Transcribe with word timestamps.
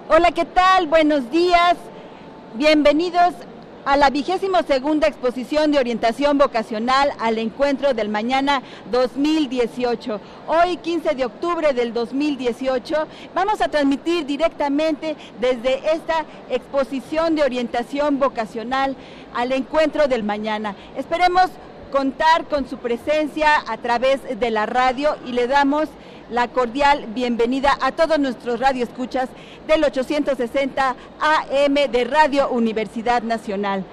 Hola, 0.08 0.30
¿qué 0.30 0.44
tal? 0.44 0.86
Buenos 0.86 1.32
días. 1.32 1.74
Bienvenidos 2.54 3.34
a 3.84 3.96
la 3.96 4.08
vigésimo 4.08 4.62
segunda 4.62 5.08
exposición 5.08 5.72
de 5.72 5.80
orientación 5.80 6.38
vocacional 6.38 7.10
al 7.18 7.38
encuentro 7.38 7.92
del 7.92 8.08
mañana 8.08 8.62
2018. 8.92 10.20
Hoy, 10.46 10.76
15 10.76 11.16
de 11.16 11.24
octubre 11.24 11.72
del 11.72 11.92
2018, 11.92 12.94
vamos 13.34 13.60
a 13.60 13.66
transmitir 13.66 14.26
directamente 14.26 15.16
desde 15.40 15.92
esta 15.92 16.24
exposición 16.50 17.34
de 17.34 17.42
orientación 17.42 18.20
vocacional 18.20 18.94
al 19.34 19.50
encuentro 19.50 20.06
del 20.06 20.22
mañana. 20.22 20.76
Esperemos 20.96 21.50
contar 21.90 22.44
con 22.44 22.68
su 22.68 22.78
presencia 22.78 23.48
a 23.66 23.76
través 23.78 24.20
de 24.38 24.50
la 24.52 24.66
radio 24.66 25.16
y 25.26 25.32
le 25.32 25.48
damos 25.48 25.88
la 26.30 26.48
cordial 26.48 27.06
bienvenida 27.14 27.76
a 27.80 27.92
todos 27.92 28.18
nuestros 28.18 28.58
radioescuchas 28.58 29.28
del 29.68 29.84
860 29.84 30.96
AM 31.20 31.74
de 31.74 32.04
Radio 32.04 32.48
Universidad 32.50 33.22
Nacional. 33.22 33.84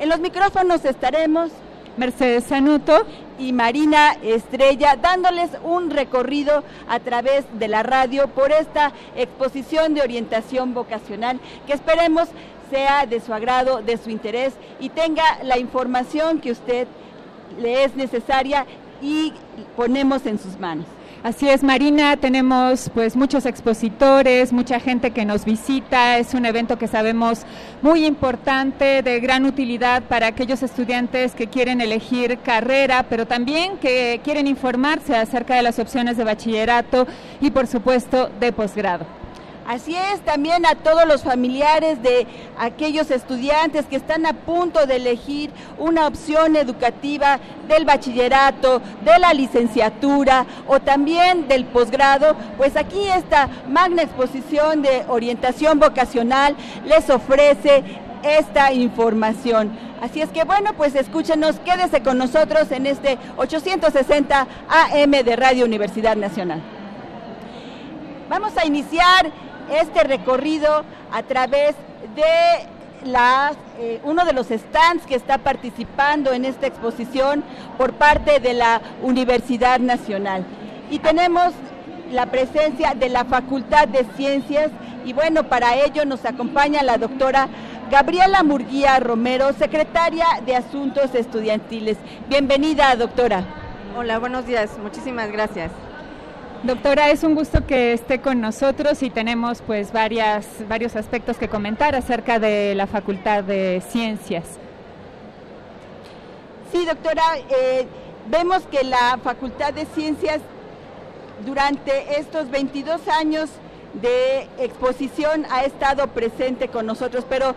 En 0.00 0.08
los 0.08 0.20
micrófonos 0.20 0.84
estaremos 0.84 1.50
Mercedes 1.96 2.44
Sanuto 2.44 3.06
y 3.38 3.52
Marina 3.52 4.16
Estrella 4.22 4.96
dándoles 4.96 5.50
un 5.64 5.90
recorrido 5.90 6.62
a 6.88 7.00
través 7.00 7.44
de 7.58 7.68
la 7.68 7.82
radio 7.82 8.28
por 8.28 8.52
esta 8.52 8.92
exposición 9.14 9.94
de 9.94 10.02
orientación 10.02 10.74
vocacional 10.74 11.40
que 11.66 11.74
esperemos 11.74 12.28
sea 12.70 13.06
de 13.06 13.20
su 13.20 13.32
agrado, 13.32 13.82
de 13.82 13.96
su 13.96 14.10
interés 14.10 14.54
y 14.80 14.88
tenga 14.88 15.24
la 15.42 15.58
información 15.58 16.40
que 16.40 16.52
usted 16.52 16.88
le 17.58 17.84
es 17.84 17.94
necesaria 17.96 18.66
y 19.00 19.32
ponemos 19.76 20.26
en 20.26 20.38
sus 20.38 20.58
manos. 20.58 20.86
Así 21.22 21.48
es, 21.48 21.64
Marina, 21.64 22.16
tenemos 22.16 22.90
pues 22.94 23.16
muchos 23.16 23.46
expositores, 23.46 24.52
mucha 24.52 24.78
gente 24.78 25.10
que 25.10 25.24
nos 25.24 25.44
visita, 25.44 26.18
es 26.18 26.34
un 26.34 26.46
evento 26.46 26.78
que 26.78 26.86
sabemos 26.86 27.42
muy 27.82 28.04
importante, 28.04 29.02
de 29.02 29.18
gran 29.18 29.44
utilidad 29.44 30.04
para 30.04 30.28
aquellos 30.28 30.62
estudiantes 30.62 31.34
que 31.34 31.48
quieren 31.48 31.80
elegir 31.80 32.38
carrera, 32.38 33.06
pero 33.08 33.26
también 33.26 33.78
que 33.78 34.20
quieren 34.22 34.46
informarse 34.46 35.16
acerca 35.16 35.56
de 35.56 35.62
las 35.62 35.78
opciones 35.78 36.16
de 36.16 36.24
bachillerato 36.24 37.06
y 37.40 37.50
por 37.50 37.66
supuesto 37.66 38.30
de 38.38 38.52
posgrado. 38.52 39.25
Así 39.66 39.96
es, 39.96 40.20
también 40.20 40.64
a 40.64 40.76
todos 40.76 41.08
los 41.08 41.24
familiares 41.24 42.00
de 42.00 42.24
aquellos 42.56 43.10
estudiantes 43.10 43.86
que 43.86 43.96
están 43.96 44.24
a 44.24 44.32
punto 44.32 44.86
de 44.86 44.94
elegir 44.94 45.50
una 45.76 46.06
opción 46.06 46.54
educativa 46.54 47.40
del 47.66 47.84
bachillerato, 47.84 48.80
de 49.04 49.18
la 49.18 49.34
licenciatura 49.34 50.46
o 50.68 50.78
también 50.78 51.48
del 51.48 51.64
posgrado, 51.64 52.36
pues 52.56 52.76
aquí 52.76 53.08
esta 53.08 53.48
magna 53.68 54.02
exposición 54.02 54.82
de 54.82 55.04
orientación 55.08 55.80
vocacional 55.80 56.54
les 56.84 57.10
ofrece 57.10 57.82
esta 58.22 58.72
información. 58.72 59.76
Así 60.00 60.20
es 60.20 60.28
que 60.30 60.44
bueno, 60.44 60.74
pues 60.74 60.94
escúchenos, 60.94 61.58
quédese 61.64 62.02
con 62.02 62.18
nosotros 62.18 62.70
en 62.70 62.86
este 62.86 63.18
860 63.36 64.46
AM 64.68 65.10
de 65.10 65.34
Radio 65.34 65.64
Universidad 65.64 66.14
Nacional. 66.14 66.62
Vamos 68.28 68.56
a 68.56 68.66
iniciar 68.66 69.32
este 69.70 70.04
recorrido 70.04 70.84
a 71.12 71.22
través 71.22 71.74
de 72.14 73.06
las, 73.06 73.56
eh, 73.78 74.00
uno 74.04 74.24
de 74.24 74.32
los 74.32 74.48
stands 74.48 75.06
que 75.06 75.14
está 75.14 75.38
participando 75.38 76.32
en 76.32 76.44
esta 76.44 76.66
exposición 76.66 77.44
por 77.78 77.92
parte 77.94 78.40
de 78.40 78.54
la 78.54 78.80
Universidad 79.02 79.78
Nacional. 79.78 80.44
Y 80.90 80.98
tenemos 80.98 81.52
la 82.10 82.26
presencia 82.26 82.94
de 82.94 83.08
la 83.08 83.24
Facultad 83.24 83.88
de 83.88 84.04
Ciencias 84.16 84.70
y 85.04 85.12
bueno, 85.12 85.44
para 85.44 85.76
ello 85.76 86.04
nos 86.04 86.24
acompaña 86.24 86.82
la 86.82 86.98
doctora 86.98 87.48
Gabriela 87.90 88.42
Murguía 88.42 88.98
Romero, 88.98 89.52
secretaria 89.52 90.26
de 90.44 90.56
Asuntos 90.56 91.14
Estudiantiles. 91.14 91.96
Bienvenida, 92.28 92.94
doctora. 92.96 93.44
Hola, 93.96 94.18
buenos 94.18 94.46
días. 94.46 94.70
Muchísimas 94.82 95.30
gracias. 95.30 95.70
Doctora, 96.62 97.10
es 97.10 97.22
un 97.22 97.34
gusto 97.34 97.66
que 97.66 97.92
esté 97.92 98.20
con 98.20 98.40
nosotros 98.40 99.02
y 99.02 99.10
tenemos 99.10 99.62
pues 99.62 99.92
varias, 99.92 100.46
varios 100.68 100.96
aspectos 100.96 101.36
que 101.36 101.48
comentar 101.48 101.94
acerca 101.94 102.38
de 102.38 102.74
la 102.74 102.86
Facultad 102.86 103.44
de 103.44 103.82
Ciencias. 103.88 104.44
Sí, 106.72 106.86
doctora, 106.86 107.22
eh, 107.50 107.86
vemos 108.28 108.62
que 108.70 108.84
la 108.84 109.18
Facultad 109.22 109.74
de 109.74 109.84
Ciencias 109.84 110.40
durante 111.44 112.18
estos 112.18 112.50
22 112.50 113.06
años 113.08 113.50
de 113.92 114.48
exposición 114.58 115.46
ha 115.50 115.64
estado 115.64 116.08
presente 116.08 116.68
con 116.68 116.86
nosotros, 116.86 117.24
pero 117.28 117.54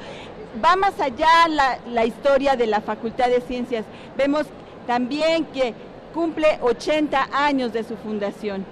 va 0.63 0.75
más 0.75 0.99
allá 0.99 1.47
la, 1.47 1.79
la 1.89 2.05
historia 2.05 2.57
de 2.57 2.67
la 2.67 2.81
Facultad 2.81 3.29
de 3.29 3.39
Ciencias. 3.41 3.85
Vemos 4.17 4.45
también 4.85 5.45
que 5.45 5.73
cumple 6.13 6.59
80 6.61 7.29
años 7.31 7.71
de 7.71 7.83
su 7.85 7.95
fundación 7.95 8.65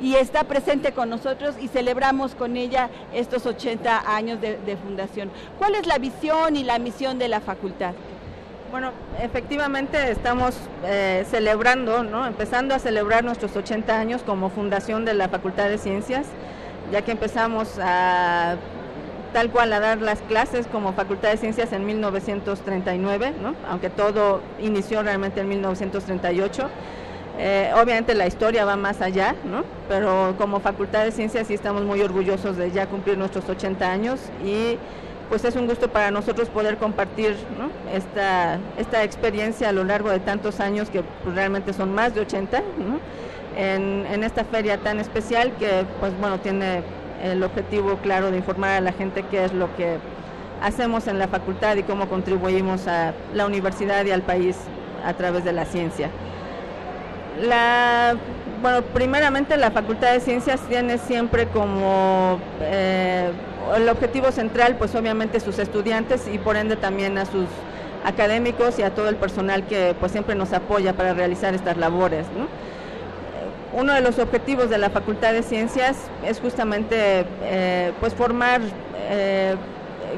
y 0.00 0.14
está 0.14 0.44
presente 0.44 0.92
con 0.92 1.10
nosotros 1.10 1.54
y 1.60 1.68
celebramos 1.68 2.34
con 2.34 2.56
ella 2.56 2.88
estos 3.12 3.46
80 3.46 4.14
años 4.14 4.40
de, 4.40 4.76
fundación. 4.82 5.30
¿Cuál 5.58 5.74
es 5.74 5.86
la 5.86 5.98
visión 5.98 6.56
y 6.56 6.64
la 6.64 6.78
misión 6.78 7.18
de 7.18 7.28
la 7.28 7.40
facultad? 7.40 7.92
Bueno, 8.70 8.92
efectivamente 9.20 10.10
estamos 10.10 10.56
eh, 10.84 11.26
celebrando, 11.28 12.04
¿no? 12.04 12.26
empezando 12.26 12.74
a 12.74 12.78
celebrar 12.78 13.24
nuestros 13.24 13.56
80 13.56 13.98
años 13.98 14.22
como 14.22 14.48
fundación 14.48 15.04
de 15.04 15.14
la 15.14 15.28
Facultad 15.28 15.68
de 15.68 15.76
Ciencias, 15.76 16.26
ya 16.92 17.02
que 17.02 17.10
empezamos 17.10 17.78
a 17.82 18.56
tal 19.32 19.50
cual 19.50 19.72
a 19.72 19.80
dar 19.80 20.00
las 20.00 20.20
clases 20.22 20.66
como 20.66 20.92
Facultad 20.92 21.30
de 21.30 21.36
Ciencias 21.36 21.72
en 21.72 21.84
1939, 21.84 23.34
¿no? 23.42 23.54
aunque 23.68 23.90
todo 23.90 24.40
inició 24.60 25.02
realmente 25.02 25.40
en 25.40 25.48
1938. 25.48 26.68
Eh, 27.42 27.72
obviamente 27.74 28.14
la 28.14 28.26
historia 28.26 28.66
va 28.66 28.76
más 28.76 29.00
allá, 29.00 29.34
¿no? 29.50 29.64
pero 29.88 30.34
como 30.36 30.60
Facultad 30.60 31.04
de 31.04 31.10
Ciencias 31.10 31.46
sí 31.46 31.54
estamos 31.54 31.84
muy 31.84 32.02
orgullosos 32.02 32.58
de 32.58 32.70
ya 32.70 32.86
cumplir 32.86 33.16
nuestros 33.16 33.48
80 33.48 33.90
años 33.90 34.20
y 34.44 34.76
pues 35.30 35.46
es 35.46 35.56
un 35.56 35.66
gusto 35.66 35.88
para 35.88 36.10
nosotros 36.10 36.50
poder 36.50 36.76
compartir 36.76 37.34
esta, 37.94 38.58
esta 38.76 39.04
experiencia 39.04 39.70
a 39.70 39.72
lo 39.72 39.84
largo 39.84 40.10
de 40.10 40.18
tantos 40.18 40.60
años, 40.60 40.90
que 40.90 41.02
pues, 41.22 41.34
realmente 41.34 41.72
son 41.72 41.94
más 41.94 42.14
de 42.14 42.20
80, 42.20 42.62
en, 43.56 44.04
en, 44.10 44.22
esta 44.22 44.44
feria 44.44 44.76
tan 44.76 45.00
especial 45.00 45.52
que 45.58 45.86
pues 45.98 46.12
bueno 46.20 46.40
tiene 46.40 46.82
el 47.22 47.42
objetivo 47.42 47.96
claro 48.02 48.30
de 48.30 48.36
informar 48.36 48.70
a 48.72 48.80
la 48.80 48.92
gente 48.92 49.24
qué 49.30 49.44
es 49.44 49.54
lo 49.54 49.74
que 49.76 49.96
hacemos 50.60 51.06
en 51.06 51.18
la 51.18 51.28
facultad 51.28 51.76
y 51.76 51.84
cómo 51.84 52.06
contribuimos 52.06 52.86
a 52.86 53.14
la 53.32 53.46
universidad 53.46 54.04
y 54.04 54.10
al 54.10 54.22
país 54.22 54.58
a 55.06 55.14
través 55.14 55.42
de 55.44 55.52
la 55.52 55.64
ciencia. 55.64 56.10
La, 57.38 58.16
bueno, 58.60 58.82
primeramente 58.82 59.56
la 59.56 59.70
Facultad 59.70 60.12
de 60.12 60.20
Ciencias 60.20 60.60
tiene 60.68 60.98
siempre 60.98 61.46
como 61.46 62.38
eh, 62.60 63.30
el 63.76 63.88
objetivo 63.88 64.32
central, 64.32 64.76
pues 64.76 64.94
obviamente 64.94 65.40
sus 65.40 65.58
estudiantes 65.58 66.28
y 66.32 66.38
por 66.38 66.56
ende 66.56 66.76
también 66.76 67.16
a 67.18 67.24
sus 67.24 67.46
académicos 68.04 68.78
y 68.78 68.82
a 68.82 68.90
todo 68.90 69.08
el 69.08 69.16
personal 69.16 69.66
que 69.66 69.94
pues 69.98 70.12
siempre 70.12 70.34
nos 70.34 70.52
apoya 70.52 70.92
para 70.94 71.14
realizar 71.14 71.54
estas 71.54 71.76
labores. 71.76 72.26
Uno 73.72 73.94
de 73.94 74.00
los 74.00 74.18
objetivos 74.18 74.68
de 74.68 74.78
la 74.78 74.90
Facultad 74.90 75.32
de 75.32 75.42
Ciencias 75.42 75.96
es 76.26 76.40
justamente 76.40 77.24
eh, 77.44 77.92
pues 78.00 78.14
formar 78.14 78.60
eh, 79.08 79.54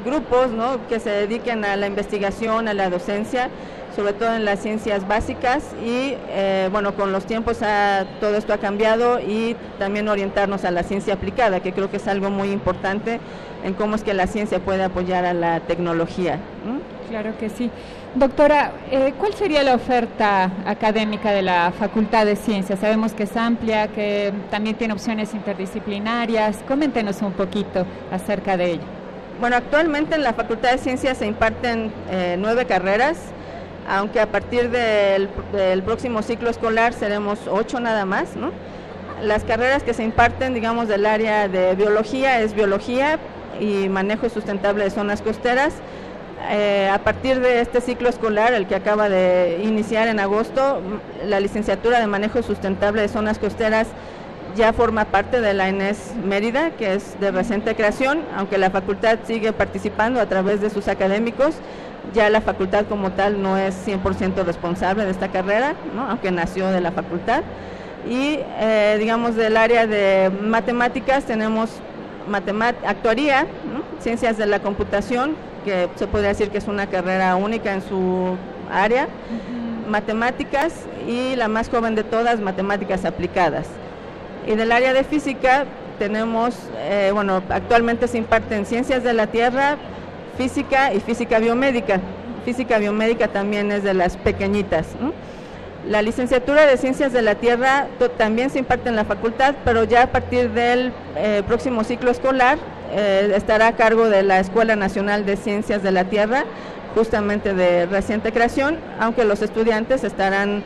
grupos 0.05 0.49
que 0.89 0.99
se 1.01 1.11
dediquen 1.11 1.65
a 1.65 1.77
la 1.77 1.87
investigación, 1.87 2.67
a 2.67 2.75
la 2.75 2.89
docencia, 2.89 3.51
sobre 3.95 4.13
todo 4.13 4.35
en 4.35 4.45
las 4.45 4.61
ciencias 4.61 5.07
básicas 5.07 5.75
y 5.85 6.15
eh, 6.29 6.69
bueno, 6.73 6.95
con 6.95 7.13
los 7.13 7.27
tiempos 7.27 7.59
todo 8.21 8.37
esto 8.37 8.53
ha 8.53 8.59
cambiado 8.59 9.21
y 9.21 9.57
también 9.79 10.09
orientarnos 10.09 10.65
a 10.65 10.71
la 10.71 10.83
ciencia 10.83 11.15
aplicada, 11.15 11.61
que 11.61 11.73
creo 11.73 11.91
que 11.91 11.99
es 11.99 12.09
algo 12.09 12.31
muy 12.31 12.51
importante 12.51 13.21
en 13.65 13.75
cómo 13.75 13.97
es 13.97 14.03
que 14.03 14.15
la 14.15 14.27
ciencia 14.27 14.59
puede 14.61 14.83
apoyar 14.83 15.25
a 15.25 15.35
la 15.35 15.61
tecnología. 15.61 16.39
Claro 17.09 17.37
que 17.39 17.49
sí. 17.51 17.71
Doctora, 18.15 18.73
eh, 18.91 19.15
¿cuál 19.19 19.33
sería 19.35 19.63
la 19.63 19.75
oferta 19.75 20.51
académica 20.67 21.31
de 21.31 21.43
la 21.43 21.73
Facultad 21.79 22.27
de 22.27 22.37
Ciencias? 22.37 22.81
Sabemos 22.81 23.15
que 23.15 23.23
es 23.23 23.37
amplia, 23.37 23.89
que 23.89 24.33
también 24.51 24.77
tiene 24.77 24.93
opciones 24.93 25.33
interdisciplinarias. 25.33 26.59
Coméntenos 26.69 27.23
un 27.23 27.33
poquito 27.33 27.87
acerca 28.11 28.57
de 28.57 28.73
ello. 28.73 28.83
Bueno, 29.41 29.57
actualmente 29.57 30.15
en 30.15 30.23
la 30.23 30.35
Facultad 30.35 30.73
de 30.73 30.79
Ciencias 30.79 31.19
se 31.19 31.27
imparten 31.27 31.91
eh, 32.11 32.37
nueve 32.39 32.67
carreras, 32.67 33.19
aunque 33.89 34.21
a 34.21 34.27
partir 34.27 34.71
del, 34.71 35.29
próximo 35.83 36.23
ciclo 36.23 36.51
escolar 36.51 36.93
seremos 36.93 37.39
ocho 37.51 37.81
nada 37.81 38.05
más. 38.05 38.31
Las 39.23 39.45
carreras 39.45 39.83
que 39.83 39.95
se 39.95 40.03
imparten, 40.03 40.55
digamos, 40.55 40.89
del 40.89 41.07
área 41.07 41.49
de 41.49 41.75
biología 41.75 42.41
es 42.41 42.55
biología 42.55 43.19
y 43.61 43.89
manejo 43.89 44.29
sustentable 44.29 44.85
de 44.85 44.91
zonas 44.91 45.23
costeras 45.23 45.75
eh, 46.51 46.91
a 46.93 46.99
partir 46.99 47.41
de 47.41 47.61
este 47.61 47.81
ciclo 47.81 48.09
escolar, 48.09 48.53
el 48.53 48.67
que 48.67 48.75
acaba 48.75 49.09
de 49.09 49.61
iniciar 49.63 50.09
en 50.09 50.19
agosto, 50.19 50.81
la 51.25 51.39
licenciatura 51.39 52.01
de 52.01 52.07
manejo 52.07 52.43
sustentable 52.43 53.03
de 53.03 53.09
zonas 53.09 53.39
costeras 53.39 53.89
ya 54.57 54.73
forma 54.73 55.07
parte 55.07 55.41
de 55.41 55.55
la 55.55 55.69
ENES 55.69 56.15
Mérida, 56.25 56.73
que 56.73 56.95
es 56.95 57.19
de 57.21 57.31
reciente 57.31 57.75
creación, 57.75 58.23
aunque 58.37 58.59
la 58.59 58.71
facultad 58.71 59.21
sigue 59.25 59.53
participando 59.53 60.21
a 60.21 60.27
través 60.27 60.61
de 60.61 60.69
sus 60.69 60.89
académicos, 60.89 61.55
ya 62.15 62.29
la 62.31 62.41
facultad 62.41 62.87
como 62.87 63.13
tal 63.13 63.43
no 63.43 63.57
es 63.57 63.75
100% 63.87 64.45
responsable 64.45 65.05
de 65.05 65.11
esta 65.11 65.29
carrera, 65.29 65.75
aunque 66.09 66.31
nació 66.31 66.69
de 66.71 66.81
la 66.81 66.93
facultad. 66.93 67.43
Y 68.09 68.41
eh, 68.59 68.97
digamos 68.99 69.37
del 69.37 69.57
área 69.57 69.87
de 69.87 70.31
matemáticas 70.43 71.25
tenemos 71.25 71.71
actuaría, 72.87 73.47
ciencias 74.01 74.37
de 74.37 74.47
la 74.47 74.61
computación, 74.61 75.35
que 75.65 75.89
se 75.97 76.07
podría 76.07 76.31
decir 76.31 76.51
que 76.51 76.59
es 76.59 76.69
una 76.69 76.87
carrera 76.87 77.37
única 77.37 77.73
en 77.73 77.83
su 77.83 78.37
área, 78.71 79.09
matemáticas 79.89 80.75
y 81.09 81.37
la 81.37 81.49
más 81.49 81.69
joven 81.69 81.95
de 81.95 82.05
todas, 82.05 82.41
matemáticas 82.41 83.05
aplicadas. 83.05 83.67
Y 84.47 84.55
del 84.55 84.73
área 84.73 84.93
de 84.93 85.05
física 85.05 85.65
tenemos, 85.99 86.57
eh, 86.79 87.11
bueno, 87.13 87.43
actualmente 87.49 88.09
se 88.09 88.19
imparten 88.19 88.67
ciencias 88.67 89.05
de 89.05 89.13
la 89.13 89.29
Tierra, 89.29 89.77
física 90.37 90.93
y 90.93 91.01
física 91.01 91.39
biomédica. 91.39 92.01
Física 92.45 92.79
biomédica 92.79 93.29
también 93.29 93.71
es 93.71 93.83
de 93.83 93.95
las 93.95 94.17
pequeñitas. 94.17 94.89
La 95.89 96.01
licenciatura 96.01 96.67
de 96.67 96.77
Ciencias 96.77 97.13
de 97.13 97.23
la 97.23 97.35
Tierra 97.35 97.89
también 98.17 98.51
se 98.51 98.61
imparte 98.61 98.89
en 98.89 98.97
la 98.97 99.05
facultad, 99.05 99.55
pero 99.65 99.83
ya 99.85 100.03
a 100.03 100.07
partir 100.07 100.51
del 100.51 100.93
eh, 101.17 101.43
próximo 101.47 101.83
ciclo 101.83 102.11
escolar 102.11 102.59
eh, 102.93 103.33
estará 103.35 103.69
a 103.69 103.73
cargo 103.73 104.09
de 104.09 104.23
la 104.23 104.39
Escuela 104.39 104.77
Nacional 104.77 105.27
de 105.27 105.37
Ciencias 105.37 105.83
de 105.83 105.91
la 105.91 106.05
Tierra, 106.05 106.45
justamente 106.95 107.53
de 107.55 107.87
reciente 107.87 108.33
creación, 108.33 108.79
aunque 109.01 109.25
los 109.25 109.43
estudiantes 109.43 110.05
estarán 110.05 110.63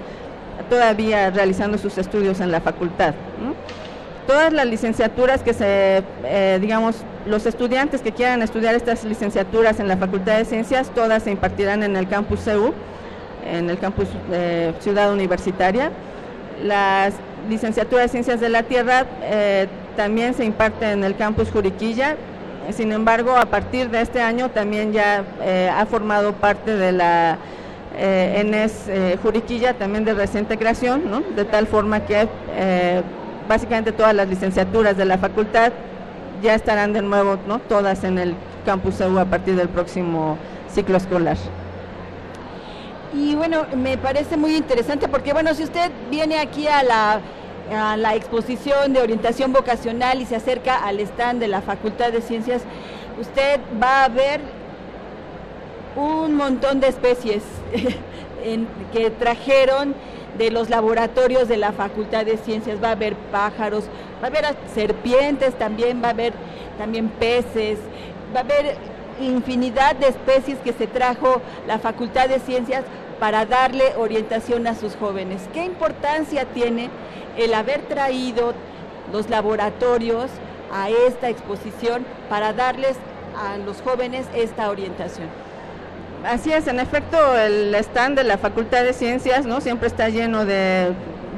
todavía 0.68 1.30
realizando 1.30 1.78
sus 1.78 1.96
estudios 1.98 2.40
en 2.40 2.50
la 2.50 2.60
facultad. 2.60 3.14
Todas 4.26 4.52
las 4.52 4.66
licenciaturas 4.66 5.42
que 5.42 5.54
se, 5.54 6.02
eh, 6.24 6.58
digamos, 6.60 6.96
los 7.26 7.46
estudiantes 7.46 8.02
que 8.02 8.12
quieran 8.12 8.42
estudiar 8.42 8.74
estas 8.74 9.04
licenciaturas 9.04 9.78
en 9.80 9.88
la 9.88 9.96
Facultad 9.96 10.38
de 10.38 10.44
Ciencias, 10.44 10.90
todas 10.94 11.22
se 11.22 11.30
impartirán 11.30 11.82
en 11.82 11.96
el 11.96 12.08
campus 12.08 12.40
CEU 12.40 12.74
en 13.50 13.70
el 13.70 13.78
campus 13.78 14.08
de 14.30 14.74
Ciudad 14.80 15.12
Universitaria. 15.12 15.90
La 16.62 17.10
licenciatura 17.48 18.02
de 18.02 18.08
Ciencias 18.08 18.40
de 18.40 18.48
la 18.48 18.62
Tierra 18.62 19.06
eh, 19.22 19.68
también 19.96 20.34
se 20.34 20.44
imparte 20.44 20.90
en 20.90 21.04
el 21.04 21.16
campus 21.16 21.50
Juriquilla. 21.50 22.16
Sin 22.70 22.92
embargo, 22.92 23.36
a 23.36 23.46
partir 23.46 23.90
de 23.90 24.00
este 24.00 24.20
año 24.20 24.50
también 24.50 24.92
ya 24.92 25.24
eh, 25.42 25.70
ha 25.72 25.86
formado 25.86 26.32
parte 26.32 26.76
de 26.76 26.92
la 26.92 27.38
eh, 27.96 28.42
ENES 28.44 28.90
Juriquilla, 29.22 29.74
también 29.74 30.04
de 30.04 30.14
reciente 30.14 30.58
creación, 30.58 31.24
de 31.36 31.44
tal 31.44 31.66
forma 31.66 32.00
que 32.00 32.28
básicamente 33.48 33.92
todas 33.92 34.14
las 34.14 34.28
licenciaturas 34.28 34.96
de 34.96 35.04
la 35.04 35.18
facultad 35.18 35.72
ya 36.42 36.54
estarán 36.54 36.92
de 36.92 37.02
nuevo, 37.02 37.38
¿no? 37.46 37.58
todas 37.60 38.04
en 38.04 38.18
el 38.18 38.34
campus 38.64 39.00
EU 39.00 39.18
a 39.18 39.24
partir 39.24 39.56
del 39.56 39.68
próximo 39.68 40.36
ciclo 40.68 40.96
escolar. 40.96 41.36
Y 43.14 43.34
bueno, 43.34 43.66
me 43.74 43.96
parece 43.96 44.36
muy 44.36 44.56
interesante 44.56 45.08
porque, 45.08 45.32
bueno, 45.32 45.54
si 45.54 45.62
usted 45.64 45.90
viene 46.10 46.38
aquí 46.38 46.66
a 46.66 46.82
la, 46.82 47.20
a 47.74 47.96
la 47.96 48.14
exposición 48.14 48.92
de 48.92 49.00
orientación 49.00 49.52
vocacional 49.52 50.20
y 50.20 50.26
se 50.26 50.36
acerca 50.36 50.84
al 50.84 51.00
stand 51.00 51.40
de 51.40 51.48
la 51.48 51.62
Facultad 51.62 52.12
de 52.12 52.20
Ciencias, 52.20 52.62
usted 53.18 53.60
va 53.82 54.04
a 54.04 54.08
ver 54.08 54.40
un 55.96 56.34
montón 56.34 56.80
de 56.80 56.88
especies 56.88 57.42
que 58.92 59.10
trajeron 59.10 59.94
de 60.38 60.50
los 60.50 60.70
laboratorios 60.70 61.48
de 61.48 61.56
la 61.56 61.72
Facultad 61.72 62.24
de 62.24 62.36
Ciencias. 62.36 62.82
Va 62.82 62.88
a 62.88 62.92
haber 62.92 63.16
pájaros, 63.16 63.84
va 64.22 64.24
a 64.24 64.30
haber 64.30 64.44
serpientes 64.74 65.54
también, 65.58 66.02
va 66.02 66.08
a 66.08 66.10
haber 66.10 66.32
también 66.78 67.08
peces, 67.08 67.78
va 68.34 68.40
a 68.40 68.42
haber 68.42 68.76
infinidad 69.20 69.96
de 69.96 70.08
especies 70.08 70.58
que 70.58 70.72
se 70.72 70.86
trajo 70.86 71.40
la 71.66 71.78
Facultad 71.78 72.28
de 72.28 72.38
Ciencias 72.38 72.84
para 73.18 73.46
darle 73.46 73.94
orientación 73.96 74.66
a 74.66 74.74
sus 74.74 74.94
jóvenes. 74.96 75.48
¿Qué 75.52 75.64
importancia 75.64 76.44
tiene 76.44 76.90
el 77.36 77.54
haber 77.54 77.82
traído 77.82 78.52
los 79.12 79.30
laboratorios 79.30 80.30
a 80.72 80.90
esta 80.90 81.28
exposición 81.30 82.04
para 82.28 82.52
darles 82.52 82.96
a 83.38 83.56
los 83.58 83.80
jóvenes 83.80 84.26
esta 84.34 84.68
orientación? 84.68 85.45
Así 86.26 86.52
es, 86.52 86.66
en 86.66 86.80
efecto, 86.80 87.36
el 87.36 87.74
stand 87.76 88.18
de 88.18 88.24
la 88.24 88.36
Facultad 88.36 88.82
de 88.82 88.92
Ciencias, 88.92 89.46
¿no? 89.46 89.60
Siempre 89.60 89.86
está 89.86 90.08
lleno 90.08 90.44
de, 90.44 90.88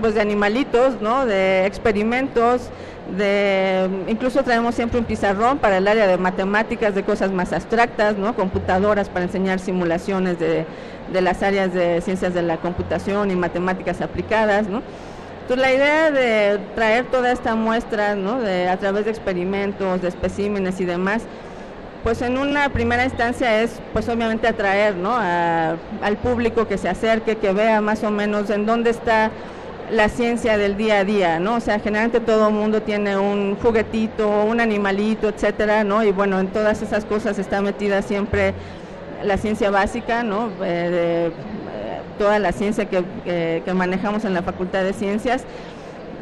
pues, 0.01 0.15
de 0.15 0.23
animalitos, 0.23 1.01
¿no? 1.03 1.27
De 1.27 1.67
experimentos, 1.67 2.71
de, 3.17 3.89
incluso 4.07 4.43
traemos 4.43 4.75
siempre 4.75 4.99
un 4.99 5.05
pizarrón 5.05 5.59
para 5.59 5.77
el 5.77 5.89
área 5.89 6.07
de 6.07 6.17
matemáticas, 6.17 6.95
de 6.95 7.03
cosas 7.03 7.31
más 7.31 7.53
abstractas, 7.53 8.17
¿no? 8.17 8.35
Computadoras 8.35 9.11
para 9.11 9.27
enseñar 9.27 9.61
simulaciones 9.61 10.39
de, 10.39 10.65
de 11.13 11.21
las 11.21 11.43
áreas 11.43 11.75
de 11.75 12.01
ciencias 12.01 12.33
de 12.33 12.43
la 12.43 12.57
computación 12.57 13.31
y 13.31 13.37
matemáticas 13.37 14.01
aplicadas, 14.01 14.69
¿no? 14.69 14.83
Entonces 15.43 15.67
la 15.67 15.73
idea 15.73 16.11
de 16.11 16.59
traer 16.75 17.07
toda 17.07 17.33
esta 17.33 17.55
muestra, 17.55 18.15
¿no? 18.15 18.41
De, 18.41 18.69
a 18.69 18.79
través 18.79 19.05
de 19.05 19.11
experimentos, 19.11 20.01
de 20.01 20.09
especímenes 20.09 20.81
y 20.81 20.85
demás, 20.87 21.25
pues 22.09 22.23
en 22.23 22.39
una 22.39 22.71
primera 22.71 23.05
instancia 23.05 23.61
es 23.61 23.83
pues 23.93 24.09
obviamente 24.09 24.49
atraer 24.49 24.97
¿no? 24.97 25.15
al 25.15 26.17
público 26.23 26.67
que 26.67 26.79
se 26.79 26.89
acerque, 26.89 27.37
que 27.37 27.53
vea 27.53 27.83
más 27.83 28.03
o 28.03 28.11
menos 28.11 28.49
en 28.49 28.65
dónde 28.65 28.89
está 28.89 29.31
la 29.91 30.09
ciencia 30.09 30.57
del 30.57 30.79
día 30.79 31.01
a 31.01 31.05
día, 31.05 31.39
¿no? 31.39 31.57
O 31.57 31.61
sea, 31.61 31.81
generalmente 31.81 32.21
todo 32.21 32.49
el 32.49 32.55
mundo 32.55 32.81
tiene 32.81 33.19
un 33.19 33.57
juguetito, 33.57 34.27
un 34.45 34.59
animalito, 34.59 35.29
etcétera, 35.29 35.85
¿no? 35.85 36.03
Y 36.03 36.11
bueno, 36.11 36.41
en 36.41 36.47
todas 36.47 36.81
esas 36.81 37.05
cosas 37.05 37.39
está 37.39 37.61
metida 37.61 38.01
siempre 38.01 38.55
la 39.23 39.37
ciencia 39.37 39.71
básica, 39.71 40.23
¿no? 40.23 40.47
Eh, 40.65 41.31
eh, 41.31 41.31
toda 42.19 42.39
la 42.39 42.53
ciencia 42.53 42.87
que, 42.87 43.63
manejamos 43.75 44.25
en 44.25 44.33
la 44.33 44.41
Facultad 44.41 44.83
de 44.83 44.95
Ciencias. 44.95 45.45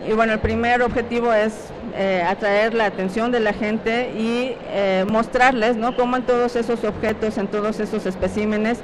Y 0.09 0.13
bueno, 0.13 0.33
el 0.33 0.39
primer 0.39 0.83
objetivo 0.83 1.33
es 1.33 1.53
eh, 1.97 2.23
atraer 2.27 2.75
la 2.75 2.87
atención 2.87 3.33
de 3.33 3.41
la 3.41 3.53
gente 3.53 4.13
y 4.17 4.57
mostrarles, 5.11 5.77
¿no? 5.77 5.97
Cómo 5.97 6.17
en 6.17 6.23
todos 6.23 6.57
esos 6.57 6.85
objetos, 6.85 7.39
en 7.39 7.49
todos 7.49 7.81
esos 7.81 8.07
especímenes, 8.07 8.81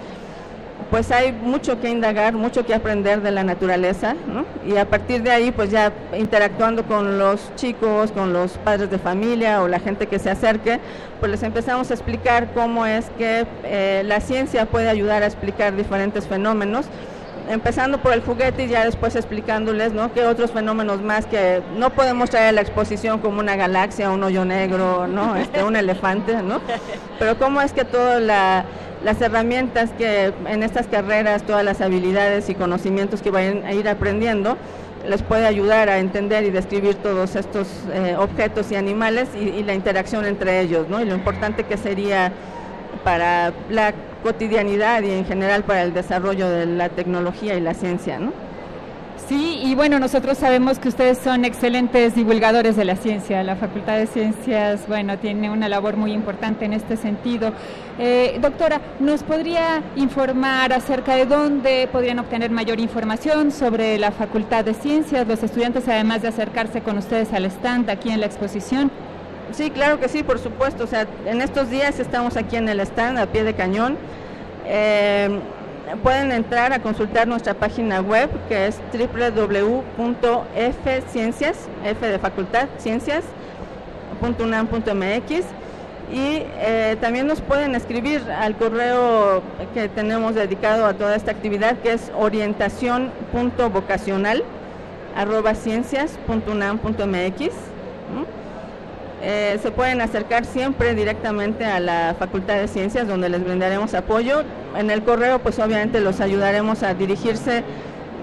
pues 0.92 1.10
hay 1.10 1.32
mucho 1.32 1.80
que 1.80 1.88
indagar, 1.88 2.34
mucho 2.34 2.66
que 2.66 2.74
aprender 2.74 3.22
de 3.22 3.30
la 3.30 3.44
naturaleza, 3.44 4.14
¿no? 4.26 4.44
Y 4.70 4.76
a 4.76 4.84
partir 4.90 5.22
de 5.22 5.30
ahí, 5.30 5.50
pues 5.50 5.70
ya 5.70 5.90
interactuando 6.18 6.84
con 6.84 7.18
los 7.18 7.50
chicos, 7.56 8.12
con 8.12 8.34
los 8.34 8.58
padres 8.58 8.90
de 8.90 8.98
familia 8.98 9.62
o 9.62 9.68
la 9.68 9.80
gente 9.80 10.06
que 10.06 10.18
se 10.18 10.28
acerque, 10.28 10.80
pues 11.18 11.32
les 11.32 11.42
empezamos 11.44 11.90
a 11.90 11.94
explicar 11.94 12.52
cómo 12.52 12.84
es 12.84 13.08
que 13.16 13.46
eh, 13.64 14.02
la 14.04 14.20
ciencia 14.20 14.66
puede 14.66 14.90
ayudar 14.90 15.22
a 15.22 15.26
explicar 15.26 15.74
diferentes 15.74 16.26
fenómenos 16.26 16.84
empezando 17.48 17.98
por 17.98 18.12
el 18.12 18.22
juguete 18.22 18.64
y 18.64 18.68
ya 18.68 18.84
después 18.84 19.16
explicándoles, 19.16 19.92
¿no? 19.92 20.12
Que 20.12 20.24
otros 20.24 20.50
fenómenos 20.50 21.02
más 21.02 21.26
que 21.26 21.62
no 21.76 21.90
podemos 21.90 22.30
traer 22.30 22.48
a 22.48 22.52
la 22.52 22.60
exposición 22.60 23.20
como 23.20 23.40
una 23.40 23.56
galaxia, 23.56 24.10
un 24.10 24.22
hoyo 24.22 24.44
negro, 24.44 25.06
¿no? 25.06 25.36
Este, 25.36 25.62
un 25.62 25.76
elefante, 25.76 26.42
¿no? 26.42 26.60
Pero 27.18 27.38
cómo 27.38 27.60
es 27.60 27.72
que 27.72 27.84
todas 27.84 28.22
las 28.22 29.20
herramientas 29.20 29.90
que 29.96 30.32
en 30.46 30.62
estas 30.62 30.86
carreras, 30.86 31.42
todas 31.42 31.64
las 31.64 31.80
habilidades 31.80 32.48
y 32.48 32.54
conocimientos 32.54 33.22
que 33.22 33.30
vayan 33.30 33.64
a 33.64 33.72
ir 33.72 33.88
aprendiendo, 33.88 34.56
les 35.08 35.22
puede 35.22 35.46
ayudar 35.46 35.88
a 35.88 35.98
entender 35.98 36.44
y 36.44 36.50
describir 36.50 36.94
todos 36.94 37.34
estos 37.34 37.66
eh, 37.92 38.14
objetos 38.16 38.70
y 38.70 38.76
animales 38.76 39.28
y, 39.34 39.48
y, 39.48 39.64
la 39.64 39.74
interacción 39.74 40.24
entre 40.26 40.60
ellos, 40.60 40.88
¿no? 40.88 41.00
Y 41.00 41.04
lo 41.04 41.14
importante 41.14 41.64
que 41.64 41.76
sería 41.76 42.32
para 43.02 43.52
la 43.68 43.92
cotidianidad 44.22 45.02
y 45.02 45.10
en 45.10 45.24
general 45.24 45.64
para 45.64 45.82
el 45.82 45.92
desarrollo 45.92 46.48
de 46.48 46.66
la 46.66 46.88
tecnología 46.88 47.54
y 47.54 47.60
la 47.60 47.74
ciencia, 47.74 48.18
¿no? 48.18 48.32
Sí, 49.28 49.60
y 49.62 49.74
bueno, 49.74 49.98
nosotros 50.00 50.36
sabemos 50.36 50.78
que 50.78 50.88
ustedes 50.88 51.16
son 51.16 51.44
excelentes 51.44 52.14
divulgadores 52.14 52.76
de 52.76 52.84
la 52.84 52.96
ciencia. 52.96 53.42
La 53.44 53.54
Facultad 53.56 53.96
de 53.96 54.06
Ciencias, 54.06 54.86
bueno, 54.88 55.16
tiene 55.18 55.48
una 55.48 55.68
labor 55.68 55.96
muy 55.96 56.12
importante 56.12 56.64
en 56.64 56.72
este 56.72 56.96
sentido. 56.96 57.52
Eh, 57.98 58.38
doctora, 58.42 58.80
¿nos 58.98 59.22
podría 59.22 59.82
informar 59.96 60.72
acerca 60.72 61.14
de 61.14 61.26
dónde 61.26 61.88
podrían 61.92 62.18
obtener 62.18 62.50
mayor 62.50 62.80
información 62.80 63.52
sobre 63.52 63.96
la 63.98 64.10
Facultad 64.10 64.64
de 64.64 64.74
Ciencias, 64.74 65.26
los 65.26 65.42
estudiantes, 65.42 65.88
además 65.88 66.22
de 66.22 66.28
acercarse 66.28 66.80
con 66.82 66.98
ustedes 66.98 67.32
al 67.32 67.44
stand 67.46 67.90
aquí 67.90 68.10
en 68.10 68.20
la 68.20 68.26
exposición? 68.26 68.90
Sí, 69.52 69.70
claro 69.70 70.00
que 70.00 70.08
sí, 70.08 70.22
por 70.22 70.38
supuesto. 70.38 70.84
O 70.84 70.86
sea, 70.86 71.06
en 71.26 71.42
estos 71.42 71.68
días 71.70 71.98
estamos 72.00 72.36
aquí 72.36 72.56
en 72.56 72.68
el 72.68 72.80
stand 72.80 73.18
a 73.18 73.26
pie 73.26 73.44
de 73.44 73.54
cañón. 73.54 73.96
Eh, 74.66 75.40
pueden 76.02 76.32
entrar 76.32 76.72
a 76.72 76.80
consultar 76.80 77.28
nuestra 77.28 77.54
página 77.54 78.00
web 78.00 78.28
que 78.48 78.66
es 78.66 78.80
www.fciencias, 78.92 81.68
F 81.84 82.06
de 82.06 82.18
facultad, 82.18 82.68
ciencias.unam.mx 82.78 85.44
y 86.12 86.42
eh, 86.58 86.96
también 87.00 87.26
nos 87.26 87.40
pueden 87.40 87.74
escribir 87.74 88.20
al 88.30 88.54
correo 88.56 89.42
que 89.74 89.88
tenemos 89.88 90.34
dedicado 90.34 90.84
a 90.86 90.92
toda 90.94 91.16
esta 91.16 91.30
actividad 91.30 91.78
que 91.78 91.94
es 91.94 92.12
orientación.vocacional 92.16 94.44
arroba 95.16 95.54
ciencias.unam.mx. 95.54 97.50
Eh, 99.24 99.60
se 99.62 99.70
pueden 99.70 100.00
acercar 100.00 100.44
siempre 100.44 100.96
directamente 100.96 101.64
a 101.64 101.78
la 101.78 102.16
Facultad 102.18 102.56
de 102.56 102.66
Ciencias 102.66 103.06
donde 103.06 103.28
les 103.28 103.44
brindaremos 103.44 103.94
apoyo. 103.94 104.42
En 104.76 104.90
el 104.90 105.04
correo 105.04 105.38
pues 105.38 105.60
obviamente 105.60 106.00
los 106.00 106.20
ayudaremos 106.20 106.82
a 106.82 106.94
dirigirse 106.94 107.62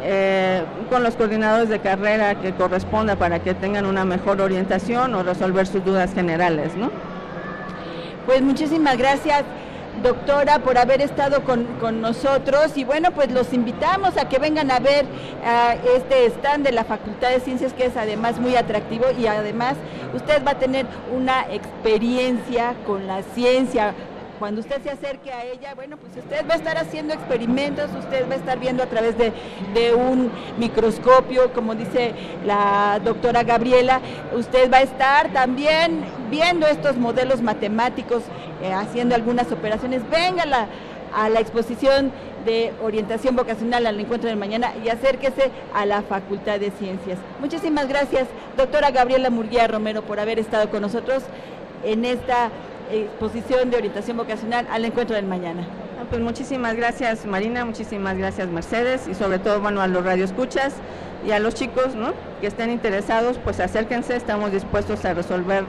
eh, 0.03 0.62
con 0.89 1.01
los 1.03 1.15
coordinadores 1.15 1.70
de 1.70 1.79
carrera 1.79 2.41
que 2.41 2.53
corresponda 2.53 3.15
para 3.15 3.39
que 3.39 3.53
tengan 3.53 3.86
una 3.86 4.03
mejor 4.03 4.41
orientación 4.41 5.15
o 5.15 5.24
resolver 5.24 5.68
sus 5.68 5.86
dudas 5.86 6.13
generales. 6.13 6.75
¿no? 6.75 6.91
Pues 8.25 8.41
muchísimas 8.41 8.98
gracias 8.98 9.46
doctora, 10.01 10.60
por 10.60 10.77
haber 10.77 11.01
estado 11.01 11.44
con, 11.44 11.68
nosotros. 12.01 12.77
Y 12.77 12.84
bueno, 12.84 13.12
pues 13.12 13.32
los 13.32 13.53
invitamos 13.53 14.18
a 14.18 14.27
que 14.29 14.39
vengan 14.39 14.72
a 14.72 14.79
ver 14.79 15.06
este 15.96 16.25
stand 16.27 16.65
de 16.65 16.72
la 16.72 16.84
Facultad 16.84 17.29
de 17.29 17.39
Ciencias 17.39 17.74
que 17.74 17.86
es 17.86 17.98
además 17.98 18.39
muy 18.39 18.56
atractivo. 18.56 19.06
Y 19.18 19.27
además 19.27 19.75
usted 20.13 20.46
va 20.46 20.51
a 20.51 20.60
tener 20.60 20.86
una 21.13 21.46
experiencia 21.51 22.75
con 22.86 23.08
la 23.08 23.24
ciencia, 23.24 23.94
cuando 24.39 24.62
usted 24.62 24.81
se 24.81 24.89
acerque 24.89 25.31
a 25.31 25.46
ella, 25.46 25.75
bueno, 25.75 25.98
pues 25.98 26.15
usted 26.15 26.48
va 26.50 26.53
a 26.53 26.58
estar 26.58 26.77
haciendo 26.77 27.13
experimentos, 27.13 27.89
usted 28.00 28.27
va 28.27 28.34
a 28.34 28.38
estar 28.38 28.58
viendo 28.58 28.81
a 28.81 28.86
través 28.88 29.17
de, 29.17 29.34
de 29.74 29.93
un 29.93 30.31
microscopio, 30.58 31.53
como 31.53 31.75
dice 31.75 32.13
la 32.46 33.00
doctora 33.03 33.43
Gabriela, 33.43 34.00
usted 34.34 34.72
va 34.72 34.77
a 34.77 34.81
estar 34.81 35.31
también 35.34 36.05
viendo 36.31 36.65
estos 36.67 36.96
modelos 36.98 37.41
matemáticos, 37.41 38.24
eh, 38.63 38.72
haciendo 38.72 39.13
algunas 39.13 39.51
operaciones. 39.51 40.01
Venga 40.10 40.46
la, 40.46 40.67
a 41.13 41.27
la 41.29 41.41
exposición 41.41 42.12
de 42.46 42.72
orientación 42.81 43.36
vocacional 43.36 43.86
al 43.86 44.00
encuentro 44.00 44.29
de 44.29 44.36
mañana 44.38 44.72
y 44.84 44.88
acérquese 44.88 45.51
a 45.74 45.86
la 45.86 46.01
Facultad 46.03 46.60
de 46.60 46.72
Ciencias. 46.72 47.19
Muchísimas 47.41 47.89
gracias, 47.89 48.27
doctora 48.55 48.91
Gabriela 48.91 49.29
Murguía 49.29 49.67
Romero, 49.67 50.03
por 50.03 50.19
haber 50.22 50.39
estado 50.39 50.69
con 50.69 50.81
nosotros 50.81 51.24
en 51.84 52.05
esta 52.05 52.50
exposición 52.91 53.69
de 53.69 53.77
orientación 53.77 54.17
vocacional 54.17 54.67
al 54.69 54.86
encuentro 54.86 55.15
del 55.15 55.25
mañana. 55.25 55.65
Pues 56.10 56.22
muchísimas 56.22 56.75
gracias 56.75 57.25
Marina, 57.25 57.65
muchísimas 57.65 58.17
gracias 58.17 58.48
Mercedes 58.48 59.08
y 59.08 59.13
sobre 59.13 59.38
todo 59.38 59.60
bueno 59.62 59.81
a 59.81 59.88
los 59.88 60.03
radioescuchas 60.03 60.74
y 61.27 61.31
a 61.31 61.39
los 61.39 61.53
chicos 61.53 61.96
¿no? 61.96 62.13
que 62.41 62.48
estén 62.48 62.72
interesados, 62.72 63.38
pues 63.43 63.60
acérquense, 63.60 64.15
estamos 64.15 64.51
dispuestos 64.51 65.03
a 65.05 65.13
resolver 65.13 65.65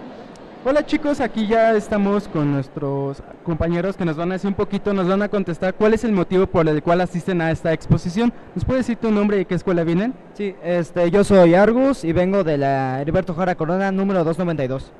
Hola 0.62 0.84
chicos, 0.84 1.20
aquí 1.20 1.46
ya 1.46 1.74
estamos 1.74 2.28
con 2.28 2.52
nuestros 2.52 3.22
compañeros 3.44 3.96
que 3.96 4.04
nos 4.04 4.18
van 4.18 4.30
a 4.30 4.34
decir 4.34 4.48
un 4.48 4.54
poquito, 4.54 4.92
nos 4.92 5.08
van 5.08 5.22
a 5.22 5.30
contestar 5.30 5.72
cuál 5.72 5.94
es 5.94 6.04
el 6.04 6.12
motivo 6.12 6.46
por 6.46 6.68
el 6.68 6.82
cual 6.82 7.00
asisten 7.00 7.40
a 7.40 7.50
esta 7.50 7.72
exposición. 7.72 8.30
¿Nos 8.54 8.66
puede 8.66 8.80
decir 8.80 8.98
tu 8.98 9.10
nombre 9.10 9.40
y 9.40 9.46
qué 9.46 9.54
escuela 9.54 9.84
vienen? 9.84 10.12
Sí, 10.34 10.54
este, 10.62 11.10
yo 11.10 11.24
soy 11.24 11.54
Argus 11.54 12.04
y 12.04 12.12
vengo 12.12 12.44
de 12.44 12.58
la 12.58 13.00
Heriberto 13.00 13.32
Jara 13.32 13.54
Corona 13.54 13.90
número 13.90 14.22
292. 14.22 14.92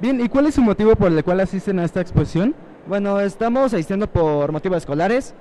Bien, 0.00 0.22
¿y 0.22 0.28
cuál 0.30 0.46
es 0.46 0.54
su 0.54 0.62
motivo 0.62 0.96
por 0.96 1.12
el 1.12 1.22
cual 1.22 1.40
asisten 1.40 1.78
a 1.80 1.84
esta 1.84 2.00
exposición? 2.00 2.54
Bueno, 2.86 3.20
estamos 3.20 3.74
asistiendo 3.74 4.06
por 4.06 4.52
motivos 4.52 4.78
escolares, 4.78 5.34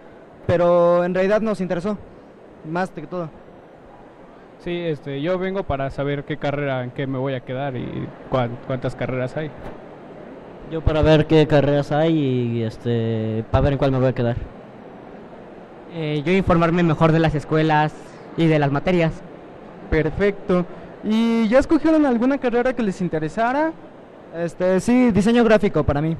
pero 0.45 1.05
en 1.05 1.13
realidad 1.13 1.39
nos 1.39 1.61
interesó, 1.61 1.97
más 2.69 2.89
que 2.89 3.07
todo. 3.07 3.29
Sí, 4.67 4.81
este, 4.81 5.21
yo 5.21 5.39
vengo 5.39 5.63
para 5.63 5.89
saber 5.91 6.25
qué 6.25 6.35
carrera, 6.35 6.83
en 6.83 6.91
qué 6.91 7.07
me 7.07 7.17
voy 7.17 7.35
a 7.35 7.39
quedar 7.39 7.77
y 7.77 7.87
cuántas 8.67 8.97
carreras 8.97 9.37
hay. 9.37 9.49
Yo 10.69 10.81
para 10.81 11.01
ver 11.01 11.25
qué 11.25 11.47
carreras 11.47 11.93
hay 11.93 12.17
y 12.17 12.63
este, 12.63 13.45
para 13.49 13.61
ver 13.61 13.71
en 13.71 13.79
cuál 13.79 13.93
me 13.93 13.99
voy 13.99 14.09
a 14.09 14.13
quedar. 14.13 14.35
Eh, 15.93 16.21
yo 16.25 16.33
informarme 16.33 16.83
mejor 16.83 17.13
de 17.13 17.19
las 17.19 17.33
escuelas 17.33 17.93
y 18.35 18.47
de 18.47 18.59
las 18.59 18.69
materias. 18.69 19.13
Perfecto. 19.89 20.65
¿Y 21.01 21.47
ya 21.47 21.59
escogieron 21.59 22.05
alguna 22.05 22.37
carrera 22.37 22.73
que 22.73 22.83
les 22.83 22.99
interesara? 22.99 23.71
Este, 24.35 24.81
sí, 24.81 25.11
diseño 25.11 25.45
gráfico 25.45 25.85
para 25.85 26.01
mí. 26.01 26.17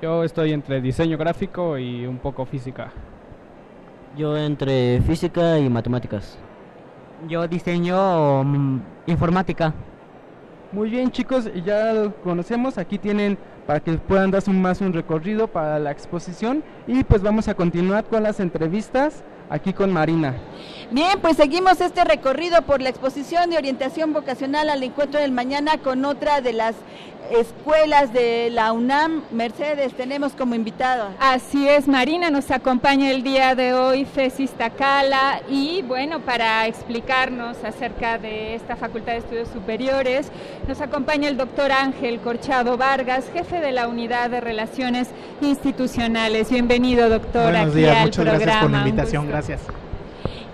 Yo 0.00 0.24
estoy 0.24 0.54
entre 0.54 0.80
diseño 0.80 1.18
gráfico 1.18 1.76
y 1.76 2.06
un 2.06 2.16
poco 2.16 2.46
física. 2.46 2.90
Yo 4.16 4.34
entre 4.34 5.02
física 5.02 5.58
y 5.58 5.68
matemáticas. 5.68 6.38
Yo 7.28 7.46
diseño 7.46 8.40
um, 8.40 8.80
informática. 9.06 9.72
Muy 10.72 10.90
bien 10.90 11.10
chicos, 11.10 11.50
ya 11.64 11.92
lo 11.92 12.16
conocemos, 12.22 12.78
aquí 12.78 12.98
tienen 12.98 13.36
para 13.66 13.80
que 13.80 13.92
puedan 13.92 14.30
darse 14.30 14.50
más 14.50 14.80
un 14.80 14.92
recorrido 14.92 15.46
para 15.46 15.78
la 15.78 15.90
exposición 15.90 16.64
y 16.86 17.04
pues 17.04 17.22
vamos 17.22 17.46
a 17.48 17.54
continuar 17.54 18.04
con 18.04 18.22
las 18.22 18.40
entrevistas 18.40 19.22
aquí 19.50 19.72
con 19.72 19.92
Marina. 19.92 20.34
Bien, 20.90 21.20
pues 21.20 21.36
seguimos 21.36 21.80
este 21.80 22.04
recorrido 22.04 22.62
por 22.62 22.80
la 22.80 22.88
exposición 22.88 23.50
de 23.50 23.58
orientación 23.58 24.12
vocacional 24.12 24.70
al 24.70 24.82
encuentro 24.82 25.20
del 25.20 25.30
mañana 25.30 25.76
con 25.78 26.04
otra 26.06 26.40
de 26.40 26.54
las 26.54 26.74
escuelas 27.32 28.12
de 28.12 28.50
la 28.50 28.72
UNAM. 28.72 29.22
Mercedes, 29.30 29.94
tenemos 29.94 30.32
como 30.32 30.54
invitado. 30.54 31.08
Así 31.18 31.68
es, 31.68 31.88
Marina 31.88 32.30
nos 32.30 32.50
acompaña 32.50 33.10
el 33.10 33.22
día 33.22 33.54
de 33.54 33.74
hoy, 33.74 34.04
Fesis 34.04 34.50
Tacala, 34.52 35.40
y 35.48 35.82
bueno, 35.82 36.20
para 36.20 36.66
explicarnos 36.66 37.56
acerca 37.64 38.18
de 38.18 38.54
esta 38.54 38.76
Facultad 38.76 39.12
de 39.12 39.18
Estudios 39.18 39.48
Superiores, 39.48 40.30
nos 40.68 40.80
acompaña 40.80 41.28
el 41.28 41.36
doctor 41.36 41.72
Ángel 41.72 42.20
Corchado 42.20 42.76
Vargas, 42.76 43.24
jefe 43.32 43.60
de 43.60 43.72
la 43.72 43.88
Unidad 43.88 44.30
de 44.30 44.40
Relaciones 44.40 45.08
Institucionales. 45.40 46.50
Bienvenido, 46.50 47.08
doctor, 47.08 47.44
Buenos 47.50 47.68
aquí 47.68 47.78
días, 47.78 47.96
al 47.96 48.02
muchas 48.04 48.24
programa. 48.24 48.38
gracias 48.44 48.62
por 48.62 48.70
la 48.70 48.78
invitación, 48.78 49.28
gracias. 49.28 49.60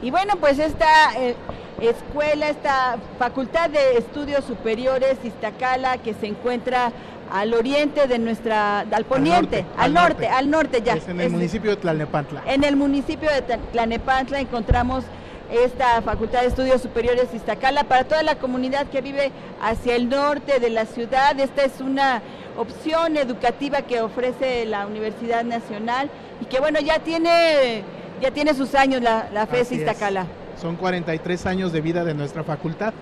Y 0.00 0.10
bueno, 0.10 0.34
pues 0.36 0.58
esta 0.60 0.86
eh, 1.18 1.34
escuela, 1.80 2.48
esta 2.48 2.96
Facultad 3.18 3.70
de 3.70 3.98
Estudios 3.98 4.44
Superiores 4.44 5.16
Iztacala, 5.22 5.98
que 5.98 6.14
se 6.14 6.26
encuentra 6.26 6.92
al 7.30 7.54
oriente 7.54 8.06
de 8.06 8.18
nuestra, 8.18 8.80
al 8.80 9.04
poniente, 9.04 9.64
al 9.76 9.92
norte, 9.92 10.28
al 10.28 10.50
norte, 10.50 10.82
ya. 10.82 10.94
Es 10.94 11.08
en 11.08 11.20
el 11.20 11.30
municipio 11.30 11.70
de 11.70 11.76
Tlalnepantla. 11.76 12.42
En 12.46 12.64
el 12.64 12.76
municipio 12.76 13.30
de 13.30 13.42
Tlalnepantla 13.42 14.40
encontramos 14.40 15.04
esta 15.50 16.02
Facultad 16.02 16.42
de 16.42 16.48
Estudios 16.48 16.82
Superiores 16.82 17.32
Iztacala 17.32 17.84
para 17.84 18.04
toda 18.04 18.22
la 18.22 18.36
comunidad 18.36 18.86
que 18.88 19.00
vive 19.00 19.30
hacia 19.62 19.96
el 19.96 20.08
norte 20.08 20.60
de 20.60 20.70
la 20.70 20.84
ciudad. 20.84 21.38
Esta 21.38 21.64
es 21.64 21.80
una 21.80 22.22
opción 22.56 23.16
educativa 23.16 23.82
que 23.82 24.00
ofrece 24.00 24.66
la 24.66 24.86
Universidad 24.86 25.44
Nacional 25.44 26.10
y 26.40 26.46
que 26.46 26.60
bueno, 26.60 26.80
ya 26.80 26.98
tiene, 26.98 27.82
ya 28.20 28.30
tiene 28.30 28.54
sus 28.54 28.74
años 28.74 29.00
la, 29.00 29.28
la 29.32 29.46
FES 29.46 29.72
Iztacala. 29.72 30.26
Son 30.60 30.76
43 30.76 31.46
años 31.46 31.72
de 31.72 31.80
vida 31.80 32.04
de 32.04 32.14
nuestra 32.14 32.42
facultad. 32.42 32.92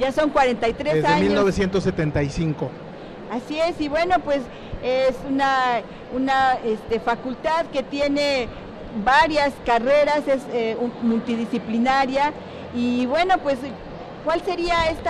Ya 0.00 0.10
son 0.10 0.30
43 0.30 0.94
Desde 0.94 1.06
años. 1.06 1.28
1975. 1.28 2.70
Así 3.30 3.58
es, 3.58 3.80
y 3.80 3.88
bueno, 3.88 4.16
pues 4.24 4.40
es 4.82 5.14
una, 5.28 5.80
una 6.14 6.54
este, 6.64 7.00
facultad 7.00 7.66
que 7.72 7.82
tiene 7.82 8.48
varias 9.04 9.52
carreras, 9.66 10.28
es 10.28 10.42
eh, 10.52 10.76
multidisciplinaria 11.02 12.32
y 12.74 13.06
bueno, 13.06 13.38
pues 13.38 13.58
¿cuál 14.24 14.42
sería 14.42 14.86
este 14.90 15.08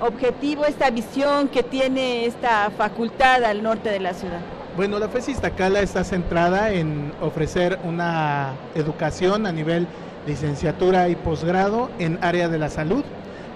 objetivo, 0.00 0.64
esta 0.64 0.90
visión 0.90 1.48
que 1.48 1.62
tiene 1.62 2.26
esta 2.26 2.70
facultad 2.76 3.42
al 3.44 3.62
norte 3.62 3.90
de 3.90 4.00
la 4.00 4.14
ciudad? 4.14 4.40
Bueno, 4.76 4.98
la 4.98 5.08
FES 5.08 5.30
Iztacala 5.30 5.80
está 5.80 6.04
centrada 6.04 6.70
en 6.70 7.12
ofrecer 7.22 7.78
una 7.84 8.52
educación 8.74 9.46
a 9.46 9.52
nivel 9.52 9.88
licenciatura 10.26 11.08
y 11.08 11.16
posgrado 11.16 11.90
en 11.98 12.18
área 12.22 12.48
de 12.48 12.58
la 12.58 12.68
salud. 12.68 13.04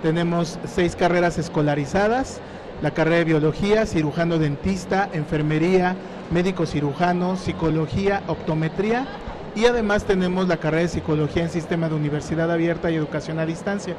Tenemos 0.03 0.59
seis 0.65 0.97
carreras 0.97 1.39
escolarizadas, 1.39 2.41
la 2.83 2.93
carrera 2.93 3.19
de 3.19 3.25
biología, 3.25 3.87
cirujano 3.87 4.39
dentista, 4.39 5.09
enfermería, 5.13 5.97
médico 6.31 6.65
cirujano, 6.65 7.37
psicología, 7.37 8.23
optometría 8.27 9.07
y 9.55 9.67
además 9.67 10.05
tenemos 10.05 10.49
la 10.49 10.57
carrera 10.57 10.83
de 10.83 10.89
psicología 10.89 11.43
en 11.43 11.51
sistema 11.51 11.89
de 11.89 11.97
universidad 11.97 12.51
abierta 12.51 12.91
y 12.91 12.95
educación 12.95 13.39
a 13.39 13.47
distancia. 13.47 13.95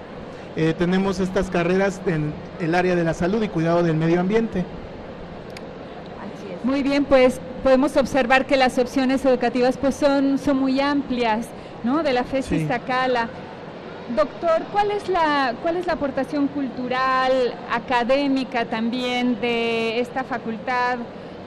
Eh, 0.56 0.74
tenemos 0.78 1.20
estas 1.20 1.50
carreras 1.50 2.02
en 2.06 2.34
el 2.60 2.76
área 2.76 2.96
de 2.96 3.04
la 3.04 3.14
salud 3.14 3.42
y 3.44 3.48
cuidado 3.48 3.84
del 3.84 3.96
medio 3.96 4.20
ambiente. 4.20 4.66
Muy 6.64 6.84
bien, 6.84 7.06
pues 7.06 7.40
podemos 7.64 7.98
observar 7.98 8.46
que 8.46 8.56
las 8.58 8.78
opciones 8.78 9.26
educativas 9.26 9.78
pues 9.78 9.96
son, 9.96 10.38
son 10.38 10.58
muy 10.58 10.80
amplias, 10.80 11.48
¿no? 11.84 12.04
De 12.04 12.14
la 12.14 12.24
FES 12.24 12.46
sí. 12.46 12.56
Iztacala. 12.56 13.30
Doctor, 14.16 14.64
¿cuál 14.72 14.92
es 14.92 15.08
la 15.08 15.54
cuál 15.62 15.78
es 15.78 15.88
la 15.88 15.94
aportación 15.94 16.48
cultural, 16.48 17.54
académica 17.72 18.66
también 18.66 19.40
de 19.40 20.00
esta 20.00 20.24
facultad 20.24 20.98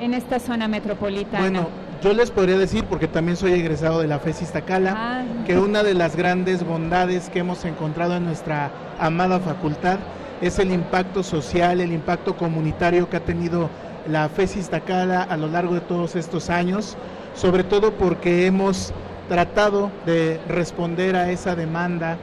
en 0.01 0.15
esta 0.15 0.39
zona 0.39 0.67
metropolitana? 0.67 1.41
Bueno, 1.41 1.69
yo 2.03 2.13
les 2.13 2.31
podría 2.31 2.59
decir, 2.59 2.85
porque 2.85 3.09
también 3.09 3.37
soy 3.37 3.53
egresado 3.53 4.01
de 4.01 4.07
la 4.07 4.19
FES 4.19 4.43
Iztacala, 4.43 4.95
ah, 4.97 5.23
que 5.47 5.59
una 5.59 5.83
de 5.83 5.95
las 5.95 6.17
grandes 6.17 6.65
bondades 6.65 7.29
que 7.29 7.41
hemos 7.41 7.65
encontrado 7.65 8.17
en 8.17 8.25
nuestra 8.25 8.71
amada 8.99 9.41
facultad 9.41 9.99
es 10.41 10.59
el 10.59 10.73
impacto 10.73 11.23
social, 11.23 11.81
el 11.81 11.93
impacto 11.93 12.37
comunitario 12.37 13.09
que 13.09 13.17
ha 13.17 13.25
tenido 13.25 13.71
la 14.07 14.29
FES 14.29 14.57
Iztacala 14.57 15.23
a 15.23 15.37
lo 15.37 15.49
largo 15.49 15.75
de 15.75 15.81
todos 15.81 16.17
estos 16.17 16.51
años, 16.51 16.97
sobre 17.35 17.65
todo 17.65 17.93
porque 17.93 18.47
hemos 18.47 18.93
tratado 19.29 19.91
de 20.07 20.41
responder 20.49 21.17
a 21.17 21.31
esa 21.31 21.55
demanda 21.55 22.17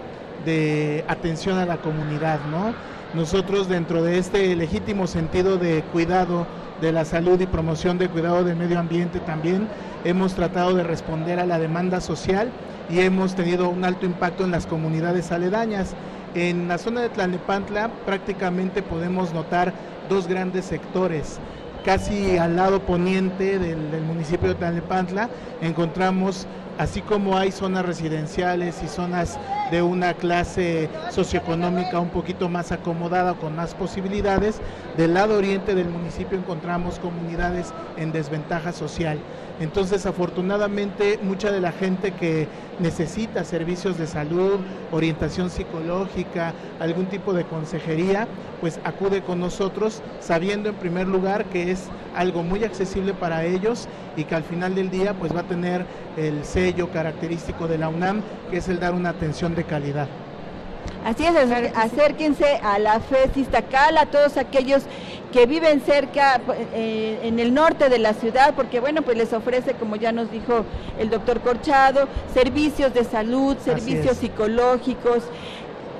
de 0.46 1.04
atención 1.08 1.58
a 1.58 1.66
la 1.66 1.78
comunidad, 1.78 2.40
¿no? 2.50 2.74
Nosotros 3.14 3.68
dentro 3.68 4.04
de 4.04 4.18
este 4.18 4.56
legítimo 4.56 5.06
sentido 5.06 5.58
de 5.58 5.84
cuidado 5.92 6.48
de 6.80 6.92
la 6.92 7.06
salud 7.06 7.40
y 7.40 7.46
promoción 7.46 7.98
de 7.98 8.10
cuidado 8.10 8.44
del 8.44 8.56
medio 8.56 8.80
ambiente 8.80 9.20
también 9.20 9.68
hemos 10.04 10.34
tratado 10.34 10.74
de 10.74 10.84
responder 10.84 11.40
a 11.40 11.46
la 11.46 11.60
demanda 11.60 12.02
social 12.02 12.50
y 12.90 13.02
hemos 13.02 13.36
tenido 13.36 13.70
un 13.70 13.86
alto 13.86 14.06
impacto 14.06 14.44
en 14.44 14.52
las 14.52 14.66
comunidades 14.66 15.32
aledañas. 15.32 15.94
En 16.34 16.68
la 16.68 16.78
zona 16.78 17.02
de 17.02 17.10
Tlalnepantla 17.10 17.90
prácticamente 18.06 18.82
podemos 18.82 19.34
notar 19.34 19.74
dos 20.10 20.28
grandes 20.28 20.66
sectores. 20.66 21.40
Casi 21.86 22.38
al 22.38 22.56
lado 22.56 22.80
poniente 22.80 23.60
del, 23.60 23.92
del 23.92 24.04
municipio 24.04 24.50
de 24.50 24.56
Tlalnepantla 24.56 25.30
encontramos 25.62 26.48
así 26.82 27.04
como 27.04 27.38
hay 27.38 27.52
zonas 27.52 27.86
residenciales 27.86 28.82
y 28.84 28.88
zonas 28.88 29.38
de 29.70 29.84
una 29.84 30.16
clase 30.16 30.90
socioeconómica 31.12 32.00
un 32.00 32.10
poquito 32.10 32.50
más 32.50 32.72
acomodada, 32.72 33.36
con 33.36 33.56
más 33.56 33.76
posibilidades, 33.76 34.60
del 34.98 35.14
lado 35.14 35.38
oriente 35.38 35.76
del 35.76 35.90
municipio 35.90 36.40
encontramos 36.40 36.98
comunidades 36.98 37.72
en 37.98 38.12
desventaja 38.12 38.72
social. 38.72 39.20
Entonces, 39.60 40.08
afortunadamente, 40.08 41.20
mucha 41.22 41.52
de 41.52 41.62
la 41.62 41.72
gente 41.72 42.14
que 42.14 42.48
necesita 42.82 43.44
servicios 43.44 43.98
de 43.98 44.08
salud, 44.08 44.60
orientación 44.92 45.50
psicológica, 45.50 46.54
algún 46.80 47.06
tipo 47.06 47.34
de 47.34 47.46
consejería, 47.46 48.28
pues 48.60 48.80
acude 48.84 49.22
con 49.22 49.40
nosotros 49.40 50.02
sabiendo 50.20 50.70
en 50.70 50.76
primer 50.76 51.08
lugar 51.08 51.46
que 51.46 51.72
es 51.72 51.86
algo 52.16 52.44
muy 52.44 52.64
accesible 52.64 53.14
para 53.14 53.46
ellos 53.46 53.88
y 54.18 54.26
que 54.26 54.36
al 54.36 54.44
final 54.44 54.76
del 54.76 54.90
día 54.90 55.14
pues 55.14 55.36
va 55.36 55.42
a 55.42 55.48
tener 55.48 55.86
el 56.18 56.44
sello 56.44 56.90
característico 56.90 57.68
de 57.68 57.78
la 57.78 57.90
UNAM, 57.90 58.22
que 58.50 58.58
es 58.58 58.68
el 58.68 58.80
dar 58.80 58.94
una 58.94 59.10
atención 59.10 59.56
de 59.56 59.64
calidad. 59.64 60.08
Así 61.06 61.26
es, 61.26 61.36
acérquense 61.76 62.60
a 62.64 62.78
la 62.78 63.00
FES 63.00 63.36
Iztacala, 63.36 64.02
a 64.02 64.06
todos 64.06 64.38
aquellos 64.38 64.84
que 65.32 65.46
viven 65.46 65.82
cerca 65.82 66.40
eh, 66.74 67.20
en 67.24 67.40
el 67.40 67.54
norte 67.54 67.90
de 67.90 67.98
la 67.98 68.14
ciudad, 68.14 68.54
porque 68.56 68.80
bueno, 68.80 69.02
pues 69.02 69.18
les 69.18 69.34
ofrece, 69.34 69.74
como 69.74 69.96
ya 69.96 70.12
nos 70.12 70.30
dijo 70.32 70.66
el 71.00 71.10
doctor 71.10 71.42
Corchado, 71.42 72.08
servicios 72.34 72.94
de 72.94 73.04
salud, 73.04 73.58
servicios 73.64 74.18
psicológicos, 74.18 75.24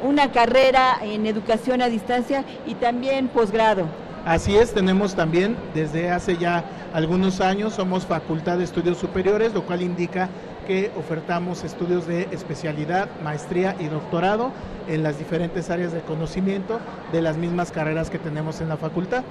una 0.04 0.32
carrera 0.32 0.98
en 1.02 1.26
educación 1.26 1.82
a 1.82 1.88
distancia 1.88 2.44
y 2.68 2.76
también 2.76 3.28
posgrado. 3.28 3.86
Así 4.26 4.56
es, 4.56 4.72
tenemos 4.74 5.16
también 5.16 5.56
desde 5.74 6.12
hace 6.12 6.38
ya 6.38 6.64
algunos 6.94 7.42
años, 7.42 7.74
somos 7.74 8.06
Facultad 8.06 8.60
de 8.60 8.66
Estudios 8.66 8.98
Superiores, 8.98 9.54
lo 9.54 9.64
cual 9.64 9.82
indica 9.82 10.30
que 10.72 10.90
ofertamos 10.98 11.66
estudios 11.66 12.08
de 12.08 12.30
especialidad, 12.32 13.10
maestría 13.26 13.76
y 13.78 13.88
doctorado 13.88 14.54
en 14.88 15.04
las 15.04 15.20
diferentes 15.20 15.70
áreas 15.70 15.92
de 15.92 16.00
conocimiento 16.00 16.80
de 17.12 17.22
las 17.22 17.36
mismas 17.36 17.74
carreras 17.74 18.10
que 18.10 18.18
tenemos 18.18 18.62
en 18.62 18.70
la 18.70 18.78
facultad. 18.78 19.22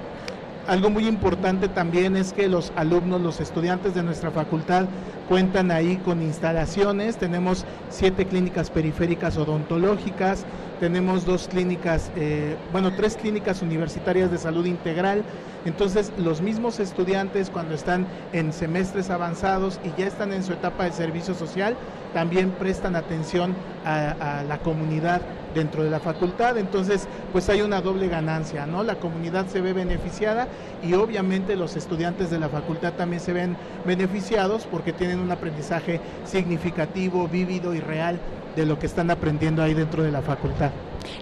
Algo 0.67 0.91
muy 0.91 1.07
importante 1.07 1.67
también 1.67 2.15
es 2.15 2.31
que 2.31 2.47
los 2.47 2.71
alumnos, 2.75 3.21
los 3.21 3.39
estudiantes 3.39 3.95
de 3.95 4.03
nuestra 4.03 4.29
facultad 4.29 4.85
cuentan 5.27 5.71
ahí 5.71 5.95
con 6.05 6.21
instalaciones, 6.21 7.17
tenemos 7.17 7.65
siete 7.89 8.25
clínicas 8.25 8.69
periféricas 8.69 9.35
odontológicas, 9.35 10.45
tenemos 10.81 11.27
dos 11.27 11.47
clínicas, 11.47 12.09
eh, 12.15 12.57
bueno, 12.71 12.91
tres 12.95 13.15
clínicas 13.15 13.61
universitarias 13.61 14.31
de 14.31 14.39
salud 14.39 14.65
integral. 14.65 15.23
Entonces, 15.63 16.11
los 16.17 16.41
mismos 16.41 16.79
estudiantes 16.79 17.51
cuando 17.51 17.75
están 17.75 18.07
en 18.33 18.51
semestres 18.51 19.11
avanzados 19.11 19.79
y 19.83 20.01
ya 20.01 20.07
están 20.07 20.33
en 20.33 20.43
su 20.43 20.53
etapa 20.53 20.85
de 20.85 20.91
servicio 20.91 21.35
social, 21.35 21.77
también 22.13 22.51
prestan 22.51 22.95
atención 22.95 23.55
a, 23.85 24.43
la 24.47 24.57
comunidad 24.59 25.21
dentro 25.53 25.83
de 25.83 25.89
la 25.89 25.99
facultad. 25.99 26.57
Entonces, 26.57 27.07
pues 27.31 27.49
hay 27.49 27.61
una 27.61 27.81
doble 27.81 28.07
ganancia, 28.07 28.65
¿no? 28.65 28.83
La 28.83 28.95
comunidad 28.95 29.47
se 29.47 29.61
ve 29.61 29.73
beneficiada 29.73 30.47
y 30.83 30.93
obviamente 30.93 31.55
los 31.55 31.75
estudiantes 31.75 32.29
de 32.29 32.39
la 32.39 32.49
facultad 32.49 32.93
también 32.93 33.21
se 33.21 33.33
ven 33.33 33.57
beneficiados 33.85 34.67
porque 34.69 34.93
tienen 34.93 35.19
un 35.19 35.31
aprendizaje 35.31 35.99
significativo, 36.25 37.27
vívido 37.27 37.73
y 37.73 37.79
real 37.79 38.19
de 38.55 38.65
lo 38.65 38.79
que 38.79 38.85
están 38.85 39.09
aprendiendo 39.11 39.63
ahí 39.63 39.73
dentro 39.73 40.03
de 40.03 40.11
la 40.11 40.21
facultad. 40.21 40.71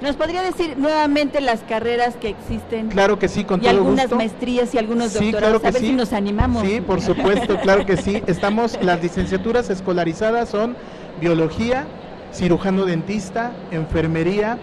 ¿Nos 0.02 0.16
podría 0.16 0.42
decir 0.42 0.78
nuevamente 0.78 1.42
las 1.42 1.62
carreras 1.62 2.16
que 2.16 2.30
existen? 2.30 2.90
Claro 2.90 3.20
que 3.20 3.28
sí, 3.28 3.44
con 3.44 3.60
y 3.60 3.64
todo 3.64 3.72
algunas 3.72 4.06
gusto. 4.06 4.16
maestrías 4.18 4.74
y 4.74 4.78
algunos 4.78 5.12
Sí, 5.12 5.32
doctorados. 5.32 5.60
claro 5.62 5.68
a 5.68 5.72
ver 5.72 5.82
sí. 5.82 5.88
si 5.88 5.94
nos 5.94 6.14
animamos. 6.14 6.64
Sí, 6.66 6.82
por 6.82 7.02
supuesto, 7.02 7.58
claro 7.60 7.86
que 7.86 7.98
sí. 7.98 8.22
Estamos, 8.28 8.78
las 8.82 9.02
licenciaturas 9.02 9.70
escolarizadas 9.70 10.50
son 10.50 10.76
biología, 11.20 11.86
cirujano 12.34 12.86
dentista, 12.86 13.52
enfermería, 13.72 14.58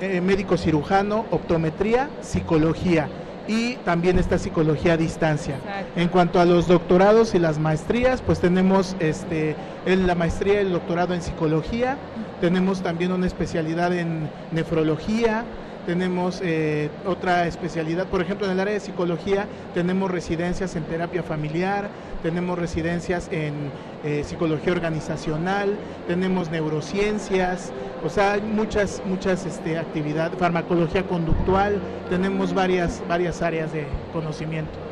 eh, 0.00 0.20
médico 0.20 0.56
cirujano, 0.56 1.26
optometría, 1.30 2.08
psicología 2.22 3.08
y 3.48 3.74
también 3.84 4.18
está 4.18 4.38
psicología 4.38 4.94
a 4.94 4.96
distancia. 4.96 5.56
En 5.96 6.08
cuanto 6.08 6.40
a 6.40 6.44
los 6.44 6.68
doctorados 6.68 7.34
y 7.34 7.38
las 7.38 7.58
maestrías, 7.58 8.22
pues 8.22 8.38
tenemos 8.40 8.96
este, 9.00 9.56
el- 9.84 10.06
la 10.06 10.14
maestría 10.14 10.54
y 10.54 10.66
el 10.66 10.72
doctorado 10.72 11.12
en 11.14 11.22
psicología, 11.22 11.96
tenemos 12.42 12.82
también 12.82 13.12
una 13.12 13.28
especialidad 13.28 13.96
en 13.96 14.28
nefrología, 14.50 15.44
tenemos 15.86 16.40
eh, 16.42 16.90
otra 17.06 17.46
especialidad, 17.46 18.08
por 18.08 18.20
ejemplo, 18.20 18.46
en 18.46 18.52
el 18.54 18.58
área 18.58 18.74
de 18.74 18.80
psicología 18.80 19.46
tenemos 19.74 20.10
residencias 20.10 20.74
en 20.74 20.82
terapia 20.82 21.22
familiar, 21.22 21.88
tenemos 22.20 22.58
residencias 22.58 23.28
en 23.30 23.70
eh, 24.02 24.24
psicología 24.24 24.72
organizacional, 24.72 25.76
tenemos 26.08 26.50
neurociencias, 26.50 27.72
o 28.04 28.10
sea, 28.10 28.32
hay 28.32 28.40
muchas, 28.40 29.00
muchas 29.06 29.46
este, 29.46 29.78
actividades, 29.78 30.36
farmacología 30.36 31.04
conductual, 31.06 31.80
tenemos 32.10 32.52
varias, 32.54 33.04
varias 33.08 33.40
áreas 33.40 33.72
de 33.72 33.86
conocimiento. 34.12 34.91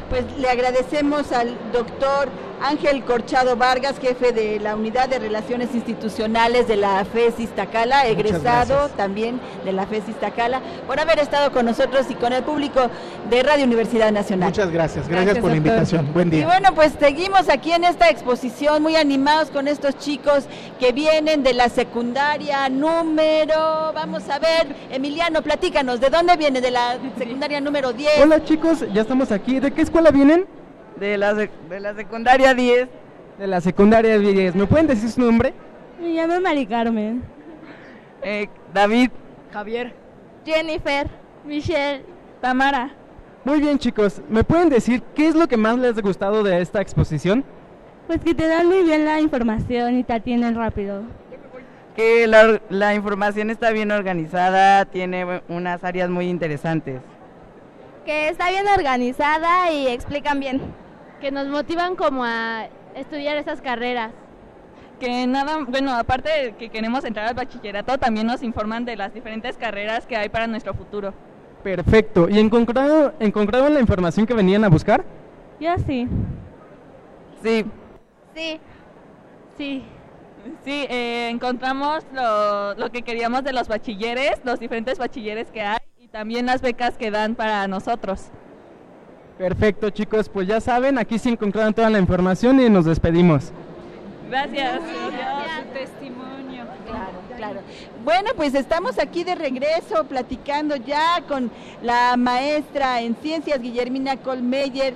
Pues 0.09 0.23
le 0.37 0.49
agradecemos 0.49 1.31
al 1.31 1.57
doctor 1.71 2.29
Ángel 2.61 3.03
Corchado 3.03 3.55
Vargas, 3.55 3.99
jefe 3.99 4.31
de 4.31 4.59
la 4.59 4.75
Unidad 4.75 5.09
de 5.09 5.19
Relaciones 5.19 5.73
Institucionales 5.73 6.67
de 6.67 6.77
la 6.77 7.05
FES 7.05 7.39
Iztacala, 7.39 8.07
egresado 8.07 8.89
también 8.89 9.39
de 9.63 9.73
la 9.73 9.85
FES 9.85 10.09
Iztacala, 10.09 10.61
por 10.87 10.99
haber 10.99 11.19
estado 11.19 11.51
con 11.51 11.65
nosotros 11.65 12.05
y 12.09 12.15
con 12.15 12.33
el 12.33 12.43
público 12.43 12.89
de 13.29 13.43
Radio 13.43 13.65
Universidad 13.65 14.11
Nacional. 14.11 14.49
Muchas 14.49 14.71
gracias, 14.71 15.07
gracias, 15.07 15.37
por 15.39 15.51
la 15.51 15.57
invitación. 15.57 16.11
Buen 16.13 16.29
día. 16.29 16.41
Y 16.41 16.45
bueno, 16.45 16.73
pues 16.73 16.93
seguimos 16.99 17.49
aquí 17.49 17.71
en 17.71 17.83
esta 17.83 18.09
exposición 18.09 18.81
muy 18.81 18.95
animados 18.95 19.49
con 19.49 19.67
estos 19.67 19.97
chicos 19.97 20.45
que 20.79 20.91
vienen 20.91 21.43
de 21.43 21.53
la 21.53 21.69
secundaria 21.69 22.69
número, 22.69 23.91
vamos 23.93 24.29
a 24.29 24.39
ver, 24.39 24.75
Emiliano, 24.91 25.41
platícanos, 25.41 25.99
¿de 25.99 26.09
dónde 26.09 26.35
viene? 26.37 26.61
De 26.61 26.71
la 26.71 26.97
secundaria 27.17 27.59
número 27.61 27.93
10. 27.93 28.21
Hola 28.21 28.43
chicos, 28.43 28.85
ya 28.93 29.01
estamos 29.01 29.31
aquí. 29.31 29.59
¿De 29.59 29.71
qué 29.71 29.81
escuela 29.81 30.11
vienen? 30.11 30.45
De 30.99 31.17
la, 31.17 31.33
de 31.33 31.49
la 31.79 31.93
secundaria 31.93 32.53
10. 32.53 32.87
De 33.39 33.47
la 33.47 33.61
secundaria 33.61 34.17
10. 34.17 34.55
¿Me 34.55 34.65
pueden 34.65 34.87
decir 34.87 35.09
su 35.09 35.21
nombre? 35.21 35.53
Me 36.01 36.09
llamo 36.09 36.39
Mari 36.39 36.65
Carmen. 36.65 37.23
Eh, 38.21 38.47
David. 38.73 39.11
Javier. 39.51 39.93
Jennifer. 40.45 41.07
Michelle. 41.45 42.03
Tamara. 42.41 42.91
Muy 43.43 43.59
bien 43.59 43.77
chicos, 43.77 44.21
¿me 44.27 44.43
pueden 44.43 44.69
decir 44.69 45.03
qué 45.13 45.27
es 45.27 45.35
lo 45.35 45.47
que 45.47 45.55
más 45.55 45.77
les 45.77 45.95
ha 45.95 46.01
gustado 46.01 46.41
de 46.41 46.61
esta 46.61 46.81
exposición? 46.81 47.43
Pues 48.07 48.19
que 48.19 48.33
te 48.33 48.47
dan 48.47 48.67
muy 48.67 48.83
bien 48.83 49.05
la 49.05 49.19
información 49.19 49.99
y 49.99 50.03
te 50.03 50.13
atienden 50.13 50.55
rápido. 50.55 51.03
Que 51.95 52.25
la, 52.25 52.59
la 52.69 52.95
información 52.95 53.51
está 53.51 53.69
bien 53.69 53.91
organizada, 53.91 54.85
tiene 54.85 55.41
unas 55.47 55.83
áreas 55.83 56.09
muy 56.09 56.27
interesantes. 56.27 57.01
Que 58.03 58.29
está 58.29 58.49
bien 58.49 58.65
organizada 58.67 59.71
y 59.71 59.87
explican 59.87 60.39
bien. 60.39 60.61
Que 61.21 61.31
nos 61.31 61.47
motivan 61.47 61.95
como 61.95 62.23
a 62.23 62.67
estudiar 62.95 63.37
esas 63.37 63.61
carreras. 63.61 64.11
Que 64.99 65.27
nada, 65.27 65.57
bueno, 65.67 65.93
aparte 65.93 66.29
de 66.29 66.55
que 66.55 66.69
queremos 66.69 67.03
entrar 67.03 67.27
al 67.27 67.33
bachillerato, 67.33 67.97
también 67.97 68.27
nos 68.27 68.43
informan 68.43 68.85
de 68.85 68.95
las 68.95 69.13
diferentes 69.13 69.57
carreras 69.57 70.05
que 70.05 70.15
hay 70.15 70.29
para 70.29 70.47
nuestro 70.47 70.73
futuro. 70.73 71.13
Perfecto. 71.63 72.29
¿Y 72.29 72.39
encontraron, 72.39 73.13
encontraron 73.19 73.73
la 73.73 73.79
información 73.79 74.25
que 74.25 74.33
venían 74.33 74.63
a 74.63 74.69
buscar? 74.69 75.03
Yo 75.59 75.75
sí. 75.85 76.07
Sí. 77.41 77.65
Sí. 78.33 78.59
Sí. 79.57 79.83
Sí, 80.63 80.85
eh, 80.89 81.29
encontramos 81.29 82.05
lo, 82.13 82.75
lo 82.75 82.91
que 82.91 83.01
queríamos 83.01 83.43
de 83.43 83.51
los 83.51 83.67
bachilleres, 83.67 84.33
los 84.43 84.59
diferentes 84.59 84.99
bachilleres 84.99 85.49
que 85.49 85.61
hay 85.61 85.79
y 85.99 86.07
también 86.07 86.45
las 86.45 86.61
becas 86.61 86.97
que 86.97 87.09
dan 87.09 87.33
para 87.33 87.67
nosotros. 87.67 88.29
Perfecto 89.37 89.89
chicos, 89.89 90.29
pues 90.29 90.47
ya 90.47 90.61
saben, 90.61 90.97
aquí 90.97 91.19
sí 91.19 91.29
encontraron 91.29 91.73
toda 91.73 91.89
la 91.89 91.99
información 91.99 92.59
y 92.61 92.69
nos 92.69 92.85
despedimos. 92.85 93.51
Gracias. 94.29 94.79
Gracias. 94.81 95.73
testimonio. 95.73 96.65
Claro, 96.85 97.11
claro. 97.35 97.59
Bueno, 98.03 98.31
pues 98.37 98.55
estamos 98.55 98.97
aquí 98.97 99.23
de 99.23 99.35
regreso 99.35 100.05
platicando 100.05 100.77
ya 100.77 101.21
con 101.27 101.51
la 101.83 102.15
maestra 102.17 103.01
en 103.01 103.15
ciencias 103.15 103.61
Guillermina 103.61 104.17
Colmeyer 104.17 104.95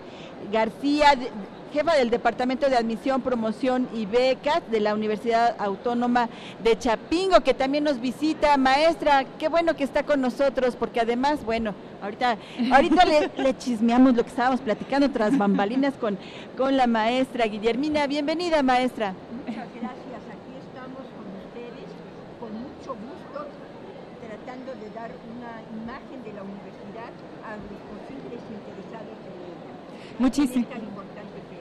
García, 0.51 1.15
jefa 1.69 1.95
del 1.95 2.09
Departamento 2.09 2.69
de 2.69 2.75
Admisión, 2.75 3.21
Promoción 3.21 3.87
y 3.93 4.05
Becas 4.05 4.61
de 4.69 4.79
la 4.79 4.93
Universidad 4.93 5.55
Autónoma 5.59 6.29
de 6.63 6.77
Chapingo, 6.77 7.41
que 7.41 7.53
también 7.53 7.83
nos 7.83 7.99
visita. 7.99 8.57
Maestra, 8.57 9.25
qué 9.37 9.47
bueno 9.47 9.75
que 9.75 9.83
está 9.83 10.03
con 10.03 10.21
nosotros, 10.21 10.75
porque 10.75 10.99
además, 10.99 11.43
bueno, 11.43 11.73
ahorita, 12.01 12.37
ahorita 12.71 13.05
le, 13.05 13.31
le 13.43 13.57
chismeamos 13.57 14.15
lo 14.15 14.23
que 14.23 14.29
estábamos 14.29 14.61
platicando 14.61 15.09
tras 15.11 15.37
bambalinas 15.37 15.93
con, 15.95 16.17
con 16.57 16.75
la 16.77 16.87
maestra 16.87 17.45
Guillermina. 17.45 18.07
Bienvenida, 18.07 18.63
maestra. 18.63 19.13
Muchas 19.45 19.67
gracias. 19.75 20.21
Aquí 20.29 20.53
estamos 20.59 21.05
con 21.13 21.25
ustedes, 21.45 21.89
con 22.39 22.51
mucho 22.53 22.97
gusto, 22.97 23.47
tratando 24.25 24.71
de 24.75 24.89
dar 24.91 25.11
una 25.11 25.61
imagen 25.83 26.23
de 26.23 26.33
la 26.33 26.43
universidad 26.43 27.11
a 27.45 27.55
los 27.57 27.79
posibles 27.89 28.41
interesados 28.49 29.17
en 29.25 29.35
ella. 29.45 29.73
Muchísimo. 30.19 30.63
Es 30.63 30.69
tan 30.69 30.83
importante 30.83 31.37
que 31.49 31.57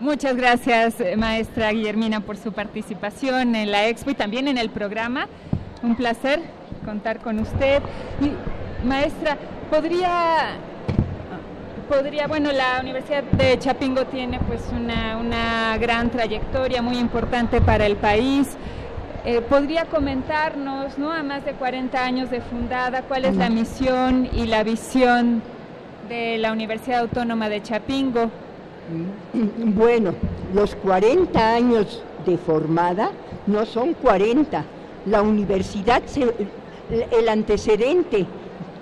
Muchas 0.00 0.34
gracias, 0.34 0.98
eh, 0.98 1.14
maestra 1.18 1.72
Guillermina, 1.72 2.20
por 2.20 2.38
su 2.38 2.52
participación 2.52 3.54
en 3.54 3.70
la 3.70 3.86
expo 3.86 4.10
y 4.10 4.14
también 4.14 4.48
en 4.48 4.56
el 4.56 4.70
programa. 4.70 5.26
Un 5.82 5.94
placer 5.94 6.40
contar 6.86 7.18
con 7.18 7.38
usted. 7.38 7.82
Y, 8.22 8.86
maestra, 8.86 9.36
¿podría, 9.68 10.56
podría, 11.86 12.26
bueno, 12.28 12.50
la 12.50 12.80
Universidad 12.80 13.24
de 13.24 13.58
Chapingo 13.58 14.06
tiene 14.06 14.40
pues 14.48 14.62
una, 14.72 15.18
una 15.18 15.76
gran 15.76 16.08
trayectoria 16.08 16.80
muy 16.80 16.96
importante 16.96 17.60
para 17.60 17.84
el 17.84 17.96
país. 17.96 18.56
Eh, 19.26 19.42
¿Podría 19.42 19.84
comentarnos, 19.84 20.96
¿no? 20.96 21.12
a 21.12 21.22
más 21.22 21.44
de 21.44 21.52
40 21.52 22.02
años 22.02 22.30
de 22.30 22.40
fundada, 22.40 23.02
cuál 23.02 23.26
es 23.26 23.36
la 23.36 23.50
misión 23.50 24.30
y 24.32 24.46
la 24.46 24.62
visión 24.62 25.42
de 26.08 26.38
la 26.38 26.52
Universidad 26.52 27.00
Autónoma 27.00 27.50
de 27.50 27.62
Chapingo? 27.62 28.30
Bueno, 29.74 30.12
los 30.54 30.74
40 30.76 31.54
años 31.54 32.02
de 32.26 32.36
formada 32.38 33.10
no 33.46 33.64
son 33.66 33.92
40. 33.94 34.64
La 35.06 35.22
universidad, 35.22 36.02
se- 36.06 36.34
el 37.10 37.28
antecedente 37.28 38.26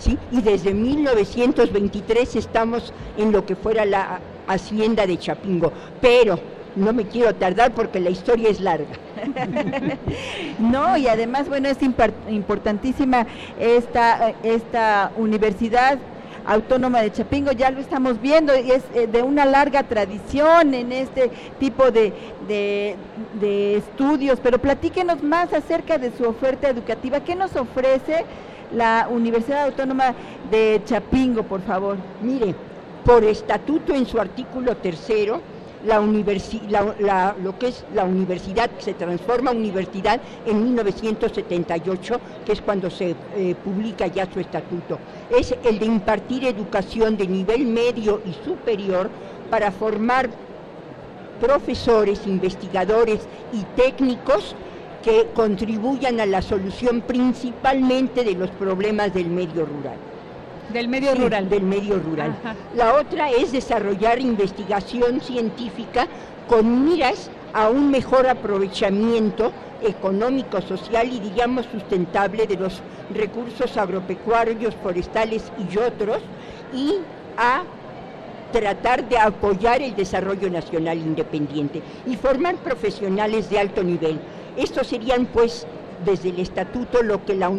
¿Sí? 0.00 0.18
Y 0.32 0.40
desde 0.40 0.74
1923 0.74 2.36
estamos 2.36 2.92
en 3.16 3.30
lo 3.32 3.46
que 3.46 3.54
fuera 3.54 3.84
la 3.84 4.20
hacienda 4.48 5.06
de 5.06 5.16
Chapingo, 5.18 5.72
pero 6.00 6.38
no 6.76 6.92
me 6.92 7.04
quiero 7.06 7.34
tardar 7.34 7.72
porque 7.72 8.00
la 8.00 8.10
historia 8.10 8.48
es 8.48 8.60
larga. 8.60 8.86
No, 10.58 10.96
y 10.96 11.08
además, 11.08 11.48
bueno, 11.48 11.68
es 11.68 11.78
importantísima 11.82 13.26
esta, 13.58 14.34
esta 14.42 15.10
universidad 15.16 15.98
autónoma 16.46 17.02
de 17.02 17.12
Chapingo, 17.12 17.52
ya 17.52 17.70
lo 17.70 17.80
estamos 17.80 18.20
viendo, 18.20 18.56
y 18.58 18.70
es 18.70 18.82
eh, 18.94 19.06
de 19.06 19.22
una 19.22 19.44
larga 19.44 19.82
tradición 19.84 20.74
en 20.74 20.90
este 20.92 21.30
tipo 21.58 21.90
de, 21.90 22.12
de- 22.48 22.96
de 23.40 23.76
estudios, 23.76 24.38
pero 24.42 24.58
platíquenos 24.58 25.22
más 25.22 25.52
acerca 25.52 25.98
de 25.98 26.10
su 26.16 26.24
oferta 26.24 26.68
educativa. 26.68 27.20
¿Qué 27.20 27.34
nos 27.34 27.54
ofrece 27.56 28.24
la 28.74 29.08
Universidad 29.10 29.64
Autónoma 29.64 30.14
de 30.50 30.80
Chapingo, 30.84 31.42
por 31.42 31.62
favor? 31.62 31.96
Mire, 32.22 32.54
Por 33.04 33.24
estatuto 33.24 33.94
en 33.94 34.04
su 34.06 34.20
artículo 34.20 34.76
tercero, 34.76 35.40
la, 35.84 37.34
lo 37.42 37.58
que 37.58 37.68
es 37.68 37.84
la 37.94 38.04
universidad, 38.04 38.70
se 38.78 38.92
transforma 38.92 39.52
universidad 39.52 40.20
en 40.44 40.64
1978, 40.64 42.20
que 42.44 42.52
es 42.52 42.60
cuando 42.60 42.90
se 42.90 43.16
eh, 43.34 43.54
publica 43.64 44.06
ya 44.06 44.30
su 44.30 44.38
estatuto. 44.38 44.98
Es 45.30 45.54
el 45.64 45.78
de 45.78 45.86
impartir 45.86 46.44
educación 46.44 47.16
de 47.16 47.26
nivel 47.26 47.64
medio 47.66 48.20
y 48.26 48.34
superior 48.44 49.08
para 49.50 49.70
formar 49.70 50.28
profesores, 51.40 52.26
investigadores 52.26 53.20
y 53.52 53.62
técnicos 53.80 54.54
que 55.02 55.28
contribuyan 55.34 56.20
a 56.20 56.26
la 56.26 56.42
solución 56.42 57.00
principalmente 57.02 58.24
de 58.24 58.34
los 58.34 58.50
problemas 58.50 59.12
del 59.14 59.28
medio 59.28 59.64
rural. 59.64 59.96
Del 60.72 60.88
medio 60.88 61.14
rural. 61.14 61.48
Del 61.48 61.62
medio 61.62 61.98
rural. 61.98 62.36
La 62.76 62.94
otra 62.94 63.30
es 63.30 63.52
desarrollar 63.52 64.20
investigación 64.20 65.20
científica 65.20 66.06
con 66.48 66.84
miras 66.84 67.30
a 67.52 67.68
un 67.68 67.90
mejor 67.90 68.28
aprovechamiento 68.28 69.52
económico, 69.82 70.60
social 70.60 71.10
y 71.12 71.18
digamos 71.20 71.66
sustentable 71.66 72.46
de 72.46 72.56
los 72.56 72.80
recursos 73.14 73.76
agropecuarios, 73.76 74.74
forestales 74.76 75.50
y 75.58 75.78
otros, 75.78 76.18
y 76.74 76.96
a 77.36 77.62
tratar 78.52 79.08
de 79.08 79.16
apoyar 79.16 79.80
el 79.80 79.94
desarrollo 79.94 80.50
nacional 80.50 80.98
independiente 80.98 81.82
y 82.06 82.16
formar 82.16 82.56
profesionales 82.56 83.48
de 83.48 83.58
alto 83.58 83.82
nivel. 83.82 84.20
Estos 84.56 84.86
serían 84.86 85.26
pues 85.26 85.66
desde 86.04 86.30
el 86.30 86.40
estatuto 86.40 87.02
lo 87.02 87.24
que 87.24 87.34
la 87.34 87.50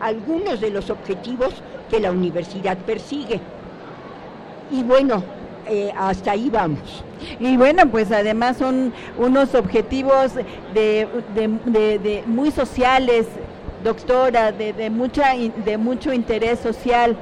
algunos 0.00 0.60
de 0.60 0.70
los 0.70 0.90
objetivos 0.90 1.54
que 1.90 2.00
la 2.00 2.12
universidad 2.12 2.76
persigue. 2.78 3.40
Y 4.70 4.82
bueno, 4.82 5.22
eh, 5.66 5.92
hasta 5.96 6.32
ahí 6.32 6.50
vamos. 6.50 7.04
Y 7.40 7.56
bueno, 7.56 7.90
pues 7.90 8.12
además 8.12 8.58
son 8.58 8.92
unos 9.18 9.54
objetivos 9.54 10.32
de, 10.74 12.22
muy 12.26 12.50
sociales, 12.50 13.26
doctora, 13.82 14.52
de 14.52 14.90
mucho 15.78 16.12
interés 16.12 16.60
social. 16.60 17.16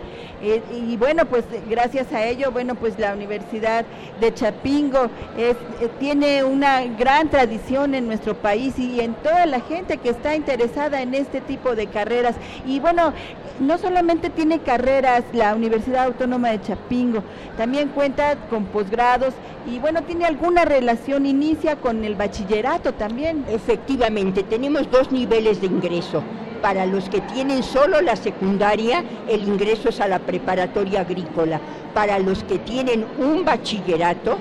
Eh, 0.49 0.63
y 0.73 0.97
bueno, 0.97 1.27
pues 1.27 1.45
gracias 1.69 2.13
a 2.13 2.25
ello, 2.25 2.53
bueno, 2.53 2.77
pues 2.77 2.97
la 3.01 3.13
Universidad 3.13 3.85
de 4.21 4.33
Chapingo 4.33 5.11
eh, 5.37 5.57
tiene 5.99 6.45
una 6.45 6.85
gran 6.85 7.29
tradición 7.31 7.97
en 7.97 8.07
nuestro 8.07 8.37
país 8.37 8.79
y 8.79 9.01
en 9.01 9.15
toda 9.15 9.45
la 9.47 9.59
gente 9.59 9.97
que 9.97 10.11
está 10.11 10.37
interesada 10.37 11.03
en 11.03 11.15
este 11.15 11.41
tipo 11.41 11.75
de 11.75 11.89
carreras. 11.89 12.37
Y 12.65 12.79
bueno, 12.79 13.13
no 13.59 13.77
solamente 13.77 14.31
tiene 14.31 14.61
carreras 14.61 15.25
la 15.33 15.53
Universidad 15.53 16.05
Autónoma 16.05 16.51
de 16.51 16.63
Chapingo, 16.63 17.25
también 17.57 17.89
cuenta 17.89 18.37
con 18.49 18.67
posgrados 18.67 19.35
y 19.67 19.81
bueno, 19.81 20.03
tiene 20.03 20.27
alguna 20.27 20.65
relación, 20.65 21.27
inicia 21.27 21.75
con 21.75 22.05
el 22.05 22.15
bachillerato 22.15 22.95
también. 22.95 23.45
Efectivamente, 23.49 24.45
tenemos 24.45 24.89
dos 24.93 25.11
niveles 25.11 25.61
de 25.61 25.67
ingreso 25.67 26.23
para 26.61 26.87
los 26.87 27.09
que 27.09 27.21
tienen 27.21 27.63
solo 27.63 28.01
la 28.01 28.17
secundaria, 28.17 29.05
el 29.29 29.43
ingreso 29.43 29.89
es 29.89 30.01
a 30.01 30.09
la 30.09 30.19
preparatoria 30.19 31.01
agrícola. 31.03 31.61
Para 31.95 32.19
los 32.19 32.45
que 32.45 32.59
tienen 32.59 33.07
un 33.19 33.45
bachillerato, 33.45 34.39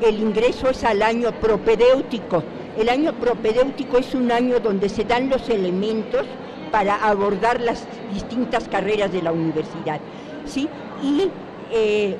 el 0.00 0.20
ingreso 0.20 0.70
es 0.70 0.84
al 0.84 1.02
año 1.02 1.32
propedéutico. 1.32 2.42
El 2.76 2.88
año 2.88 3.12
propedéutico 3.14 3.98
es 3.98 4.14
un 4.14 4.30
año 4.30 4.60
donde 4.60 4.88
se 4.88 5.04
dan 5.04 5.28
los 5.28 5.48
elementos 5.48 6.26
para 6.70 6.96
abordar 6.96 7.60
las 7.60 7.86
distintas 8.12 8.68
carreras 8.68 9.12
de 9.12 9.22
la 9.22 9.32
universidad. 9.32 10.00
¿sí? 10.44 10.68
Y 11.02 11.28
eh, 11.72 12.16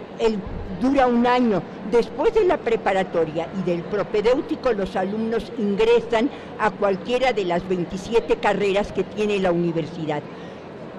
dura 0.80 1.06
un 1.06 1.26
año. 1.26 1.62
Después 1.90 2.34
de 2.34 2.44
la 2.44 2.58
preparatoria 2.58 3.48
y 3.58 3.62
del 3.68 3.82
propedéutico, 3.82 4.72
los 4.72 4.96
alumnos 4.96 5.52
ingresan 5.58 6.30
a 6.58 6.70
cualquiera 6.70 7.32
de 7.32 7.44
las 7.44 7.66
27 7.68 8.36
carreras 8.36 8.92
que 8.92 9.04
tiene 9.04 9.38
la 9.38 9.52
universidad. 9.52 10.22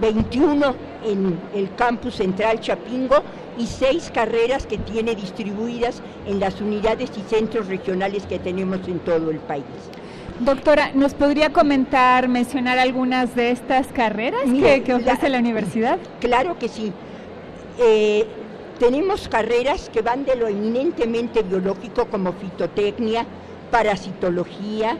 21 0.02 0.76
en 1.06 1.40
el 1.54 1.74
campus 1.76 2.16
central 2.16 2.60
Chapingo 2.60 3.18
y 3.58 3.66
seis 3.68 4.10
carreras 4.14 4.66
que 4.66 4.78
tiene 4.78 5.16
distribuidas 5.16 6.02
en 6.26 6.40
las 6.40 6.62
unidades 6.62 7.12
y 7.18 7.22
centros 7.30 7.68
regionales 7.68 8.26
que 8.26 8.40
tenemos 8.40 8.88
en 8.88 9.00
todo 9.00 9.30
el 9.30 9.40
país. 9.40 9.64
Doctora, 10.40 10.92
¿nos 10.94 11.14
podría 11.14 11.52
comentar, 11.52 12.30
mencionar 12.30 12.80
algunas 12.80 13.36
de 13.36 13.52
estas 13.52 13.88
carreras 13.88 14.44
que, 14.46 14.94
ofrece 14.94 15.28
la, 15.28 15.38
universidad? 15.38 16.00
Claro 16.22 16.58
que 16.58 16.70
sí. 16.70 16.94
Eh, 17.78 18.26
tenemos 18.80 19.28
carreras 19.28 19.90
que 19.90 20.02
van 20.02 20.24
de 20.24 20.38
lo 20.38 20.48
eminentemente 20.48 21.44
biológico 21.44 22.06
como 22.06 22.32
fitotecnia, 22.34 23.26
parasitología, 23.72 24.98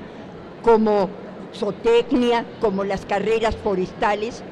como 0.62 1.10
zootecnia, 1.56 2.46
como 2.60 2.84
las 2.84 3.06
carreras 3.06 3.56
forestales, 3.56 4.44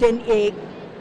eh, 0.00 0.52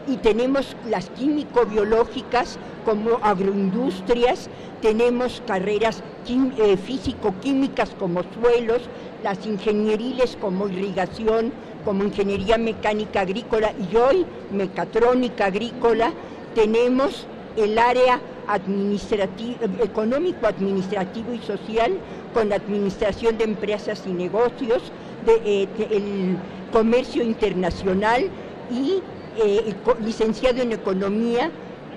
y 0.07 0.17
tenemos 0.17 0.75
las 0.89 1.09
químico-biológicas 1.11 2.59
como 2.83 3.19
agroindustrias, 3.21 4.49
tenemos 4.81 5.41
carreras 5.47 6.03
eh, 6.27 6.75
físico-químicas 6.75 7.91
como 7.97 8.23
suelos, 8.23 8.81
las 9.23 9.45
ingenieriles 9.45 10.37
como 10.41 10.67
irrigación, 10.67 11.53
como 11.85 12.03
ingeniería 12.03 12.57
mecánica 12.57 13.21
agrícola 13.21 13.71
y 13.91 13.95
hoy 13.95 14.25
mecatrónica 14.51 15.45
agrícola, 15.45 16.11
tenemos 16.55 17.25
el 17.59 17.77
área 17.77 18.19
administrativo, 18.47 19.57
económico, 19.83 20.47
administrativo 20.47 21.33
y 21.33 21.39
social 21.39 21.93
con 22.33 22.49
la 22.49 22.55
administración 22.55 23.37
de 23.37 23.43
empresas 23.43 24.03
y 24.05 24.11
negocios, 24.11 24.91
de, 25.25 25.63
eh, 25.63 25.67
el 25.91 26.37
comercio 26.71 27.23
internacional 27.23 28.29
y 28.71 29.01
eh, 29.37 29.75
licenciado 30.03 30.61
en 30.61 30.71
economía, 30.71 31.51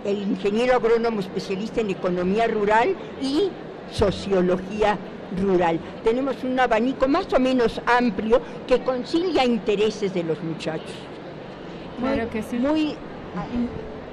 el 0.05 0.22
ingeniero 0.22 0.75
agrónomo 0.75 1.20
especialista 1.20 1.81
en 1.81 1.90
economía 1.90 2.46
rural 2.46 2.94
y 3.20 3.48
sociología 3.90 4.98
rural. 5.40 5.79
Tenemos 6.05 6.42
un 6.44 6.59
abanico 6.59 7.09
más 7.09 7.33
o 7.33 7.40
menos 7.40 7.81
amplio 7.87 8.40
que 8.66 8.83
concilia 8.83 9.44
intereses 9.44 10.12
de 10.12 10.22
los 10.25 10.42
muchachos. 10.42 10.92
Claro 11.98 12.29
que 12.31 12.42
sí. 12.42 12.57
Muy 12.57 12.96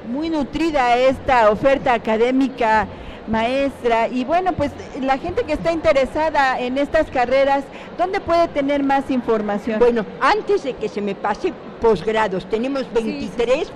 muy 0.09 0.29
nutrida 0.29 0.97
esta 0.97 1.49
oferta 1.49 1.93
académica 1.93 2.87
maestra. 3.27 4.07
Y 4.07 4.25
bueno 4.25 4.53
pues 4.53 4.71
la 5.01 5.17
gente 5.17 5.43
que 5.43 5.53
está 5.53 5.71
interesada 5.71 6.59
en 6.59 6.77
estas 6.77 7.09
carreras 7.09 7.63
¿dónde 7.97 8.19
puede 8.19 8.47
tener 8.49 8.83
más 8.83 9.09
información? 9.11 9.79
Bueno 9.79 10.05
antes 10.19 10.63
de 10.63 10.73
que 10.73 10.89
se 10.89 11.01
me 11.01 11.15
pase 11.15 11.53
posgrados. 11.79 12.45
Tenemos 12.49 12.91
23 12.93 13.71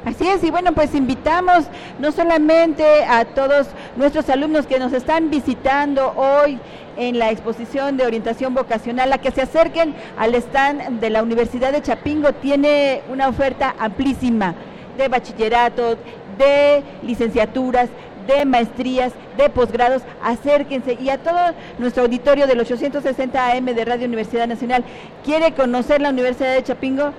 Así 0.07 0.25
es, 0.29 0.45
y 0.45 0.53
bueno, 0.53 0.73
pues 0.73 0.95
invitamos 0.95 1.65
no 1.99 2.13
solamente 2.13 2.85
a 3.09 3.25
todos 3.25 3.67
nuestros 3.97 4.31
alumnos 4.31 4.65
que 4.65 4.79
nos 4.79 4.93
están 4.93 5.31
visitando 5.31 6.13
hoy 6.17 6.61
en 6.97 7.19
la 7.19 7.33
exposición 7.33 7.97
de 7.97 8.07
orientación 8.07 8.55
vocacional 8.55 9.13
a 9.13 9.19
que 9.19 9.33
se 9.33 9.43
acerquen 9.43 9.97
al 10.17 10.37
stand 10.37 11.01
de 11.01 11.11
la 11.11 11.25
Universidad 11.25 11.73
de 11.73 11.83
Chapingo. 11.83 12.33
Tiene 12.35 13.03
una 13.11 13.27
oferta 13.27 13.75
amplísima 13.81 14.55
de 14.97 15.09
bachillerato, 15.09 15.99
de 16.39 16.85
licenciaturas, 17.03 17.89
de 18.29 18.45
maestrías, 18.45 19.13
de 19.37 19.51
posgrados, 19.51 20.03
acérquense. 20.23 20.97
Y 21.01 21.11
a 21.11 21.19
todo 21.19 21.53
nuestro 21.79 22.05
auditorio 22.05 22.47
del 22.47 22.61
860 22.61 23.51
AM 23.51 23.65
de 23.65 23.85
Radio 23.85 24.07
Universidad 24.07 24.47
Nacional, 24.47 24.85
¿quiere 25.25 25.53
conocer 25.53 26.01
la 26.01 26.11
Universidad 26.11 26.55
de 26.55 26.63
Chapingo? 26.63 27.13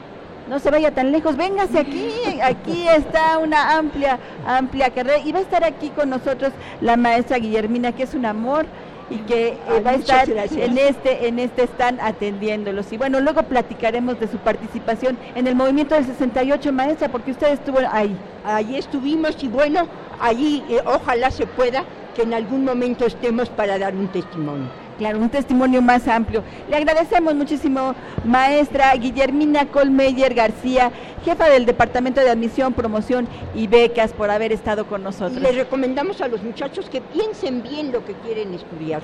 No 0.50 0.60
se 0.60 0.72
vaya 0.72 0.92
tan 0.92 1.12
lejos, 1.12 1.36
véngase 1.36 1.80
aquí, 1.80 2.10
aquí 2.42 2.88
está 2.88 3.38
una 3.38 3.78
amplia, 3.78 4.18
amplia 4.46 4.90
carrera 4.92 5.20
y 5.20 5.32
va 5.32 5.40
a 5.40 5.42
estar 5.42 5.64
aquí 5.64 5.90
con 5.90 6.10
nosotros 6.10 6.54
la 6.80 6.96
maestra 6.96 7.38
Guillermina, 7.38 7.92
que 7.92 8.04
es 8.04 8.14
un 8.14 8.26
amor 8.26 8.66
y 9.10 9.18
que 9.20 9.50
eh, 9.50 9.82
va 9.86 9.92
a 9.92 9.96
estar 9.96 10.30
en 10.30 10.78
este 10.78 11.28
en 11.28 11.40
este 11.40 11.64
stand 11.64 12.00
atendiéndolos. 12.02 12.92
Y 12.92 12.98
bueno, 12.98 13.20
luego 13.20 13.44
platicaremos 13.44 14.20
de 14.20 14.28
su 14.28 14.38
participación 14.38 15.18
en 15.36 15.48
el 15.48 15.56
movimiento 15.56 15.96
del 15.96 16.06
68, 16.06 16.72
maestra, 16.72 17.10
porque 17.10 17.32
usted 17.32 17.52
estuvo 17.52 17.80
ahí. 17.92 18.16
Ahí 18.46 18.78
estuvimos 18.78 19.42
y 19.44 19.50
bueno, 19.50 19.88
allí 20.22 20.64
eh, 20.70 20.82
ojalá 20.86 21.30
se 21.32 21.46
pueda 21.46 21.84
que 22.16 22.24
en 22.24 22.34
algún 22.34 22.64
momento 22.64 23.06
estemos 23.06 23.50
para 23.50 23.78
dar 23.78 23.96
un 23.96 24.08
testimonio. 24.08 24.87
Claro, 24.98 25.20
un 25.20 25.30
testimonio 25.30 25.82
más 25.82 26.08
amplio. 26.08 26.44
Le 26.70 26.76
agradecemos 26.76 27.36
muchísimo, 27.36 27.94
maestra 28.26 28.94
Guillermina 28.96 29.68
Colmeyer 29.68 30.34
García, 30.34 30.92
jefa 31.24 31.50
del 31.50 31.66
Departamento 31.66 32.20
de 32.22 32.32
Admisión, 32.32 32.74
Promoción 32.74 33.28
y 33.54 33.68
Becas, 33.68 34.12
por 34.12 34.32
haber 34.32 34.52
estado 34.52 34.88
con 34.88 35.04
nosotros. 35.04 35.38
Y 35.38 35.40
les 35.40 35.56
recomendamos 35.56 36.20
a 36.22 36.28
los 36.28 36.42
muchachos 36.42 36.90
que 36.90 37.02
piensen 37.02 37.62
bien 37.62 37.92
lo 37.92 38.04
que 38.06 38.14
quieren 38.14 38.54
estudiar. 38.56 39.02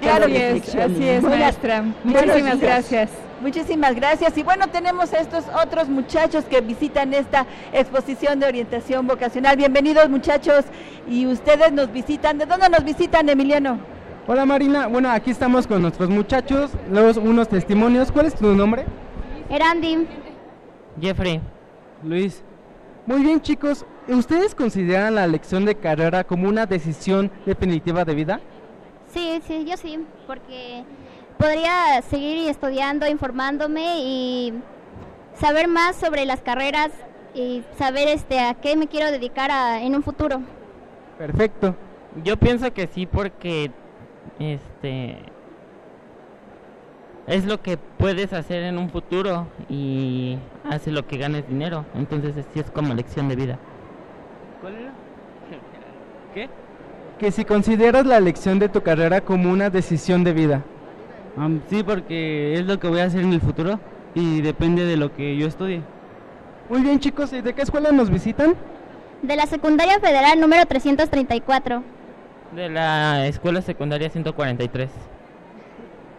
Claro, 0.00 0.24
así 0.24 0.36
es, 0.36 0.74
así 0.74 1.08
es, 1.08 1.22
maestra. 1.22 1.84
Muchísimas 2.02 2.60
gracias. 2.60 3.10
Muchísimas 3.40 3.94
gracias. 3.94 4.36
Y 4.36 4.42
bueno, 4.42 4.66
tenemos 4.68 5.12
a 5.12 5.18
estos 5.18 5.44
otros 5.62 5.88
muchachos 5.88 6.44
que 6.44 6.60
visitan 6.60 7.14
esta 7.14 7.46
exposición 7.72 8.40
de 8.40 8.46
orientación 8.46 9.06
vocacional. 9.06 9.56
Bienvenidos, 9.56 10.08
muchachos. 10.08 10.64
Y 11.08 11.26
ustedes 11.26 11.72
nos 11.72 11.92
visitan. 11.92 12.38
¿De 12.38 12.46
dónde 12.46 12.68
nos 12.68 12.84
visitan, 12.84 13.28
Emiliano? 13.28 13.93
Hola 14.26 14.46
Marina, 14.46 14.86
bueno, 14.86 15.10
aquí 15.10 15.30
estamos 15.30 15.66
con 15.66 15.82
nuestros 15.82 16.08
muchachos, 16.08 16.70
luego 16.90 17.20
unos 17.20 17.46
testimonios. 17.46 18.10
¿Cuál 18.10 18.24
es 18.24 18.34
tu 18.34 18.54
nombre? 18.54 18.86
Erandi. 19.50 20.06
Jeffrey. 20.98 21.42
Luis. 22.02 22.42
Muy 23.04 23.20
bien 23.20 23.42
chicos, 23.42 23.84
¿ustedes 24.08 24.54
consideran 24.54 25.16
la 25.16 25.24
elección 25.24 25.66
de 25.66 25.74
carrera 25.74 26.24
como 26.24 26.48
una 26.48 26.64
decisión 26.64 27.30
definitiva 27.44 28.06
de 28.06 28.14
vida? 28.14 28.40
Sí, 29.12 29.42
sí, 29.46 29.66
yo 29.68 29.76
sí, 29.76 29.98
porque 30.26 30.84
podría 31.36 32.00
seguir 32.08 32.48
estudiando, 32.48 33.06
informándome 33.06 33.98
y 33.98 34.54
saber 35.34 35.68
más 35.68 35.96
sobre 35.96 36.24
las 36.24 36.40
carreras 36.40 36.90
y 37.34 37.62
saber 37.76 38.08
este 38.08 38.40
a 38.40 38.54
qué 38.54 38.74
me 38.74 38.86
quiero 38.86 39.10
dedicar 39.10 39.50
en 39.82 39.94
un 39.94 40.02
futuro. 40.02 40.40
Perfecto. 41.18 41.76
Yo 42.22 42.38
pienso 42.38 42.72
que 42.72 42.86
sí 42.86 43.04
porque 43.04 43.70
este 44.38 45.18
es 47.26 47.46
lo 47.46 47.62
que 47.62 47.78
puedes 47.78 48.32
hacer 48.32 48.64
en 48.64 48.76
un 48.78 48.90
futuro 48.90 49.46
y 49.68 50.36
hace 50.68 50.90
lo 50.90 51.06
que 51.06 51.16
ganes 51.16 51.48
dinero. 51.48 51.84
Entonces 51.94 52.34
sí 52.52 52.60
es 52.60 52.70
como 52.70 52.92
elección 52.92 53.28
de 53.28 53.36
vida. 53.36 53.58
¿Cuál 54.60 54.74
era? 54.74 54.90
¿Qué? 56.34 56.48
Que 57.18 57.30
si 57.30 57.44
consideras 57.44 58.04
la 58.06 58.18
elección 58.18 58.58
de 58.58 58.68
tu 58.68 58.82
carrera 58.82 59.20
como 59.20 59.50
una 59.50 59.70
decisión 59.70 60.24
de 60.24 60.32
vida. 60.32 60.62
sí, 61.70 61.82
porque 61.82 62.54
es 62.54 62.66
lo 62.66 62.78
que 62.78 62.88
voy 62.88 63.00
a 63.00 63.04
hacer 63.04 63.22
en 63.22 63.32
el 63.32 63.40
futuro 63.40 63.78
y 64.14 64.40
depende 64.42 64.84
de 64.84 64.96
lo 64.96 65.14
que 65.14 65.36
yo 65.36 65.46
estudie. 65.46 65.82
Muy 66.68 66.82
bien 66.82 66.98
chicos, 66.98 67.32
¿y 67.32 67.40
de 67.40 67.52
qué 67.54 67.62
escuela 67.62 67.92
nos 67.92 68.10
visitan? 68.10 68.54
De 69.22 69.36
la 69.36 69.46
Secundaria 69.46 69.98
Federal 70.00 70.40
número 70.40 70.66
334. 70.66 71.93
De 72.54 72.68
la 72.68 73.26
Escuela 73.26 73.62
Secundaria 73.62 74.08
143. 74.08 74.88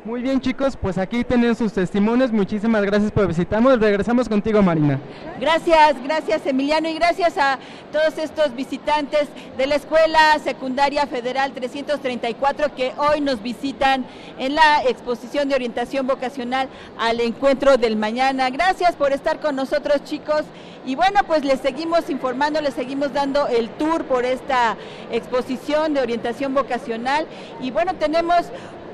Muy 0.06 0.22
bien 0.22 0.40
chicos, 0.40 0.78
pues 0.80 1.00
aquí 1.00 1.24
tienen 1.24 1.56
sus 1.56 1.74
testimonios. 1.74 2.32
Muchísimas 2.32 2.84
gracias 2.84 3.12
por 3.12 3.28
visitarnos. 3.28 3.80
Regresamos 3.80 4.30
contigo 4.30 4.62
Marina. 4.62 5.00
Gracias, 5.40 5.96
gracias 6.04 6.46
Emiliano 6.46 6.88
y 6.88 6.94
gracias 6.94 7.40
a 7.40 7.58
todos 7.92 8.20
estos 8.20 8.54
visitantes 8.56 9.28
de 9.58 9.66
la 9.66 9.74
Escuela 9.74 10.38
Secundaria 10.44 11.08
Federal 11.08 11.54
334 11.54 12.76
que 12.76 12.94
hoy 12.98 13.20
nos 13.20 13.42
visitan 13.42 14.06
en 14.38 14.54
la 14.54 14.84
exposición 14.88 15.50
de 15.50 15.56
orientación 15.56 16.06
vocacional 16.06 16.70
al 17.00 17.20
encuentro 17.20 17.78
del 17.78 17.96
mañana. 17.96 18.52
Gracias 18.52 18.96
por 18.96 19.12
estar 19.12 19.40
con 19.40 19.56
nosotros 19.56 20.04
chicos 20.04 20.44
y 20.86 20.94
bueno, 20.94 21.22
pues 21.26 21.44
les 21.44 21.62
seguimos 21.62 22.12
informando, 22.12 22.62
les 22.62 22.76
seguimos 22.76 23.12
dando 23.12 23.48
el 23.48 23.70
tour 23.72 24.06
por 24.06 24.24
esta 24.24 24.78
exposición 25.12 25.96
de 25.96 26.02
orientación 26.02 26.54
vocacional 26.54 27.26
y 27.60 27.72
bueno, 27.72 27.96
tenemos 27.96 28.46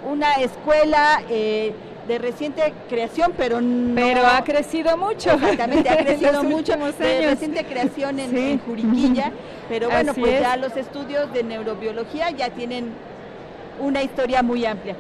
una 0.10 0.34
escuela 0.36 1.22
eh, 1.30 1.74
de 2.08 2.18
reciente 2.18 2.74
creación, 2.90 3.34
pero 3.38 3.62
no... 3.62 3.96
Pero 3.96 4.26
ha 4.26 4.44
crecido 4.44 4.98
mucho. 4.98 5.32
Exactamente, 5.32 5.90
ha 5.90 5.98
crecido 6.04 6.44
mucho. 6.44 6.76
De 6.76 7.30
reciente 7.30 7.64
creación 7.66 8.20
en, 8.20 8.60
Juriquilla, 8.60 9.32
pero 9.70 9.90
bueno, 9.90 10.14
pues 10.14 10.42
ya 10.42 10.58
los 10.58 10.76
estudios 10.76 11.32
de 11.34 11.44
neurobiología 11.44 12.32
ya 12.32 12.50
tienen 12.50 12.92
una 13.80 14.04
historia 14.04 14.44
muy 14.44 14.66
amplia. 14.66 14.96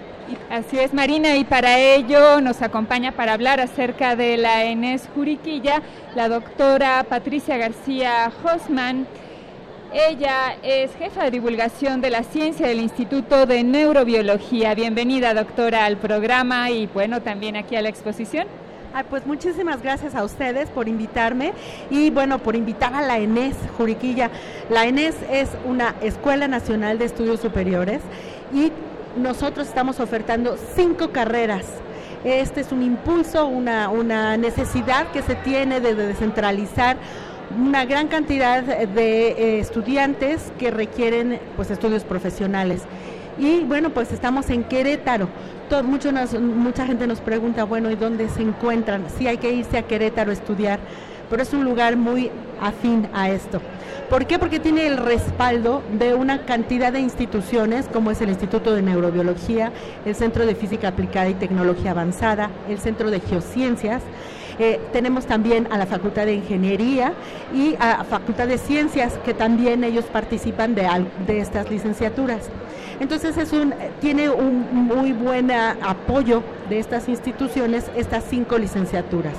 Así 0.49 0.79
es, 0.79 0.93
Marina, 0.93 1.35
y 1.35 1.43
para 1.43 1.77
ello 1.77 2.39
nos 2.41 2.61
acompaña 2.61 3.11
para 3.11 3.33
hablar 3.33 3.59
acerca 3.59 4.15
de 4.15 4.37
la 4.37 4.63
ENES 4.63 5.09
Juriquilla 5.13 5.81
la 6.15 6.29
doctora 6.29 7.03
Patricia 7.07 7.57
García 7.57 8.31
Hosman. 8.43 9.07
Ella 9.93 10.56
es 10.63 10.95
jefa 10.95 11.25
de 11.25 11.32
divulgación 11.32 11.99
de 11.99 12.10
la 12.10 12.23
ciencia 12.23 12.65
del 12.65 12.80
Instituto 12.80 13.45
de 13.45 13.62
Neurobiología. 13.62 14.73
Bienvenida, 14.73 15.34
doctora, 15.34 15.84
al 15.84 15.97
programa 15.97 16.71
y 16.71 16.88
bueno, 16.88 17.21
también 17.21 17.58
aquí 17.58 17.75
a 17.75 17.82
la 17.82 17.89
exposición. 17.89 18.47
pues 19.10 19.27
muchísimas 19.27 19.82
gracias 19.82 20.15
a 20.15 20.23
ustedes 20.23 20.69
por 20.69 20.88
invitarme 20.88 21.51
y 21.89 22.10
bueno, 22.10 22.39
por 22.39 22.56
invitar 22.56 22.93
a 22.93 23.01
la 23.01 23.17
ENES 23.17 23.58
Juriquilla. 23.75 24.32
La 24.69 24.86
ENES 24.86 25.15
es 25.30 25.49
una 25.65 25.93
Escuela 26.01 26.47
Nacional 26.47 26.97
de 26.97 27.04
Estudios 27.04 27.41
Superiores 27.41 27.99
y 28.54 28.71
nosotros 29.17 29.67
estamos 29.67 29.99
ofertando 29.99 30.56
cinco 30.73 31.10
carreras. 31.10 31.65
Este 32.23 32.62
es 32.62 32.71
un 32.71 32.82
impulso, 32.82 33.45
una, 33.45 33.89
una 33.89 34.38
necesidad 34.38 35.12
que 35.12 35.21
se 35.21 35.36
tiene 35.36 35.82
de 35.82 35.95
descentralizar 35.95 36.95
una 37.59 37.85
gran 37.85 38.07
cantidad 38.07 38.63
de 38.63 39.27
eh, 39.29 39.59
estudiantes 39.59 40.51
que 40.59 40.71
requieren 40.71 41.39
pues 41.55 41.71
estudios 41.71 42.03
profesionales. 42.03 42.83
Y 43.39 43.61
bueno, 43.61 43.89
pues 43.89 44.11
estamos 44.11 44.49
en 44.49 44.63
Querétaro. 44.63 45.27
Todo, 45.69 45.83
mucho 45.83 46.11
mucha 46.11 46.85
gente 46.85 47.07
nos 47.07 47.21
pregunta, 47.21 47.63
bueno, 47.63 47.89
¿y 47.89 47.95
dónde 47.95 48.29
se 48.29 48.41
encuentran? 48.41 49.05
Sí 49.17 49.27
hay 49.27 49.37
que 49.37 49.51
irse 49.51 49.77
a 49.77 49.83
Querétaro 49.83 50.31
a 50.31 50.33
estudiar, 50.33 50.79
pero 51.29 51.41
es 51.41 51.53
un 51.53 51.63
lugar 51.63 51.95
muy 51.95 52.29
afín 52.61 53.07
a 53.13 53.29
esto. 53.29 53.61
¿Por 54.09 54.27
qué? 54.27 54.37
Porque 54.37 54.59
tiene 54.59 54.85
el 54.87 54.97
respaldo 54.97 55.81
de 55.97 56.13
una 56.13 56.45
cantidad 56.45 56.91
de 56.91 56.99
instituciones 56.99 57.87
como 57.87 58.11
es 58.11 58.19
el 58.19 58.27
Instituto 58.27 58.75
de 58.75 58.81
Neurobiología, 58.81 59.71
el 60.05 60.15
Centro 60.15 60.45
de 60.45 60.53
Física 60.53 60.89
Aplicada 60.89 61.29
y 61.29 61.33
Tecnología 61.33 61.91
Avanzada, 61.91 62.49
el 62.67 62.77
Centro 62.77 63.09
de 63.09 63.21
Geociencias, 63.21 64.01
tenemos 64.91 65.26
también 65.26 65.67
a 65.71 65.78
la 65.78 65.86
Facultad 65.86 66.26
de 66.26 66.34
Ingeniería 66.36 67.13
y 67.54 67.76
a 67.80 68.04
Facultad 68.04 68.47
de 68.47 68.58
Ciencias, 68.58 69.17
que 69.26 69.34
también 69.34 69.84
ellos 69.84 70.06
participan 70.06 70.76
de, 70.76 70.88
de 71.28 71.39
estas 71.39 71.69
licenciaturas. 71.69 72.50
Entonces 73.00 73.36
es 73.38 73.52
un, 73.52 73.74
tiene 74.00 74.30
un 74.30 74.67
muy 74.71 75.12
buen 75.12 75.50
apoyo 75.52 76.43
de 76.69 76.80
estas 76.80 77.10
instituciones 77.10 77.89
estas 77.95 78.24
cinco 78.30 78.58
licenciaturas. 78.58 79.34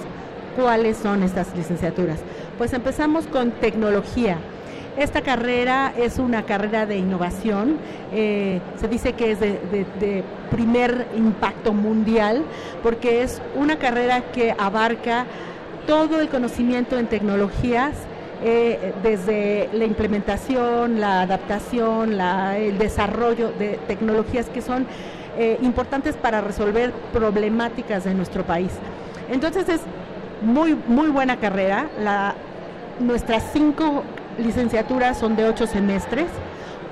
¿Cuáles 0.57 0.97
son 0.97 1.23
estas 1.23 1.57
licenciaturas? 1.57 2.19
Pues 2.59 2.73
empezamos 2.73 3.27
con 3.27 3.53
tecnología. 3.53 4.37
Esta 4.97 5.23
carrera 5.23 5.95
es 5.97 6.19
una 6.19 6.43
carrera 6.43 6.85
de 6.85 6.99
innovación, 6.99 7.79
eh, 8.13 8.61
se 8.79 8.89
dice 8.89 9.15
que 9.15 9.33
es 9.33 9.41
de, 9.41 10.23
primer 10.51 11.07
impacto 11.17 11.73
mundial, 11.73 12.43
porque 12.83 13.23
es 13.23 13.41
una 13.55 13.77
carrera 13.79 14.21
que 14.33 14.55
abarca 14.59 15.25
todo 15.87 16.21
el 16.21 16.29
conocimiento 16.29 16.99
en 16.99 17.07
tecnologías, 17.07 17.95
eh, 18.45 18.93
desde 19.03 19.71
la 19.73 19.87
implementación, 19.87 21.01
la 21.01 21.23
adaptación, 21.23 22.21
el 22.21 22.77
desarrollo 22.77 23.51
de 23.53 23.79
tecnologías 23.87 24.51
que 24.51 24.61
son 24.61 24.87
eh, 25.39 25.57
importantes 25.63 26.17
para 26.17 26.43
resolver 26.43 26.93
problemáticas 27.15 28.05
de 28.05 28.13
nuestro 28.13 28.45
país. 28.45 28.73
Entonces 29.31 29.71
es 29.71 29.81
muy, 30.43 30.77
muy 30.87 31.09
buena 31.09 31.39
carrera. 31.39 31.87
Nuestras 33.01 33.45
cinco 33.55 34.03
licenciaturas 34.39 35.19
son 35.19 35.37
de 35.37 35.45
ocho 35.45 35.67
semestres. 35.67 36.27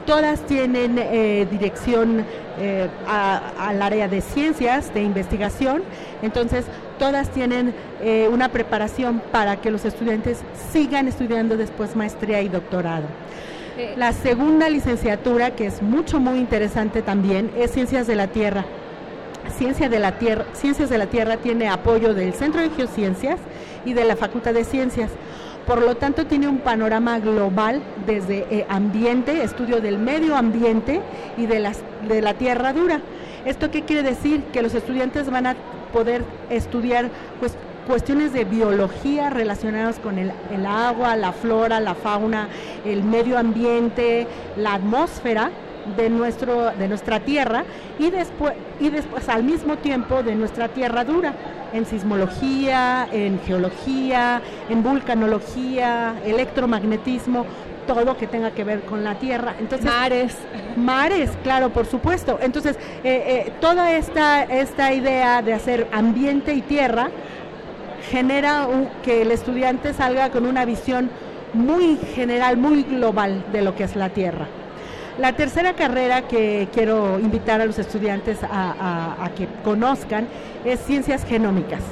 todas 0.07 0.41
tienen 0.47 0.99
eh, 0.99 1.47
dirección 1.51 2.25
eh, 2.59 2.89
al 3.07 3.81
área 3.81 4.09
de 4.09 4.21
ciencias, 4.21 4.93
de 4.93 5.03
investigación, 5.03 5.83
entonces 6.23 6.65
todas 6.99 7.31
tienen 7.31 7.75
eh, 8.01 8.29
una 8.31 8.49
preparación 8.49 9.23
para 9.31 9.61
que 9.61 9.71
los 9.71 9.85
estudiantes 9.85 10.39
sigan 10.73 11.07
estudiando 11.07 11.57
después 11.57 11.97
maestría 11.97 12.43
y 12.43 12.49
doctorado. 12.49 13.05
La 13.97 14.13
segunda 14.13 14.69
licenciatura, 14.69 15.55
que 15.55 15.67
es 15.67 15.81
mucho, 15.81 16.21
muy 16.21 16.39
interesante 16.39 17.01
también, 17.03 17.51
es 17.57 17.71
Ciencias 17.71 18.07
de 18.07 18.15
la 18.15 18.27
Tierra. 18.27 18.65
Ciencia 19.57 19.89
de 19.89 19.99
la 19.99 20.19
Tierra, 20.19 20.45
Ciencias 20.53 20.91
de 20.91 20.99
la 20.99 21.07
Tierra 21.07 21.39
tiene 21.39 21.69
apoyo 21.69 22.13
del 22.13 22.35
Centro 22.35 22.61
de 22.61 22.71
Geociencias 22.71 23.39
y 23.85 23.95
de 23.95 24.05
la 24.05 24.17
Facultad 24.17 24.53
de 24.53 24.65
Ciencias. 24.65 25.11
Por 25.71 25.83
lo 25.83 25.95
tanto, 25.95 26.27
tiene 26.27 26.49
un 26.49 26.59
panorama 26.59 27.21
global 27.21 27.81
desde 28.05 28.45
eh, 28.51 28.67
ambiente, 28.69 29.45
estudio 29.45 29.81
del 29.81 29.99
medio 29.99 30.35
ambiente 30.35 31.01
y 31.37 31.47
de, 31.47 31.61
las, 31.61 31.79
de 32.09 32.21
la 32.21 32.35
tierra 32.35 32.73
dura. 32.73 33.01
¿Esto 33.45 33.71
qué 33.71 33.83
quiere 33.83 34.03
decir? 34.03 34.43
Que 34.53 34.63
los 34.63 34.75
estudiantes 34.75 35.31
van 35.31 35.47
a 35.47 35.55
poder 35.93 36.25
estudiar 36.51 37.09
pues, 37.39 37.55
cuestiones 37.87 38.33
de 38.33 38.45
biología 38.45 39.31
relacionadas 39.31 40.01
con 40.01 40.19
el, 40.19 40.33
el, 40.53 40.67
agua, 40.67 41.15
la 41.15 41.31
flora, 41.31 41.79
la 41.79 41.95
fauna, 41.95 42.49
el 42.85 43.05
medio 43.05 43.39
ambiente, 43.39 44.27
la 44.57 44.75
atmósfera 44.75 45.53
de, 45.97 46.11
nuestro, 46.11 46.71
de 46.73 46.89
nuestra 46.89 47.21
tierra 47.21 47.65
y 47.99 48.11
después, 48.11 48.55
y 48.81 48.91
después 48.91 49.29
al 49.29 49.45
mismo 49.45 49.77
tiempo 49.77 50.23
de 50.23 50.35
nuestra 50.35 50.69
tierra 50.69 51.05
dura 51.05 51.35
en 51.73 51.87
sismología, 51.87 53.09
en 53.13 53.41
geología, 53.41 54.43
en 54.69 54.83
vulcanología, 54.83 56.15
electromagnetismo, 56.25 57.47
todo 57.87 58.17
que 58.17 58.27
tenga 58.27 58.53
que 58.53 58.65
ver 58.65 58.83
con 58.83 59.05
la 59.05 59.17
tierra. 59.17 59.55
Entonces, 59.59 59.85
mares. 59.87 60.37
Mares, 60.77 61.31
claro, 61.43 61.71
por 61.71 61.87
supuesto. 61.87 62.39
Entonces, 62.41 62.77
eh, 63.05 63.47
eh, 63.47 63.53
toda 63.61 63.93
esta, 63.93 64.45
esta 64.45 64.93
idea 64.93 65.43
de 65.43 65.55
hacer 65.55 65.89
ambiente 65.93 66.55
y 66.55 66.63
tierra 66.63 67.11
genera 68.11 68.67
que 69.03 69.23
el 69.23 69.31
estudiante 69.31 69.93
salga 69.93 70.31
con 70.31 70.47
una 70.47 70.65
visión 70.65 71.11
muy 71.53 71.97
general, 72.15 72.57
muy 72.57 72.83
global 72.85 73.45
de 73.53 73.63
lo 73.63 73.75
que 73.75 73.85
es 73.85 73.97
la 73.97 74.11
tierra. 74.11 74.47
La 75.21 75.35
tercera 75.35 75.75
carrera 75.75 76.23
que 76.23 76.67
quiero 76.73 77.21
invitar 77.21 77.61
a 77.61 77.67
los 77.67 77.79
estudiantes 77.79 78.39
a, 78.43 79.31
que 79.37 79.47
conozcan 79.63 80.27
es 80.65 80.81
Ciencias 80.81 81.27
Genómicas. 81.27 81.83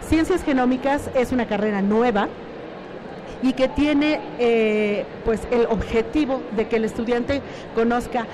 Ciencias 0.00 0.42
Genómicas 0.42 1.10
es 1.14 1.32
una 1.32 1.44
carrera 1.44 1.82
nueva 1.82 2.28
y 3.42 3.52
que 3.52 3.68
tiene 3.68 4.20
eh, 4.38 5.04
pues 5.26 5.42
el 5.50 5.66
objetivo 5.66 6.40
de 6.56 6.66
que 6.66 6.76
el 6.76 6.86
estudiante 6.86 7.42
conozca 7.74 8.26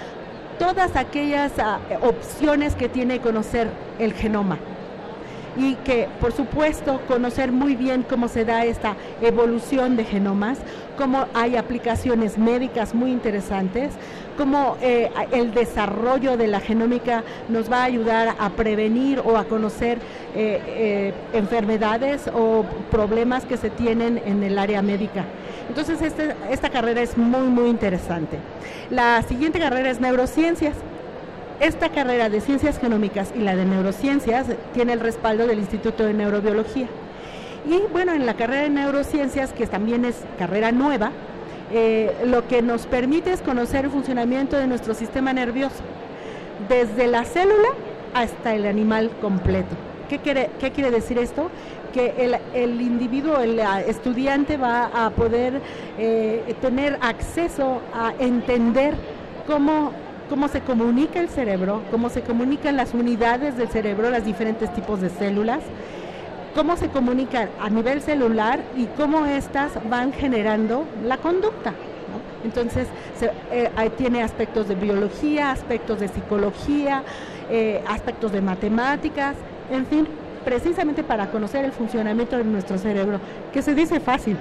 todas 0.60 0.94
aquellas 0.94 1.58
ah, 1.58 1.80
opciones 2.02 2.76
que 2.76 2.88
tiene 2.88 3.18
conocer 3.18 3.66
el 3.98 4.12
genoma 4.12 4.56
y 5.56 5.74
que 5.76 6.08
por 6.20 6.32
supuesto 6.32 7.00
conocer 7.08 7.52
muy 7.52 7.74
bien 7.74 8.04
cómo 8.08 8.28
se 8.28 8.44
da 8.44 8.64
esta 8.64 8.96
evolución 9.20 9.96
de 9.96 10.04
genomas, 10.04 10.58
cómo 10.96 11.26
hay 11.34 11.56
aplicaciones 11.56 12.38
médicas 12.38 12.94
muy 12.94 13.10
interesantes, 13.10 13.92
cómo 14.36 14.76
eh, 14.80 15.10
el 15.32 15.52
desarrollo 15.52 16.36
de 16.36 16.46
la 16.46 16.60
genómica 16.60 17.24
nos 17.48 17.70
va 17.70 17.82
a 17.82 17.84
ayudar 17.84 18.36
a 18.38 18.50
prevenir 18.50 19.20
o 19.24 19.36
a 19.36 19.44
conocer 19.44 19.98
eh, 20.34 20.60
eh, 20.66 21.14
enfermedades 21.32 22.30
o 22.32 22.64
problemas 22.90 23.44
que 23.44 23.56
se 23.56 23.70
tienen 23.70 24.20
en 24.24 24.42
el 24.42 24.58
área 24.58 24.82
médica. 24.82 25.24
Entonces 25.68 26.00
este, 26.02 26.34
esta 26.50 26.70
carrera 26.70 27.02
es 27.02 27.18
muy 27.18 27.48
muy 27.48 27.68
interesante. 27.68 28.38
La 28.90 29.22
siguiente 29.22 29.58
carrera 29.58 29.90
es 29.90 30.00
neurociencias. 30.00 30.74
Esta 31.60 31.88
carrera 31.88 32.28
de 32.28 32.40
ciencias 32.40 32.78
genómicas 32.78 33.32
y 33.34 33.40
la 33.40 33.56
de 33.56 33.64
neurociencias 33.64 34.46
tiene 34.74 34.92
el 34.92 35.00
respaldo 35.00 35.44
del 35.48 35.58
Instituto 35.58 36.04
de 36.04 36.14
Neurobiología. 36.14 36.86
Y 37.68 37.82
bueno, 37.92 38.12
en 38.14 38.26
la 38.26 38.34
carrera 38.34 38.62
de 38.62 38.70
neurociencias, 38.70 39.52
que 39.52 39.66
también 39.66 40.04
es 40.04 40.22
carrera 40.38 40.70
nueva, 40.70 41.10
eh, 41.72 42.14
lo 42.24 42.46
que 42.46 42.62
nos 42.62 42.86
permite 42.86 43.32
es 43.32 43.42
conocer 43.42 43.86
el 43.86 43.90
funcionamiento 43.90 44.56
de 44.56 44.68
nuestro 44.68 44.94
sistema 44.94 45.32
nervioso, 45.32 45.82
desde 46.68 47.08
la 47.08 47.24
célula 47.24 47.68
hasta 48.14 48.54
el 48.54 48.64
animal 48.64 49.10
completo. 49.20 49.74
¿Qué 50.08 50.18
quiere, 50.20 50.50
qué 50.60 50.70
quiere 50.70 50.92
decir 50.92 51.18
esto? 51.18 51.50
Que 51.92 52.14
el, 52.18 52.36
el, 52.54 52.80
individuo, 52.80 53.40
el 53.40 53.58
estudiante 53.86 54.56
va 54.56 54.90
a 54.94 55.10
poder 55.10 55.60
eh, 55.98 56.54
tener 56.60 56.98
acceso 57.02 57.80
a 57.92 58.14
entender 58.18 58.94
cómo 59.46 59.92
cómo 60.28 60.48
se 60.48 60.60
comunica 60.60 61.20
el 61.20 61.28
cerebro, 61.28 61.82
cómo 61.90 62.08
se 62.08 62.22
comunican 62.22 62.76
las 62.76 62.94
unidades 62.94 63.56
del 63.56 63.68
cerebro, 63.68 64.10
los 64.10 64.24
diferentes 64.24 64.72
tipos 64.74 65.00
de 65.00 65.10
células, 65.10 65.60
cómo 66.54 66.76
se 66.76 66.88
comunican 66.88 67.48
a 67.60 67.70
nivel 67.70 68.02
celular 68.02 68.60
y 68.76 68.86
cómo 68.86 69.26
éstas 69.26 69.72
van 69.88 70.12
generando 70.12 70.84
la 71.04 71.18
conducta. 71.18 71.72
Entonces, 72.44 72.86
eh, 73.50 73.70
tiene 73.96 74.22
aspectos 74.22 74.68
de 74.68 74.74
biología, 74.74 75.50
aspectos 75.50 76.00
de 76.00 76.08
psicología, 76.08 77.02
eh, 77.50 77.82
aspectos 77.86 78.32
de 78.32 78.40
matemáticas, 78.40 79.34
en 79.70 79.86
fin, 79.86 80.06
precisamente 80.44 81.02
para 81.02 81.30
conocer 81.30 81.64
el 81.64 81.72
funcionamiento 81.72 82.36
de 82.36 82.44
nuestro 82.44 82.78
cerebro, 82.78 83.20
que 83.52 83.60
se 83.60 83.74
dice 83.74 84.00
fácil, 84.00 84.36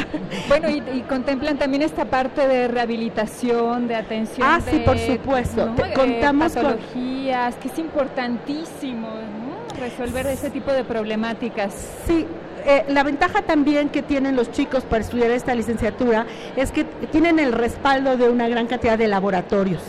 bueno, 0.48 0.68
y, 0.70 1.00
contemplan 1.02 1.58
también 1.58 1.82
esta 1.82 2.04
parte 2.04 2.46
de 2.46 2.68
rehabilitación, 2.68 3.88
de 3.88 3.96
atención. 3.96 4.46
Ah, 4.50 4.60
sí, 4.60 4.82
por 4.84 4.98
supuesto. 4.98 5.74
Eh, 5.78 5.92
contamos 5.94 6.52
patologías, 6.52 7.54
que 7.56 7.68
es 7.68 7.78
importantísimo 7.78 9.08
resolver 9.78 10.26
ese 10.26 10.50
tipo 10.50 10.72
de 10.72 10.84
problemáticas. 10.84 11.74
Sí, 12.06 12.26
eh, 12.64 12.84
la 12.88 13.02
ventaja 13.02 13.42
también 13.42 13.88
que 13.88 14.02
tienen 14.02 14.36
los 14.36 14.50
chicos 14.52 14.84
para 14.84 15.02
estudiar 15.02 15.30
esta 15.30 15.54
licenciatura 15.54 16.26
es 16.56 16.70
que 16.70 16.84
tienen 16.84 17.38
el 17.38 17.52
respaldo 17.52 18.16
de 18.16 18.28
una 18.28 18.48
gran 18.48 18.66
cantidad 18.66 18.96
de 18.96 19.08
laboratorios. 19.08 19.82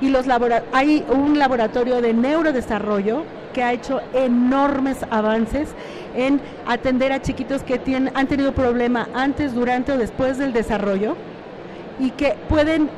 Y 0.00 0.08
los 0.08 0.26
hay 0.72 1.04
un 1.10 1.38
laboratorio 1.38 2.00
de 2.00 2.14
neurodesarrollo 2.14 3.24
que 3.52 3.62
ha 3.62 3.72
hecho 3.72 4.00
enormes 4.14 5.04
avances 5.10 5.68
en 6.14 6.40
atender 6.66 7.12
a 7.12 7.22
chiquitos 7.22 7.62
que 7.62 7.78
tienen, 7.78 8.12
han 8.16 8.26
tenido 8.26 8.52
problema 8.52 9.08
antes, 9.14 9.54
durante 9.54 9.92
o 9.92 9.98
después 9.98 10.38
del 10.38 10.52
desarrollo 10.52 11.16
y 11.98 12.10
que 12.10 12.34
pueden 12.48 12.88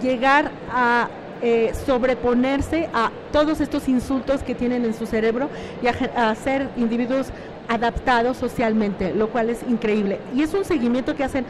llegar 0.00 0.50
a 0.72 1.08
eh, 1.42 1.72
sobreponerse 1.86 2.88
a 2.94 3.10
todos 3.32 3.60
estos 3.60 3.88
insultos 3.88 4.44
que 4.44 4.54
tienen 4.54 4.84
en 4.84 4.94
su 4.94 5.06
cerebro 5.06 5.48
y 5.82 5.88
a, 5.88 6.34
ser 6.36 6.68
individuos 6.76 7.30
adaptados 7.68 8.36
socialmente, 8.36 9.12
lo 9.12 9.28
cual 9.28 9.50
es 9.50 9.64
increíble. 9.68 10.20
Y 10.34 10.42
es 10.42 10.54
un 10.54 10.64
seguimiento 10.64 11.16
que 11.16 11.24
hacen 11.24 11.44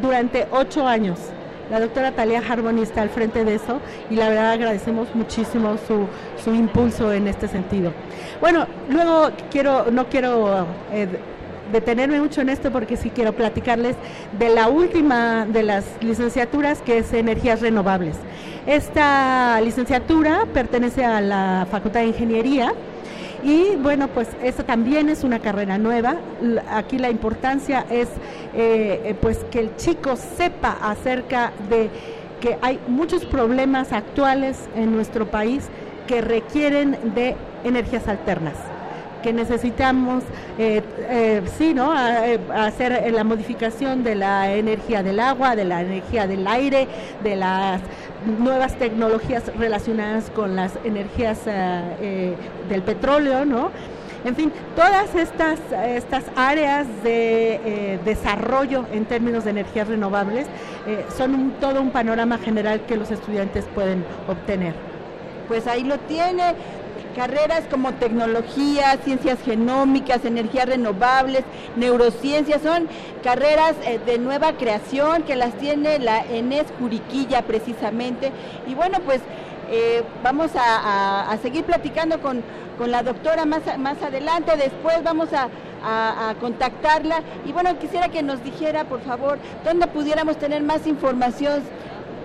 durante 0.00 0.46
ocho 0.50 0.86
años. 0.86 1.18
La 1.70 1.80
doctora 1.80 2.12
Talia 2.12 2.42
Harboni 2.46 2.82
está 2.82 3.02
al 3.02 3.10
frente 3.10 3.44
de 3.44 3.54
eso 3.54 3.80
y 4.10 4.16
la 4.16 4.28
verdad 4.28 4.52
agradecemos 4.52 5.14
muchísimo 5.14 5.76
su, 5.86 6.06
su 6.42 6.54
impulso 6.54 7.12
en 7.12 7.26
este 7.26 7.48
sentido. 7.48 7.92
Bueno, 8.40 8.66
luego 8.90 9.30
quiero, 9.50 9.90
no 9.90 10.06
quiero 10.08 10.66
eh, 10.92 11.08
detenerme 11.72 12.20
mucho 12.20 12.42
en 12.42 12.50
esto 12.50 12.70
porque 12.70 12.96
sí 12.96 13.10
quiero 13.10 13.32
platicarles 13.32 13.96
de 14.38 14.48
la 14.50 14.68
última 14.68 15.46
de 15.46 15.62
las 15.62 15.84
licenciaturas 16.00 16.82
que 16.82 16.98
es 16.98 17.12
energías 17.12 17.60
renovables. 17.60 18.16
Esta 18.66 19.60
licenciatura 19.60 20.46
pertenece 20.52 21.04
a 21.04 21.20
la 21.20 21.66
Facultad 21.70 22.00
de 22.00 22.06
Ingeniería 22.06 22.72
y 23.44 23.76
bueno, 23.76 24.08
pues 24.08 24.28
esta 24.42 24.64
también 24.64 25.10
es 25.10 25.22
una 25.22 25.38
carrera 25.38 25.76
nueva. 25.76 26.16
Aquí 26.70 26.98
la 26.98 27.10
importancia 27.10 27.84
es 27.90 28.08
eh, 28.54 29.02
eh, 29.04 29.16
pues 29.20 29.44
que 29.50 29.60
el 29.60 29.76
chico 29.76 30.16
sepa 30.16 30.78
acerca 30.80 31.52
de 31.68 31.90
que 32.40 32.58
hay 32.62 32.80
muchos 32.88 33.24
problemas 33.26 33.92
actuales 33.92 34.58
en 34.74 34.96
nuestro 34.96 35.30
país 35.30 35.68
que 36.06 36.22
requieren 36.22 36.96
de 37.14 37.36
energías 37.64 38.08
alternas 38.08 38.73
que 39.24 39.32
necesitamos, 39.32 40.22
eh, 40.58 40.82
eh, 41.08 41.40
sí, 41.56 41.72
¿no? 41.72 41.94
Eh, 41.98 42.38
hacer 42.54 43.10
la 43.10 43.24
modificación 43.24 44.04
de 44.04 44.16
la 44.16 44.52
energía 44.52 45.02
del 45.02 45.18
agua, 45.18 45.56
de 45.56 45.64
la 45.64 45.80
energía 45.80 46.26
del 46.26 46.46
aire, 46.46 46.86
de 47.22 47.34
las 47.34 47.80
nuevas 48.38 48.76
tecnologías 48.76 49.44
relacionadas 49.58 50.28
con 50.28 50.54
las 50.56 50.72
energías 50.84 51.40
del 51.46 52.82
petróleo, 52.82 53.46
¿no? 53.46 53.70
En 54.26 54.36
fin, 54.36 54.52
todas 54.76 55.14
estas, 55.14 55.58
estas 55.86 56.24
áreas 56.36 56.86
de 57.02 57.98
desarrollo 58.04 58.84
en 58.92 59.06
términos 59.06 59.44
de 59.44 59.50
energías 59.50 59.88
renovables 59.88 60.46
son 61.16 61.52
todo 61.60 61.80
un 61.80 61.90
panorama 61.90 62.38
general 62.38 62.82
que 62.86 62.96
los 62.96 63.10
estudiantes 63.10 63.64
pueden 63.74 64.04
obtener. 64.28 64.74
Pues 65.48 65.66
ahí 65.66 65.84
lo 65.84 65.98
tiene 65.98 66.54
carreras 67.14 67.64
como 67.70 67.92
tecnología, 67.94 68.98
ciencias 69.04 69.38
genómicas, 69.42 70.24
energías 70.24 70.66
renovables, 70.66 71.44
neurociencias, 71.76 72.62
son 72.62 72.88
carreras 73.22 73.74
eh, 73.84 74.00
de 74.04 74.18
nueva 74.18 74.52
creación 74.54 75.22
que 75.22 75.36
las 75.36 75.54
tiene 75.54 75.98
la 75.98 76.24
ENES 76.24 76.66
Juriquilla 76.78 77.42
precisamente. 77.42 78.32
Y 78.66 78.74
bueno, 78.74 78.98
pues 79.04 79.20
eh, 79.70 80.02
vamos 80.22 80.50
a, 80.54 81.36
seguir 81.42 81.64
platicando 81.64 82.20
con, 82.20 82.42
la 82.86 83.02
doctora 83.02 83.44
más, 83.44 83.62
más 83.78 84.02
adelante, 84.02 84.56
después 84.56 85.02
vamos 85.04 85.28
a, 85.32 85.48
a, 85.84 86.34
contactarla. 86.40 87.22
Y 87.46 87.52
bueno, 87.52 87.78
quisiera 87.78 88.08
que 88.08 88.22
nos 88.22 88.42
dijera, 88.42 88.84
por 88.84 89.00
favor, 89.02 89.38
dónde 89.64 89.86
pudiéramos 89.86 90.36
tener 90.38 90.62
más 90.62 90.86
información 90.86 91.62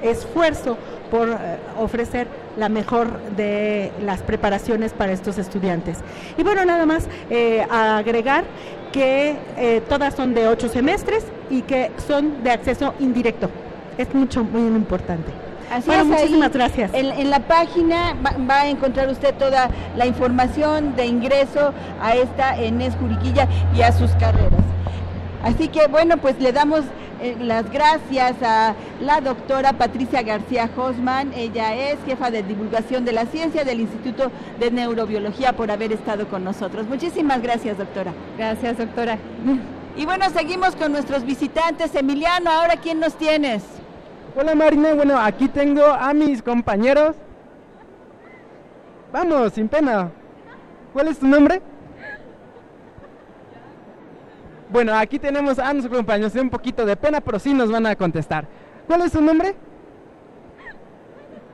esfuerzo 0.03 0.79
por 1.11 1.29
eh, 1.29 1.35
ofrecer 1.77 2.29
la 2.57 2.69
mejor 2.69 3.21
de 3.37 3.91
las 4.05 4.23
preparaciones 4.23 4.93
para 4.93 5.11
estos 5.11 5.39
estudiantes. 5.39 5.99
Y 6.39 6.45
bueno, 6.45 6.65
nada 6.65 6.87
más 6.87 7.09
agregar 7.69 8.45
que 8.97 9.83
todas 9.89 10.15
son 10.15 10.33
de 10.33 10.49
ocho 10.49 10.69
semestres 10.69 11.25
y 11.51 11.63
que 11.63 11.91
son 12.07 12.43
de 12.43 12.51
acceso 12.51 12.95
indirecto 12.99 13.51
es 13.99 14.15
mucho, 14.15 14.45
muy 14.45 14.63
importante. 14.63 15.33
Así 15.71 15.89
bueno, 15.89 16.05
muchísimas 16.05 16.53
gracias. 16.53 16.93
En, 16.95 17.29
la 17.29 17.41
página 17.41 18.15
va, 18.23 18.61
a 18.61 18.69
encontrar 18.69 19.09
usted 19.09 19.35
toda 19.35 19.69
la 19.97 20.07
información 20.07 20.95
de 20.95 21.07
ingreso 21.07 21.73
a 22.01 22.15
esta 22.15 22.57
ENES 22.57 22.95
Juriquilla 22.97 23.49
y 23.75 23.83
a 23.83 23.91
sus 23.93 24.13
carreras. 24.13 24.61
Así 25.43 25.69
que 25.69 25.89
bueno, 25.89 26.19
pues 26.19 26.41
le 26.41 26.53
damos 26.53 26.81
eh, 26.81 26.85
las 27.35 27.71
gracias 27.71 28.37
a 28.43 28.75
la 29.01 29.21
doctora 29.21 29.73
Patricia 29.73 30.23
García 30.23 30.71
Hosman. 30.77 31.33
Ella 31.35 31.75
es 31.75 31.99
jefa 32.07 32.31
de 32.31 32.43
divulgación 32.43 33.05
de 33.05 33.13
la 33.13 33.27
ciencia 33.27 33.65
del 33.65 33.81
Instituto 33.81 34.31
de 34.61 34.71
Neurobiología 34.71 35.55
por 35.55 35.71
haber 35.71 35.93
estado 35.93 36.29
con 36.29 36.45
nosotros. 36.45 36.87
Muchísimas 36.87 37.43
gracias, 37.43 37.79
doctora. 37.79 38.13
Gracias, 38.39 38.79
doctora. 38.79 39.19
Y 39.97 40.05
bueno, 40.05 40.29
seguimos 40.31 40.77
con 40.77 40.93
nuestros 40.93 41.25
visitantes. 41.25 41.95
Emiliano, 41.95 42.51
ahora 42.51 42.77
quién 42.77 43.01
nos 43.01 43.15
tienes? 43.15 43.65
Hola 44.39 44.55
Marina, 44.55 44.95
bueno, 44.95 45.19
aquí 45.19 45.49
tengo 45.49 45.85
a 45.85 46.13
mis 46.13 46.43
compañeros. 46.43 47.17
Vamos, 49.13 49.55
sin 49.55 49.69
pena. 49.69 50.11
¿Cuál 50.93 51.09
es 51.09 51.19
tu 51.19 51.27
nombre? 51.27 51.63
Bueno, 54.69 54.95
aquí 54.95 55.19
tenemos 55.19 55.59
a 55.59 55.73
nuestros 55.73 55.97
compañeros 55.97 56.35
un 56.35 56.51
poquito 56.51 56.85
de 56.85 56.97
pena, 56.97 57.21
pero 57.21 57.39
sí 57.39 57.55
nos 57.55 57.71
van 57.71 57.87
a 57.87 57.95
contestar. 57.95 58.47
¿Cuál 58.87 59.03
es 59.03 59.13
su 59.13 59.21
nombre? 59.21 59.55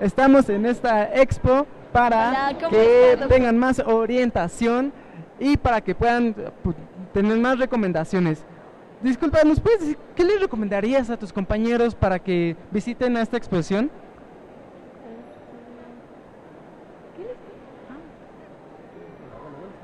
Estamos 0.01 0.49
en 0.49 0.67
esta 0.67 1.15
expo 1.15 1.67
para 1.93 2.57
que 2.71 3.19
tengan 3.29 3.59
más 3.59 3.79
orientación 3.81 4.93
y 5.39 5.57
para 5.57 5.81
que 5.81 5.95
puedan 5.95 6.35
pues, 6.63 6.77
tener 7.13 7.39
más 7.39 7.59
recomendaciones. 7.59 8.45
Disculpa, 9.03 9.43
¿nos 9.45 9.61
puedes 9.61 9.81
decir 9.81 9.99
qué 10.17 10.25
les 10.25 10.41
recomendarías 10.41 11.11
a 11.11 11.17
tus 11.17 11.33
compañeros 11.33 11.95
para 11.95 12.19
que 12.19 12.57
visiten 12.71 13.17
esta 13.17 13.37
exposición? 13.37 13.91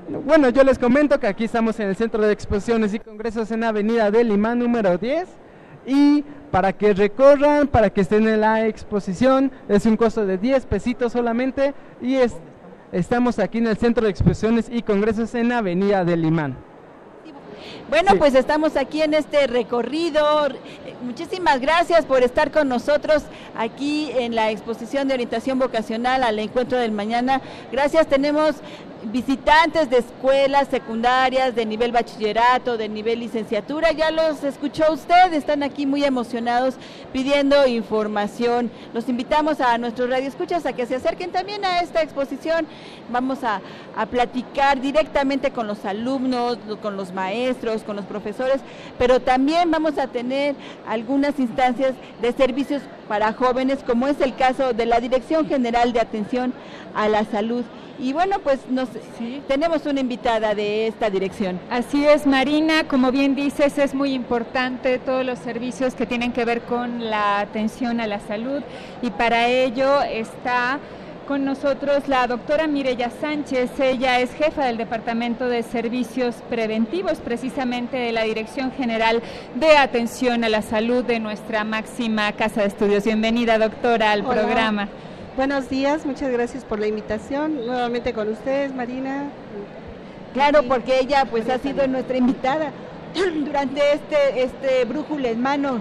Bueno, 0.09 0.49
yo 0.49 0.65
les 0.65 0.79
comento 0.79 1.21
que 1.21 1.27
aquí 1.27 1.45
estamos 1.45 1.79
en 1.81 1.89
el 1.89 1.97
Centro 1.97 2.23
de 2.23 2.33
Exposiciones 2.33 2.95
y 2.95 2.99
Congresos 2.99 3.51
en 3.51 3.63
Avenida 3.63 4.11
del 4.11 4.29
Limán 4.29 4.59
número 4.59 4.97
10 4.97 5.29
y 5.87 6.25
para 6.51 6.73
que 6.73 6.95
recorran, 6.95 7.69
para 7.69 7.91
que 7.91 8.01
estén 8.01 8.27
en 8.27 8.41
la 8.41 8.67
exposición, 8.67 9.53
es 9.69 9.85
un 9.85 9.99
costo 9.99 10.25
de 10.25 10.39
10 10.39 10.65
pesitos 10.65 11.13
solamente 11.13 11.75
y 12.01 12.17
estamos 12.91 13.39
aquí 13.39 13.59
en 13.59 13.67
el 13.67 13.77
Centro 13.77 14.05
de 14.05 14.11
Exposiciones 14.11 14.71
y 14.71 14.81
Congresos 14.81 15.35
en 15.35 15.53
Avenida 15.53 16.07
del 16.07 16.23
Limán. 16.23 16.57
Bueno, 17.91 18.17
pues 18.17 18.35
estamos 18.35 18.77
aquí 18.77 19.03
en 19.03 19.13
este 19.13 19.47
recorrido. 19.47 20.25
Muchísimas 21.03 21.61
gracias 21.61 22.07
por 22.07 22.23
estar 22.23 22.51
con 22.51 22.69
nosotros 22.69 23.25
aquí 23.57 24.11
en 24.15 24.35
la 24.35 24.51
exposición 24.51 25.09
de 25.09 25.15
orientación 25.15 25.59
vocacional 25.59 26.23
al 26.23 26.39
encuentro 26.39 26.79
del 26.79 26.93
mañana. 26.93 27.43
Gracias, 27.71 28.07
tenemos 28.07 28.57
visitantes 29.11 29.91
de 29.91 29.99
escuelas 29.99 30.69
secundarias, 30.69 31.55
de 31.55 31.65
nivel 31.67 31.93
bachillerato, 31.93 32.77
de 32.77 32.89
nivel 32.89 33.21
licenciatura. 33.21 33.93
Ya 33.93 34.11
los 34.11 34.45
escuchó 34.45 34.93
usted, 34.93 35.33
están 35.33 35.63
aquí 35.63 35.87
muy 35.87 36.05
emocionados 36.05 36.75
pidiendo 37.13 37.67
información. 37.67 38.71
Los 38.93 39.09
invitamos 39.09 39.61
a 39.61 39.79
nuestros 39.79 40.11
radioescuchas 40.11 40.67
a 40.67 40.73
que 40.73 40.87
se 40.87 40.97
acerquen 40.97 41.31
también 41.31 41.65
a 41.65 41.81
esta 41.81 42.03
exposición. 42.03 42.67
Vamos 43.11 43.45
a, 43.45 43.61
a 43.97 44.07
platicar 44.07 44.81
directamente 44.81 45.51
con 45.51 45.67
los 45.67 45.85
alumnos, 45.85 46.59
con 46.83 46.97
los 46.97 47.13
maestros, 47.13 47.85
con 47.85 47.97
los 47.97 48.05
profesores, 48.05 48.61
pero 48.99 49.21
también 49.21 49.71
vamos 49.71 49.99
a 49.99 50.09
tener 50.09 50.55
algunas 50.87 51.39
instancias 51.39 51.95
de 52.21 52.33
servicios 52.33 52.83
para 53.09 53.33
jóvenes, 53.33 53.79
como 53.87 54.07
es 54.07 54.21
el 54.21 54.37
caso 54.37 54.75
de 54.75 54.87
la 54.87 55.01
Dirección 55.01 55.49
General 55.49 55.93
de 55.93 56.01
Atención 56.01 56.53
a 56.95 57.09
la 57.09 57.25
Salud 57.25 57.65
y 57.99 58.13
bueno, 58.13 58.39
pues 58.41 58.61
nos, 58.69 58.89
tenemos 59.49 59.85
una 59.87 60.01
invitada 60.01 60.55
de 60.55 60.87
esta 60.87 61.11
dirección. 61.11 61.59
Así 61.71 62.07
es, 62.07 62.27
Marina, 62.27 62.85
como 62.85 63.11
bien 63.11 63.35
dices, 63.35 63.77
es 63.79 63.95
muy 63.95 64.13
importante 64.13 64.99
todos 64.99 65.25
los 65.25 65.39
servicios 65.39 65.95
que 65.95 66.07
tienen 66.07 66.33
que 66.33 66.45
ver 66.45 66.63
con 66.63 67.11
la 67.11 67.41
atención 67.41 68.01
a 68.01 68.07
la 68.07 68.21
salud 68.21 68.63
y 69.03 69.11
para 69.11 69.49
ello 69.49 70.03
está 70.03 70.79
con 71.27 71.45
nosotros 71.45 72.09
la 72.09 72.27
doctora 72.27 72.67
Mireya 72.67 73.11
Sánchez. 73.11 73.79
Ella 73.81 74.21
es 74.21 74.33
jefa 74.33 74.65
del 74.65 74.79
Departamento 74.79 75.47
de 75.47 75.63
Servicios 75.63 76.37
Preventivos, 76.49 77.19
precisamente 77.19 77.99
de 77.99 78.13
la 78.13 78.23
Dirección 78.23 78.73
General 78.73 79.23
de 79.55 79.77
Atención 79.77 80.43
a 80.45 80.49
la 80.49 80.63
Salud 80.63 81.05
de 81.05 81.21
nuestra 81.21 81.65
máxima 81.65 82.33
casa 82.33 82.63
de 82.63 82.69
estudios. 82.69 83.05
Bienvenida, 83.05 83.59
doctora, 83.59 84.13
al 84.13 84.25
programa. 84.25 84.89
Buenos 85.39 85.71
días, 85.71 86.05
muchas 86.05 86.33
gracias 86.33 86.65
por 86.65 86.81
la 86.81 86.89
invitación. 86.89 87.65
Nuevamente 87.65 88.13
con 88.13 88.29
ustedes, 88.29 88.75
Marina. 88.75 89.29
Claro, 90.35 90.65
porque 90.65 90.99
ella 90.99 91.27
pues 91.31 91.49
ha 91.49 91.59
sido 91.59 91.87
nuestra 91.87 92.17
invitada 92.17 92.73
durante 93.45 93.81
este, 93.93 94.43
este 94.43 94.85
brújula 94.85 95.29
en 95.29 95.41
mano, 95.41 95.79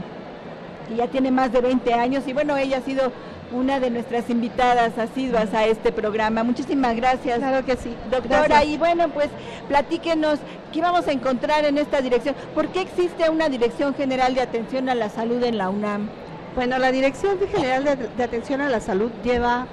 y 0.93 0.97
ya 0.97 1.07
tiene 1.07 1.31
más 1.31 1.51
de 1.51 1.61
20 1.61 1.91
años, 1.91 2.27
y 2.27 2.33
bueno, 2.33 2.55
ella 2.55 2.77
ha 2.77 2.81
sido 2.81 3.11
una 3.51 3.79
de 3.79 3.89
nuestras 3.89 4.29
invitadas 4.29 4.95
asiduas 4.99 5.51
a 5.55 5.65
este 5.65 5.91
programa. 5.91 6.43
Muchísimas 6.43 6.95
gracias. 6.95 7.39
Claro 7.39 7.65
que 7.65 7.77
sí. 7.77 7.95
Doctora, 8.11 8.63
y 8.63 8.77
bueno, 8.77 9.09
pues 9.09 9.29
platíquenos 9.69 10.37
qué 10.71 10.81
vamos 10.81 11.07
a 11.07 11.11
encontrar 11.13 11.65
en 11.65 11.79
esta 11.79 12.01
dirección. 12.01 12.35
¿Por 12.53 12.67
qué 12.67 12.81
existe 12.81 13.27
una 13.27 13.49
Dirección 13.49 13.95
General 13.95 14.35
de 14.35 14.41
Atención 14.41 14.87
a 14.87 14.93
la 14.93 15.09
Salud 15.09 15.43
en 15.43 15.57
la 15.57 15.71
UNAM? 15.71 16.09
Bueno, 16.57 16.79
la 16.79 16.91
Dirección 16.91 17.37
General 17.53 17.83
de, 17.83 18.23
Atención 18.23 18.61
a 18.61 18.69
la 18.69 18.79
Salud 18.79 19.11
lleva 19.23 19.67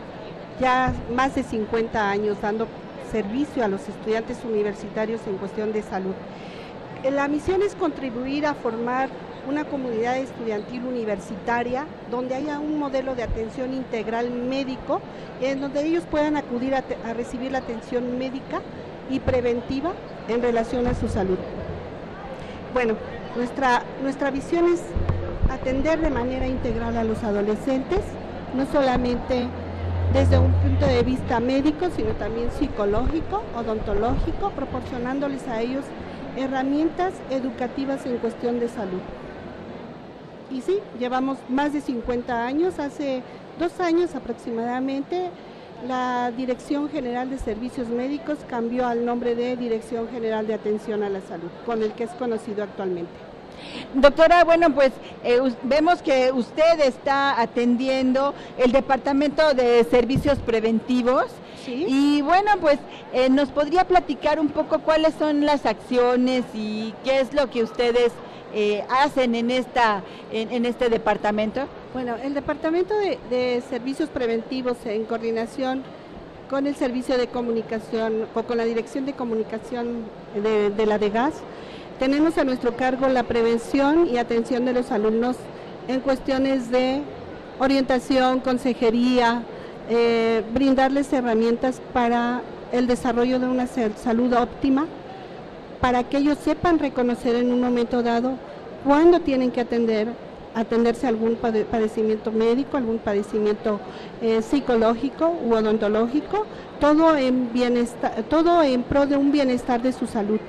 ya 0.61 0.93
más 1.17 1.35
de 1.35 1.43
50 1.43 2.11
años 2.11 2.37
dando 2.43 2.69
servicio 3.11 3.65
a 3.65 3.69
los 3.69 3.89
estudiantes 3.89 4.45
universitarios 4.45 5.23
en 5.27 5.39
cuestión 5.39 5.73
de 5.73 5.81
salud. 5.81 6.13
Eh, 7.03 7.11
la 7.11 7.27
misión 7.27 7.63
es 7.63 7.75
contribuir 7.75 8.45
a 8.45 8.53
formar 8.53 9.09
una 9.49 9.65
comunidad 9.65 10.19
estudiantil 10.19 10.85
universitaria 10.85 11.87
donde 12.11 12.35
haya 12.35 12.59
un 12.59 12.79
modelo 12.79 13.15
de 13.15 13.23
atención 13.23 13.73
integral 13.73 14.31
médico 14.31 15.01
en 15.41 15.63
donde 15.63 15.87
ellos 15.87 16.05
puedan 16.11 16.37
acudir 16.37 16.75
a, 16.75 16.85
a 17.07 17.15
recibir 17.15 17.51
la 17.51 17.61
atención 17.61 18.19
médica 18.19 18.61
y 19.09 19.21
preventiva 19.21 19.95
en 20.29 20.43
relación 20.43 20.87
a 20.87 20.93
su 20.93 21.09
salud. 21.09 21.39
Bueno, 22.75 22.95
nuestra, 23.37 23.85
nuestra 24.03 24.31
visión 24.31 24.67
es 24.67 24.83
atender 25.51 26.01
de 26.01 26.11
manera 26.11 26.47
integral 26.47 26.97
a 26.97 27.05
los 27.05 27.23
adolescentes, 27.23 28.01
no 28.55 28.67
solamente 28.67 29.47
desde 30.13 30.39
un 30.39 30.53
punto 30.53 30.87
de 30.87 31.03
vista 31.03 31.41
médico, 31.41 31.87
sino 31.95 32.13
también 32.13 32.51
psicológico, 32.53 33.43
odontológico, 33.57 34.51
proporcionándoles 34.51 35.47
a 35.49 35.61
ellos 35.61 35.85
herramientas 36.37 37.15
educativas 37.31 38.07
en 38.07 38.19
cuestión 38.19 38.61
de 38.61 38.69
salud. 38.69 39.01
Y 40.51 40.61
sí, 40.61 40.79
llevamos 40.99 41.39
más 41.49 41.73
de 41.73 41.81
50 41.81 42.47
años, 42.47 42.79
hace 42.79 43.23
dos 43.59 43.81
años 43.81 44.15
aproximadamente, 44.15 45.31
la 45.89 46.31
Dirección 46.31 46.89
General 46.89 47.29
de 47.29 47.39
Servicios 47.39 47.89
Médicos 47.89 48.39
cambió 48.49 48.87
al 48.87 49.05
nombre 49.05 49.35
de 49.35 49.57
Dirección 49.57 50.09
General 50.09 50.47
de 50.47 50.55
Atención 50.55 51.03
a 51.03 51.09
la 51.09 51.21
Salud, 51.21 51.51
con 51.67 51.83
el 51.83 51.93
que 51.93 52.05
es 52.05 52.11
conocido 52.13 52.63
actualmente. 52.63 53.24
Doctora, 53.95 54.45
bueno, 54.45 54.75
pues 54.75 54.93
eh, 55.23 55.41
vemos 55.63 56.03
que 56.03 56.33
usted 56.33 56.81
está 56.81 57.41
atendiendo 57.41 58.35
el 58.59 58.73
Departamento 58.73 59.55
de 59.55 59.85
Servicios 59.85 60.39
Preventivos. 60.39 61.27
Y 61.67 62.21
bueno, 62.21 62.51
pues 62.61 62.79
eh, 63.15 63.31
nos 63.31 63.49
podría 63.49 63.85
platicar 63.85 64.39
un 64.39 64.49
poco 64.49 64.81
cuáles 64.81 65.15
son 65.15 65.47
las 65.47 65.65
acciones 65.65 66.45
y 66.53 66.93
qué 67.05 67.21
es 67.21 67.33
lo 67.33 67.49
que 67.49 67.63
ustedes 67.63 68.13
eh, 68.53 68.85
hacen 68.89 69.35
en, 69.35 69.51
esta, 69.51 70.03
en, 70.31 70.67
este 70.67 70.89
departamento. 70.89 71.63
Bueno, 71.93 72.17
el 72.23 72.35
Departamento 72.35 72.95
de, 73.31 73.63
Servicios 73.69 74.11
Preventivos 74.11 74.77
en 74.85 75.05
coordinación 75.07 75.83
con 76.51 76.67
el 76.67 76.77
Servicio 76.77 77.17
de 77.17 77.29
Comunicación 77.29 78.27
o 78.35 78.43
con 78.43 78.59
la 78.59 78.65
Dirección 78.65 79.07
de 79.07 79.15
Comunicación 79.15 80.05
de, 80.35 80.71
de 80.71 80.87
la 80.87 80.99
DEGAS, 80.99 81.35
tenemos 81.99 82.39
a 82.39 82.45
nuestro 82.45 82.77
cargo 82.77 83.09
la 83.09 83.23
prevención 83.23 84.07
y 84.07 84.19
atención 84.19 84.65
de 84.65 84.73
los 84.73 84.91
alumnos 84.91 85.37
en 85.89 86.01
cuestiones 86.01 86.71
de 86.71 87.03
orientación, 87.59 88.41
consejería, 88.41 89.43
eh, 89.89 90.43
brindarles 90.53 91.13
herramientas 91.13 91.81
para 91.93 92.43
el 92.73 92.87
desarrollo 92.87 93.39
de 93.39 93.47
una 93.47 93.67
salud 93.67 94.33
óptima, 94.33 94.87
para 95.81 96.03
que 96.05 96.19
ellos 96.19 96.39
sepan 96.39 96.79
reconocer 96.79 97.37
en 97.37 97.53
un 97.53 97.61
momento 97.61 98.03
dado 98.03 98.33
cuándo 98.85 99.21
tienen 99.21 99.51
que 99.51 99.61
atender, 99.61 100.09
atenderse 100.55 101.07
a 101.07 101.11
algún 101.11 101.37
padecimiento 101.37 102.33
médico, 102.33 102.77
algún 102.77 102.99
padecimiento 102.99 103.81
eh, 104.23 104.43
psicológico 104.43 105.33
u 105.45 105.55
odontológico, 105.55 106.47
todo 106.81 107.17
en 107.17 107.53
bienestar, 107.53 108.25
todo 108.29 108.63
en 108.63 108.83
pro 108.83 109.07
de 109.07 109.17
un 109.17 109.31
bienestar 109.31 109.83
de 109.83 109.93
su 109.93 110.07
salud. 110.07 110.41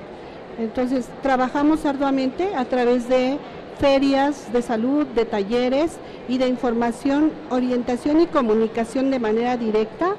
Entonces, 0.58 1.08
trabajamos 1.22 1.84
arduamente 1.84 2.54
a 2.54 2.64
través 2.64 3.08
de 3.08 3.38
ferias 3.78 4.52
de 4.52 4.62
salud, 4.62 5.06
de 5.06 5.24
talleres 5.24 5.98
y 6.28 6.38
de 6.38 6.48
información, 6.48 7.30
orientación 7.50 8.20
y 8.20 8.26
comunicación 8.26 9.10
de 9.10 9.18
manera 9.18 9.56
directa 9.56 10.14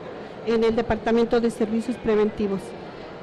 en 0.46 0.64
el 0.64 0.76
Departamento 0.76 1.42
de 1.42 1.50
Servicios 1.50 1.98
Preventivos. 1.98 2.62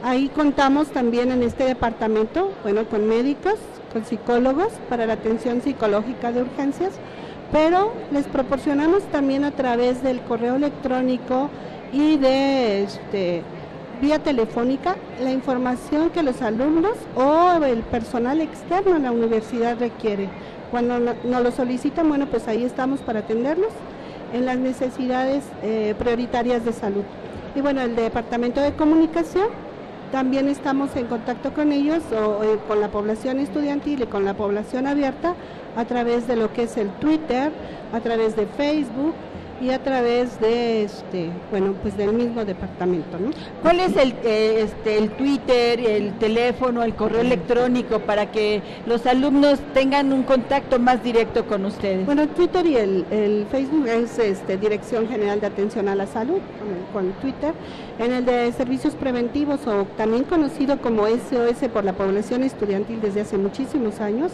Ahí 0.03 0.29
contamos 0.29 0.89
también 0.89 1.31
en 1.31 1.43
este 1.43 1.65
departamento, 1.65 2.53
bueno, 2.63 2.85
con 2.85 3.09
médicos, 3.09 3.55
con 3.93 4.05
psicólogos 4.05 4.73
para 4.91 5.07
la 5.07 5.15
atención 5.15 5.63
psicológica 5.63 6.31
de 6.33 6.43
urgencias, 6.43 6.93
pero 7.53 7.93
les 8.11 8.27
proporcionamos 8.27 9.03
también 9.05 9.45
a 9.45 9.53
través 9.53 10.03
del 10.03 10.21
correo 10.23 10.57
electrónico 10.57 11.49
y 11.93 12.17
de 12.17 12.83
este, 12.83 13.43
vía 14.01 14.19
telefónica 14.19 14.97
la 15.23 15.31
información 15.31 16.11
que 16.11 16.23
los 16.23 16.43
alumnos 16.43 16.97
o 17.17 17.65
el 17.65 17.81
personal 17.81 18.41
externo 18.41 18.97
en 18.97 19.05
la 19.05 19.13
universidad 19.13 19.79
requiere. 19.79 20.29
Cuando 20.71 20.99
nos 20.99 21.43
lo 21.43 21.51
solicitan, 21.51 22.09
bueno, 22.09 22.27
pues 22.27 22.49
ahí 22.49 22.65
estamos 22.65 23.01
para 23.01 23.21
atenderlos 23.21 23.71
en 24.33 24.47
las 24.47 24.59
necesidades 24.59 25.45
eh, 25.63 25.95
prioritarias 25.99 26.65
de 26.65 26.73
salud. 26.73 27.05
Y 27.55 27.61
bueno, 27.61 27.81
el 27.83 27.95
Departamento 27.95 28.61
de 28.61 28.73
Comunicación, 28.73 29.47
también 30.11 30.49
estamos 30.49 30.95
en 30.97 31.07
contacto 31.07 31.53
con 31.53 31.73
ellos 31.73 32.03
o, 32.13 32.45
eh, 32.45 32.59
con 32.69 32.81
la 32.81 32.89
población 32.89 33.39
estudiantil 33.39 34.03
y 34.03 34.07
con 34.07 34.25
la 34.25 34.35
población 34.35 34.87
abierta 34.87 35.35
a 35.77 35.85
través 35.85 36.27
de 36.27 36.37
lo 36.37 36.53
que 36.53 36.65
es 36.65 36.77
el 36.77 36.89
Twitter, 37.01 37.51
a 37.93 38.01
través 38.01 38.37
de 38.37 38.47
Facebook, 38.47 39.15
y 39.61 39.71
a 39.71 39.83
través 39.83 40.41
de 40.41 40.85
este 40.85 41.31
bueno 41.51 41.75
pues 41.83 41.97
del 41.97 42.13
mismo 42.13 42.45
departamento 42.45 43.19
¿no? 43.19 43.31
¿cuál 43.63 43.81
es 43.81 43.97
el 43.97 44.15
eh, 44.25 44.63
este 44.63 44.99
el 44.99 45.11
Twitter 45.11 45.81
el 45.81 46.13
teléfono 46.19 46.83
el 46.83 46.95
correo 46.95 47.21
electrónico 47.21 48.01
para 48.01 48.31
que 48.31 48.63
los 48.87 49.07
alumnos 49.07 49.61
tengan 49.73 50.13
un 50.13 50.23
contacto 50.23 50.79
más 50.79 51.03
directo 51.03 51.47
con 51.47 51.65
ustedes 51.65 52.05
bueno 52.07 52.23
el 52.23 52.29
Twitter 52.29 52.67
y 52.67 52.77
el, 52.77 53.47
Facebook 53.51 53.87
es 53.87 54.19
este 54.19 54.57
Dirección 54.57 55.09
General 55.09 55.41
de 55.41 55.47
Atención 55.47 55.89
a 55.89 55.95
la 55.95 56.07
Salud 56.07 56.39
con, 56.93 57.13
Twitter. 57.21 57.53
En 57.99 58.13
el 58.13 58.25
de 58.25 58.53
servicios 58.53 58.95
preventivos 58.95 59.67
o 59.67 59.85
también 59.97 60.25
conocido 60.25 60.81
como 60.81 61.07
SOS 61.07 61.69
por 61.73 61.85
la 61.85 61.93
población 61.93 62.43
estudiantil 62.43 63.01
desde 63.01 63.21
hace 63.23 63.37
muchísimos 63.39 64.01
años 64.01 64.33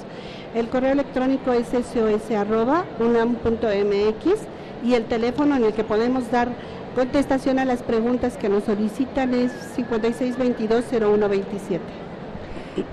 el 0.54 0.68
correo 0.68 0.92
electrónico 0.92 1.52
es 1.52 1.68
sos@unam.mx 1.68 2.20
y 4.84 4.94
el 4.94 5.04
teléfono 5.04 5.56
en 5.56 5.64
el 5.64 5.72
que 5.72 5.84
podemos 5.84 6.30
dar 6.30 6.48
contestación 6.94 7.58
a 7.58 7.64
las 7.64 7.82
preguntas 7.82 8.36
que 8.36 8.48
nos 8.48 8.64
solicitan 8.64 9.34
es 9.34 9.52
5622-0127. 9.76 11.80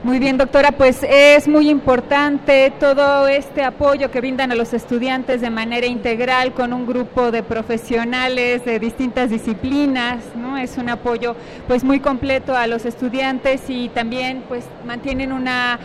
Muy 0.04 0.18
bien, 0.18 0.38
doctora, 0.38 0.72
pues 0.72 1.06
es 1.08 1.48
muy 1.48 1.70
importante 1.70 2.74
todo 2.80 3.28
este 3.28 3.64
apoyo 3.64 4.10
que 4.10 4.20
brindan 4.20 4.52
a 4.52 4.56
los 4.56 4.74
estudiantes 4.74 5.40
de 5.40 5.52
manera 5.52 5.86
integral 5.86 6.54
con 6.54 6.74
un 6.74 6.88
grupo 6.88 7.32
de 7.32 7.44
profesionales 7.44 8.66
de 8.66 8.80
distintas 8.80 9.30
disciplinas, 9.30 10.24
¿no? 10.36 10.58
Es 10.58 10.78
un 10.78 10.90
apoyo 10.90 11.36
pues 11.68 11.84
muy 11.84 12.00
completo 12.00 12.56
a 12.56 12.66
los 12.66 12.86
estudiantes 12.86 13.70
y 13.70 13.90
también 13.90 14.44
pues 14.48 14.66
mantienen 14.86 15.32
una 15.32 15.80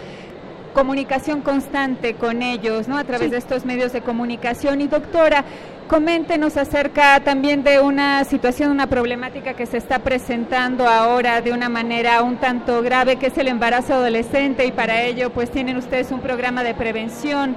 comunicación 0.72 1.40
constante 1.40 2.14
con 2.14 2.42
ellos, 2.42 2.88
¿no? 2.88 2.96
A 2.96 3.04
través 3.04 3.30
de 3.30 3.38
estos 3.38 3.64
medios 3.64 3.92
de 3.92 4.02
comunicación. 4.02 4.80
Y 4.80 4.88
doctora, 4.88 5.44
Coméntenos 5.92 6.56
acerca 6.56 7.20
también 7.20 7.64
de 7.64 7.78
una 7.78 8.24
situación, 8.24 8.70
una 8.70 8.86
problemática 8.86 9.52
que 9.52 9.66
se 9.66 9.76
está 9.76 9.98
presentando 9.98 10.88
ahora 10.88 11.42
de 11.42 11.52
una 11.52 11.68
manera 11.68 12.22
un 12.22 12.38
tanto 12.38 12.80
grave, 12.80 13.16
que 13.16 13.26
es 13.26 13.36
el 13.36 13.46
embarazo 13.46 13.92
adolescente 13.94 14.64
y 14.64 14.72
para 14.72 15.02
ello 15.02 15.28
pues 15.30 15.50
tienen 15.50 15.76
ustedes 15.76 16.10
un 16.10 16.20
programa 16.20 16.62
de 16.62 16.72
prevención 16.72 17.56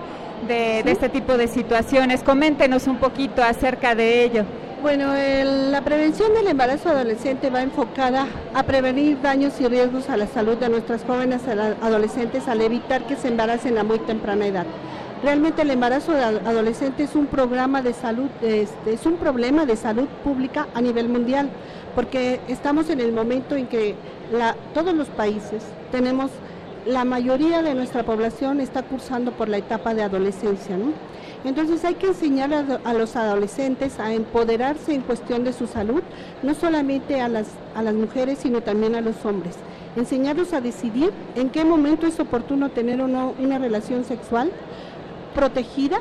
de, 0.50 0.80
este 0.82 1.08
tipo 1.08 1.38
de 1.38 1.48
situaciones. 1.48 2.24
Coméntenos 2.24 2.88
un 2.88 2.98
poquito 2.98 3.42
acerca 3.42 3.96
de 3.96 4.26
ello. 4.26 4.44
Bueno, 4.82 5.14
la 5.16 5.82
prevención 5.82 6.34
del 6.34 6.48
embarazo 6.48 6.90
adolescente 6.90 7.50
va 7.50 7.62
enfocada 7.62 8.28
a 8.54 8.64
prevenir 8.64 9.20
daños 9.22 9.60
y 9.60 9.68
riesgos 9.68 10.10
a 10.10 10.18
la 10.18 10.28
salud 10.28 10.58
de 10.58 10.70
nuestras 10.70 11.04
jóvenes 11.04 11.42
adolescentes 11.82 12.48
al 12.48 12.62
evitar 12.62 13.08
que 13.08 13.16
se 13.16 13.30
embaracen 13.30 13.78
a 13.78 13.84
muy 13.84 14.00
temprana 14.00 14.46
edad. 14.46 14.66
Realmente 15.24 15.64
el 15.64 15.72
embarazo 15.72 16.12
adolescente 16.12 17.04
es 17.04 17.16
un 17.16 17.26
programa 17.26 17.82
de 17.82 17.94
salud, 17.94 18.30
este, 18.44 18.94
es 18.94 19.06
un 19.06 19.16
problema 19.16 19.66
de 19.66 19.76
salud 19.76 20.08
pública 20.24 20.68
a 20.76 20.82
nivel 20.82 21.10
mundial, 21.10 21.50
porque 21.96 22.42
estamos 22.48 22.90
en 22.90 23.00
el 23.00 23.12
momento 23.12 23.56
en 23.56 23.68
que 23.68 23.96
todos 24.74 24.94
los 24.94 25.08
países 25.08 25.64
tenemos, 25.92 26.30
la 26.86 27.06
mayoría 27.06 27.64
de 27.64 27.74
nuestra 27.74 28.04
población 28.04 28.60
está 28.60 28.84
cursando 28.84 29.32
por 29.32 29.50
la 29.50 29.58
etapa 29.58 29.96
de 29.96 30.04
adolescencia, 30.04 30.76
Entonces 31.46 31.86
hay 31.86 31.94
que 31.94 32.08
enseñar 32.08 32.52
a, 32.84 32.94
los 32.94 33.16
adolescentes 33.16 34.00
a 34.00 34.12
empoderarse 34.12 34.96
en 34.96 35.02
cuestión 35.02 35.44
de 35.44 35.54
su 35.54 35.68
salud, 35.68 36.02
no 36.42 36.56
solamente 36.56 37.22
a 37.22 37.30
las, 37.30 37.48
a 37.76 37.84
las 37.84 37.94
mujeres, 37.94 38.40
sino 38.40 38.62
también 38.62 38.96
a 38.96 39.02
los 39.02 39.24
hombres. 39.26 39.56
Enseñarlos 39.96 40.54
a 40.54 40.60
decidir 40.60 41.12
en 41.36 41.52
qué 41.52 41.64
momento 41.64 42.08
es 42.08 42.20
oportuno 42.20 42.70
tener 42.70 43.00
o 43.00 43.08
no 43.08 43.36
una 43.40 43.60
relación 43.60 44.06
sexual, 44.06 44.52
protegida 45.36 46.00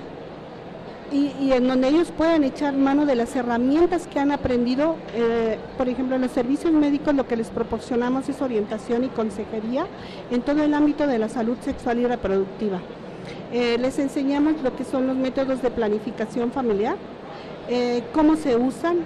y, 1.12 1.53
en 1.53 1.68
donde 1.68 1.88
ellos 1.88 2.11
puedan 2.11 2.42
echar 2.42 2.74
mano 2.74 3.05
de 3.05 3.14
las 3.14 3.36
herramientas 3.36 4.07
que 4.07 4.18
han 4.18 4.32
aprendido. 4.32 4.97
Eh, 5.14 5.59
por 5.76 5.90
ejemplo, 5.90 6.16
en 6.16 6.22
los 6.22 6.32
servicios 6.32 6.72
médicos 6.72 7.14
lo 7.14 7.28
que 7.28 7.36
les 7.36 7.51
proporcionamos 7.51 8.28
es 8.30 8.40
orientación 8.40 9.05
y 9.05 9.09
consejería 9.09 9.86
en 10.30 10.40
todo 10.40 10.62
el 10.62 10.72
ámbito 10.72 11.07
de 11.07 11.18
la 11.18 11.28
salud 11.28 11.57
sexual 11.61 11.99
y 11.99 12.07
reproductiva. 12.07 12.80
Eh, 13.55 13.78
les 13.78 14.00
enseñamos 14.00 14.61
lo 14.64 14.74
que 14.74 14.82
son 14.82 15.07
los 15.07 15.14
métodos 15.14 15.62
de 15.62 15.70
planificación 15.70 16.50
familiar, 16.50 16.96
eh, 17.68 18.02
cómo 18.12 18.34
se 18.34 18.57
usan, 18.57 18.96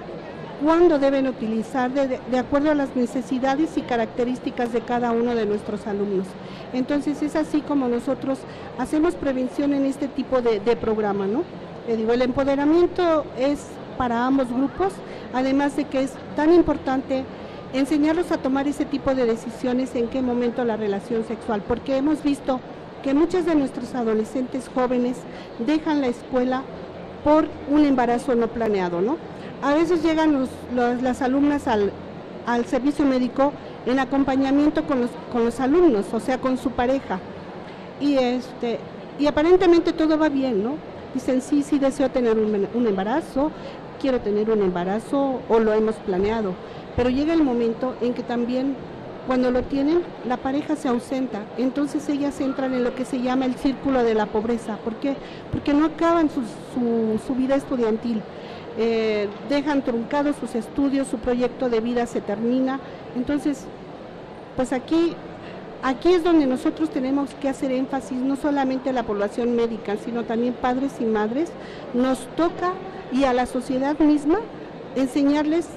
cuándo 0.64 0.99
deben 0.99 1.28
utilizar 1.28 1.90
de, 1.90 2.38
acuerdo 2.38 2.70
a 2.70 2.74
las 2.74 2.96
necesidades 2.96 3.76
y 3.76 3.82
características 3.82 4.72
de 4.72 4.80
cada 4.80 5.12
uno 5.12 5.34
de 5.34 5.44
nuestros 5.44 5.86
alumnos. 5.86 6.26
Entonces 6.72 7.20
es 7.20 7.36
así 7.36 7.61
como 7.61 7.88
nosotros 7.88 8.38
hacemos 8.78 9.16
prevención 9.16 9.74
en 9.74 9.84
este 9.84 10.09
tipo 10.09 10.40
de, 10.40 10.61
programa, 10.76 11.26
¿no? 11.26 11.42
El 11.86 12.22
empoderamiento 12.22 13.26
es 13.38 13.66
para 13.99 14.24
ambos 14.24 14.51
grupos, 14.51 14.94
además 15.34 15.76
de 15.76 15.84
que 15.84 16.05
es 16.05 16.12
tan 16.36 16.55
importante 16.55 17.22
enseñarlos 17.74 18.32
a 18.32 18.38
tomar 18.38 18.66
ese 18.66 18.86
tipo 18.86 19.14
de 19.14 19.26
decisiones 19.26 19.94
en 19.94 20.09
qué 20.09 20.22
momento 20.22 20.64
la 20.64 20.78
relación 20.78 21.24
sexual, 21.24 21.62
porque 21.68 21.99
hemos 21.99 22.22
visto 22.22 22.61
que 23.03 23.14
muchos 23.14 23.44
de 23.46 23.55
nuestros 23.55 23.94
adolescentes 23.94 24.68
jóvenes 24.74 25.18
dejan 25.66 26.01
la 26.01 26.09
escuela 26.09 26.62
por 27.24 27.49
un 27.68 27.84
embarazo 27.84 28.34
no 28.34 28.49
planeado, 28.49 29.01
¿no? 29.01 29.16
A 29.62 29.74
veces 29.74 30.03
llegan 30.03 30.49
las 31.03 31.22
alumnas 31.22 31.66
al, 31.66 31.92
servicio 32.66 33.05
médico 33.05 33.53
en 33.86 33.99
acompañamiento 33.99 34.84
con 34.84 35.01
los, 35.03 35.11
con 35.32 35.44
los 35.44 35.61
alumnos, 35.61 36.07
o 36.12 36.20
sea, 36.20 36.38
con 36.38 36.57
su 36.57 36.70
pareja. 36.70 37.18
Y 38.01 38.16
este, 38.16 38.78
y 39.18 39.26
aparentemente 39.26 39.92
todo 39.92 40.18
va 40.18 40.28
bien, 40.28 40.62
¿no? 40.62 40.76
Dicen, 41.12 41.42
sí, 41.42 41.62
sí, 41.62 41.78
deseo 41.78 42.11
tener 42.11 42.38
un, 42.38 42.68
un 42.72 42.86
embarazo, 42.86 43.51
quiero 44.01 44.20
tener 44.20 44.51
un 44.51 44.62
embarazo 44.62 45.40
o 45.49 45.59
lo 45.59 45.72
hemos 45.72 45.96
planeado, 45.96 46.55
pero 46.96 47.11
llega 47.11 47.34
el 47.34 47.42
momento 47.42 47.96
en 48.01 48.14
que 48.14 48.22
también 48.22 48.76
cuando 49.29 49.51
lo 49.51 49.62
tienen, 49.62 50.01
la 50.26 50.39
pareja 50.39 50.74
se 50.74 50.89
ausenta, 50.89 51.43
entonces 51.59 52.09
ellas 52.09 52.41
entran 52.41 52.72
en 52.72 52.83
lo 52.83 52.95
que 52.95 53.05
se 53.05 53.20
llama 53.20 53.45
el 53.45 53.57
círculo 53.57 54.03
de 54.03 54.14
la 54.14 54.24
pobreza. 54.24 54.79
¿Por 54.79 54.95
qué? 54.97 55.16
Porque 55.53 55.74
no 55.74 55.85
acaban 55.85 56.31
su, 56.31 57.35
vida 57.35 57.55
estudiantil, 57.55 58.22
eh, 58.79 59.29
dejan 59.51 59.83
truncados 59.83 60.37
sus 60.37 60.55
estudios, 60.55 61.09
su 61.09 61.18
proyecto 61.18 61.68
de 61.68 61.81
vida 61.81 62.07
se 62.07 62.22
termina. 62.22 62.81
Entonces, 63.16 63.66
pues 64.57 64.72
aquí, 64.72 65.12
aquí 65.83 66.14
es 66.14 66.24
donde 66.24 66.47
nosotros 66.47 66.89
tenemos 66.89 67.35
que 67.35 67.51
hacer 67.51 67.70
énfasis, 67.70 68.16
no 68.16 68.35
solamente 68.35 68.89
a 68.89 68.95
la 68.95 69.03
población 69.03 69.55
médica, 69.55 69.99
sino 70.03 70.24
también 70.24 70.55
padres 70.55 70.93
y 71.01 71.05
madres. 71.05 71.53
Nos 71.93 72.20
toca 72.35 72.72
y 73.12 73.24
a 73.24 73.35
la 73.35 73.45
sociedad 73.45 73.99
misma 73.99 74.39
enseñarles 74.97 75.68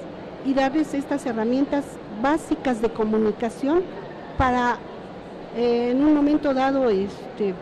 y 0.46 0.54
darles 0.54 0.94
estas 0.94 1.26
herramientas 1.26 1.84
básicas 2.22 2.80
de 2.80 2.88
comunicación 2.90 3.82
para 4.38 4.78
eh, 5.56 5.90
en 5.90 6.04
un 6.04 6.14
momento 6.14 6.54
dado 6.54 6.88
este, 6.88 7.54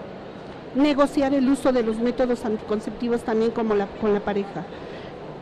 negociar 0.74 1.34
el 1.34 1.48
uso 1.48 1.72
de 1.72 1.82
los 1.82 1.98
métodos 1.98 2.44
anticonceptivos 2.44 3.22
también 3.22 3.50
como 3.50 3.74
la, 3.74 3.86
con 3.86 4.14
la 4.14 4.20
pareja. 4.20 4.64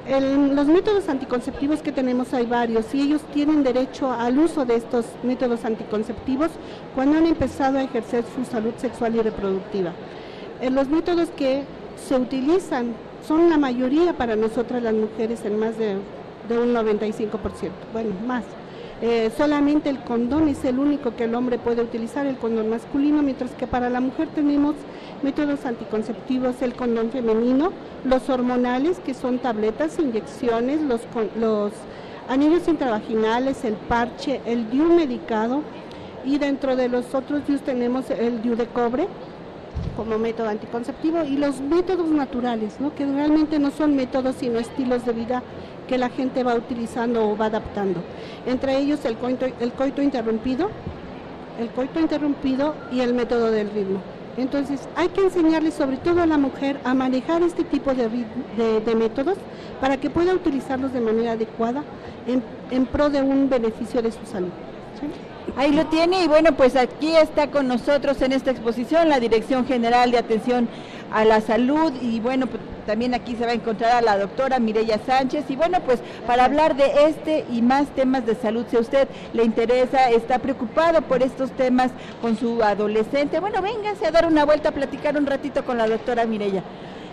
los 0.08 0.66
métodos 0.68 1.08
anticonceptivos 1.10 1.82
que 1.82 1.92
tenemos 1.92 2.32
hay 2.32 2.46
varios 2.46 2.94
y 2.94 3.02
ellos 3.02 3.20
tienen 3.34 3.62
derecho 3.62 4.10
al 4.10 4.38
uso 4.38 4.64
de 4.64 4.76
estos 4.76 5.04
métodos 5.22 5.66
anticonceptivos 5.66 6.48
cuando 6.94 7.18
han 7.18 7.26
empezado 7.26 7.76
a 7.76 7.82
ejercer 7.82 8.24
su 8.34 8.50
salud 8.50 8.72
sexual 8.78 9.16
y 9.16 9.20
reproductiva. 9.20 9.92
Eh, 10.62 10.70
los 10.70 10.88
métodos 10.88 11.28
que 11.36 11.64
se 11.96 12.16
utilizan 12.16 12.94
son 13.26 13.50
la 13.50 13.58
mayoría 13.58 14.14
para 14.14 14.36
nosotras 14.36 14.82
las 14.82 14.94
mujeres 14.94 15.44
en 15.44 15.58
más 15.58 15.76
de, 15.76 15.96
de 16.48 16.58
un 16.58 16.72
95%, 16.72 17.70
bueno, 17.92 18.14
más. 18.26 18.44
Eh, 19.00 19.30
solamente 19.36 19.90
el 19.90 20.00
condón 20.00 20.48
es 20.48 20.64
el 20.64 20.80
único 20.80 21.14
que 21.14 21.24
el 21.24 21.34
hombre 21.36 21.58
puede 21.58 21.82
utilizar, 21.82 22.26
el 22.26 22.36
condón 22.36 22.68
masculino, 22.68 23.22
mientras 23.22 23.52
que 23.52 23.68
para 23.68 23.90
la 23.90 24.00
mujer 24.00 24.28
tenemos 24.34 24.74
métodos 25.22 25.64
anticonceptivos, 25.64 26.60
el 26.62 26.74
condón 26.74 27.10
femenino, 27.10 27.70
los 28.04 28.28
hormonales, 28.28 28.98
que 28.98 29.14
son 29.14 29.38
tabletas, 29.38 29.98
inyecciones, 30.00 30.82
los, 30.82 31.02
los 31.38 31.72
anillos 32.28 32.66
intravaginales, 32.66 33.64
el 33.64 33.74
parche, 33.74 34.40
el 34.44 34.68
DIU 34.68 34.84
medicado, 34.92 35.62
y 36.24 36.38
dentro 36.38 36.74
de 36.74 36.88
los 36.88 37.14
otros 37.14 37.46
DIUs 37.46 37.62
tenemos 37.62 38.10
el 38.10 38.42
DIU 38.42 38.56
de 38.56 38.66
cobre 38.66 39.06
como 39.96 40.18
método 40.18 40.48
anticonceptivo 40.48 41.22
y 41.24 41.36
los 41.36 41.60
métodos 41.60 42.08
naturales, 42.08 42.80
¿no? 42.80 42.94
que 42.94 43.06
realmente 43.06 43.58
no 43.58 43.70
son 43.70 43.94
métodos 43.94 44.36
sino 44.38 44.58
estilos 44.58 45.04
de 45.04 45.12
vida 45.12 45.42
que 45.88 45.98
la 45.98 46.10
gente 46.10 46.44
va 46.44 46.54
utilizando 46.54 47.28
o 47.28 47.36
va 47.36 47.46
adaptando. 47.46 48.00
Entre 48.46 48.78
ellos 48.78 49.04
el 49.04 49.16
coito, 49.16 49.46
el 49.46 49.72
coito 49.72 50.02
interrumpido, 50.02 50.68
el 51.58 51.68
coito 51.70 51.98
interrumpido 51.98 52.74
y 52.92 53.00
el 53.00 53.14
método 53.14 53.50
del 53.50 53.70
ritmo. 53.70 54.00
Entonces 54.36 54.88
hay 54.94 55.08
que 55.08 55.22
enseñarle 55.22 55.72
sobre 55.72 55.96
todo 55.96 56.22
a 56.22 56.26
la 56.26 56.38
mujer 56.38 56.78
a 56.84 56.94
manejar 56.94 57.42
este 57.42 57.64
tipo 57.64 57.92
de, 57.92 58.08
de, 58.80 58.94
métodos 58.94 59.36
para 59.80 59.96
que 59.96 60.10
pueda 60.10 60.32
utilizarlos 60.32 60.92
de 60.92 61.00
manera 61.00 61.32
adecuada 61.32 61.82
en, 62.70 62.86
pro 62.86 63.10
de 63.10 63.20
un 63.20 63.48
beneficio 63.48 64.00
de 64.00 64.12
su 64.12 64.24
salud. 64.24 64.50
Ahí 65.56 65.72
lo 65.72 65.86
tiene 65.86 66.22
y 66.22 66.28
bueno, 66.28 66.52
pues 66.52 66.76
aquí 66.76 67.16
está 67.16 67.50
con 67.50 67.66
nosotros 67.66 68.22
en 68.22 68.32
esta 68.32 68.52
exposición 68.52 69.08
la 69.08 69.18
Dirección 69.18 69.66
General 69.66 70.12
de 70.12 70.18
Atención 70.18 70.68
a 71.10 71.24
la 71.24 71.40
Salud 71.40 71.92
y 72.00 72.20
bueno, 72.20 72.46
pues 72.46 72.62
también 72.88 73.12
aquí 73.12 73.36
se 73.36 73.44
va 73.44 73.50
a 73.50 73.54
encontrar 73.54 73.92
a 73.92 74.00
la 74.00 74.16
doctora 74.16 74.58
Mireya 74.58 74.98
Sánchez 75.04 75.44
y 75.50 75.56
bueno, 75.56 75.78
pues 75.84 76.00
para 76.26 76.46
hablar 76.46 76.74
de 76.74 76.90
este 77.06 77.44
y 77.52 77.60
más 77.60 77.86
temas 77.88 78.24
de 78.24 78.34
salud, 78.34 78.64
si 78.70 78.78
a 78.78 78.80
usted 78.80 79.08
le 79.34 79.44
interesa, 79.44 80.08
está 80.08 80.38
preocupado 80.38 81.02
por 81.02 81.22
estos 81.22 81.50
temas 81.50 81.90
con 82.22 82.38
su 82.38 82.62
adolescente, 82.62 83.40
bueno, 83.40 83.60
véngase 83.60 84.06
a 84.06 84.10
dar 84.10 84.24
una 84.24 84.46
vuelta 84.46 84.70
a 84.70 84.72
platicar 84.72 85.18
un 85.18 85.26
ratito 85.26 85.66
con 85.66 85.76
la 85.76 85.86
doctora 85.86 86.24
Mireya. 86.24 86.62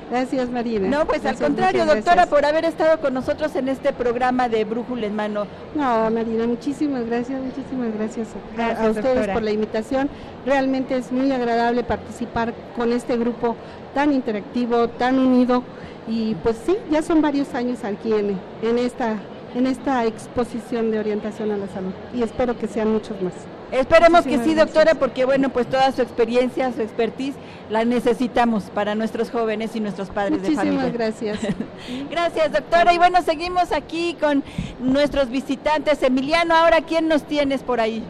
Gracias, 0.09 0.49
Marina. 0.49 0.87
No, 0.87 1.05
pues 1.05 1.25
al 1.25 1.35
contrario, 1.35 1.85
doctora, 1.85 2.27
por 2.27 2.45
haber 2.45 2.65
estado 2.65 2.99
con 2.99 3.13
nosotros 3.13 3.55
en 3.55 3.69
este 3.69 3.91
programa 3.91 4.49
de 4.49 4.63
Brújula 4.63 5.07
en 5.07 5.15
Mano. 5.15 5.47
No, 5.73 6.11
Marina, 6.11 6.45
muchísimas 6.45 7.05
gracias, 7.05 7.41
muchísimas 7.41 7.93
gracias, 7.95 8.27
a, 8.57 8.89
ustedes 8.89 9.27
por 9.29 9.41
la 9.41 9.51
invitación. 9.51 10.09
Realmente 10.45 10.95
es 10.97 11.11
muy 11.11 11.31
agradable 11.31 11.83
participar 11.83 12.53
con 12.75 12.93
este 12.93 13.17
grupo 13.17 13.55
tan 13.93 14.13
interactivo, 14.13 14.89
tan 14.89 15.17
unido. 15.17 15.63
Y 16.07 16.35
pues 16.35 16.57
sí, 16.65 16.77
ya 16.91 17.01
son 17.01 17.21
varios 17.21 17.55
años 17.55 17.83
aquí 17.83 18.13
en, 18.13 18.37
en, 18.61 18.77
esta, 18.77 19.15
en 19.55 19.65
esta 19.65 20.05
exposición 20.05 20.91
de 20.91 20.99
orientación 20.99 21.51
a 21.51 21.57
la 21.57 21.67
salud 21.67 21.93
y 22.13 22.21
espero 22.21 22.57
que 22.59 22.67
sean 22.67 22.91
muchos 22.91 23.19
más. 23.23 23.33
Esperemos 23.79 24.25
que 24.25 24.41
sí, 24.43 24.55
doctora, 24.55 24.95
porque 24.95 25.25
bueno, 25.25 25.49
pues 25.49 25.67
toda 25.67 25.91
su 25.91 26.01
experiencia, 26.01 26.71
su 26.71 26.81
expertise, 26.81 27.35
la 27.69 27.83
necesitamos 27.83 28.65
para 28.73 28.95
nuestros 28.95 29.29
jóvenes 29.29 29.75
y 29.75 29.81
nuestros 29.81 30.09
padres 30.09 30.41
de 30.41 30.51
familia. 30.51 30.81
Muchísimas 30.81 30.93
gracias. 30.93 31.39
gracias, 32.09 32.51
doctora. 32.53 32.93
Y 32.93 32.97
bueno, 32.97 33.21
seguimos 33.21 33.71
aquí 33.73 34.15
con 34.19 34.43
nuestros 34.79 35.29
visitantes. 35.29 36.01
Emiliano, 36.03 36.55
ahora, 36.55 36.81
¿quién 36.81 37.07
nos 37.09 37.23
tienes 37.23 37.63
por 37.63 37.79
ahí? 37.81 38.01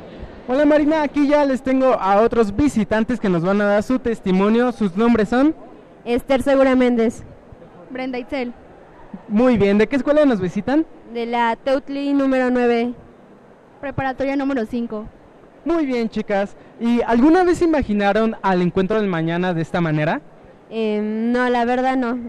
Hola 0.47 0.63
Marina, 0.66 1.01
aquí 1.01 1.28
ya 1.28 1.43
les 1.43 1.63
tengo 1.63 1.93
a 1.93 2.22
otros 2.22 2.55
visitantes 2.55 3.20
que 3.20 3.30
nos 3.30 3.41
van 3.41 3.59
a 3.61 3.66
dar 3.66 3.82
su 3.82 3.97
testimonio. 3.97 4.72
¿Sus 4.72 4.95
nombres 4.95 5.30
son? 5.30 5.55
Esther 6.05 6.43
Segura 6.43 6.76
Méndez. 6.76 7.24
Brenda 7.89 8.20
Itzel. 8.20 8.53
Muy 9.28 9.57
bien, 9.57 9.80
¿de 9.80 9.88
qué 9.88 9.95
escuela 9.95 10.24
nos 10.26 10.39
visitan? 10.39 10.86
De 11.11 11.26
la 11.26 11.55
Teutli 11.55 12.13
número 12.13 12.51
9, 12.51 12.93
preparatoria 13.82 14.36
número 14.36 14.66
5. 14.68 15.05
Muy 15.66 15.88
bien, 15.88 16.09
chicas. 16.09 16.55
¿Y 16.80 17.01
alguna 17.01 17.43
vez 17.43 17.61
imaginaron 17.63 18.36
al 18.43 18.61
encuentro 18.61 18.97
del 18.99 19.07
mañana 19.07 19.53
de 19.53 19.63
esta 19.63 19.82
manera? 19.82 20.22
Eh, 20.70 21.01
no, 21.01 21.49
la 21.49 21.66
verdad 21.66 21.97
no. 21.97 22.20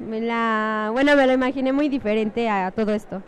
Me 0.00 0.20
la, 0.20 0.90
bueno, 0.92 1.14
me 1.14 1.26
lo 1.26 1.32
imaginé 1.32 1.72
muy 1.72 1.88
diferente 1.88 2.48
a 2.48 2.72
todo 2.72 2.92
esto. 2.92 3.22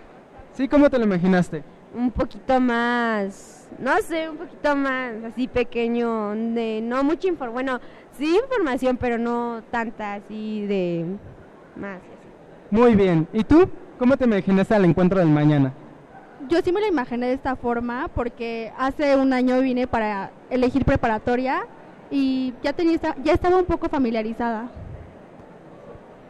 ¿Sí? 0.55 0.67
¿Cómo 0.67 0.91
te 0.91 0.99
lo 0.99 1.05
imaginaste? 1.05 1.63
Un 1.95 2.11
poquito 2.11 2.59
más, 2.59 3.69
no 3.79 3.97
sé, 3.99 4.29
un 4.29 4.39
poquito 4.39 4.75
más 4.75 5.13
así 5.29 5.47
pequeño, 5.47 6.31
de 6.31 6.81
no 6.83 7.05
mucha 7.05 7.29
información, 7.29 7.53
bueno, 7.53 7.81
sí 8.19 8.35
información, 8.43 8.97
pero 8.97 9.19
no 9.19 9.63
tanta 9.71 10.15
así 10.15 10.67
de 10.67 11.05
más. 11.77 12.01
Muy 12.71 12.97
bien. 12.97 13.29
¿Y 13.33 13.45
tú? 13.45 13.69
¿Cómo 13.99 14.17
te 14.17 14.25
imaginaste 14.25 14.75
al 14.75 14.87
encuentro 14.87 15.19
del 15.21 15.29
mañana? 15.29 15.73
Yo 16.49 16.61
sí 16.63 16.73
me 16.73 16.81
lo 16.81 16.87
imaginé 16.87 17.27
de 17.29 17.35
esta 17.35 17.57
forma 17.57 18.09
porque 18.15 18.73
hace 18.79 19.17
un 19.17 19.33
año 19.33 19.61
vine 19.61 19.87
para 19.87 20.31
elegir 20.51 20.85
preparatoria 20.85 21.67
y 22.11 22.53
ya, 22.63 22.73
tenía, 22.73 22.99
ya 23.25 23.33
estaba 23.33 23.57
un 23.57 23.65
poco 23.65 23.89
familiarizada. 23.89 24.71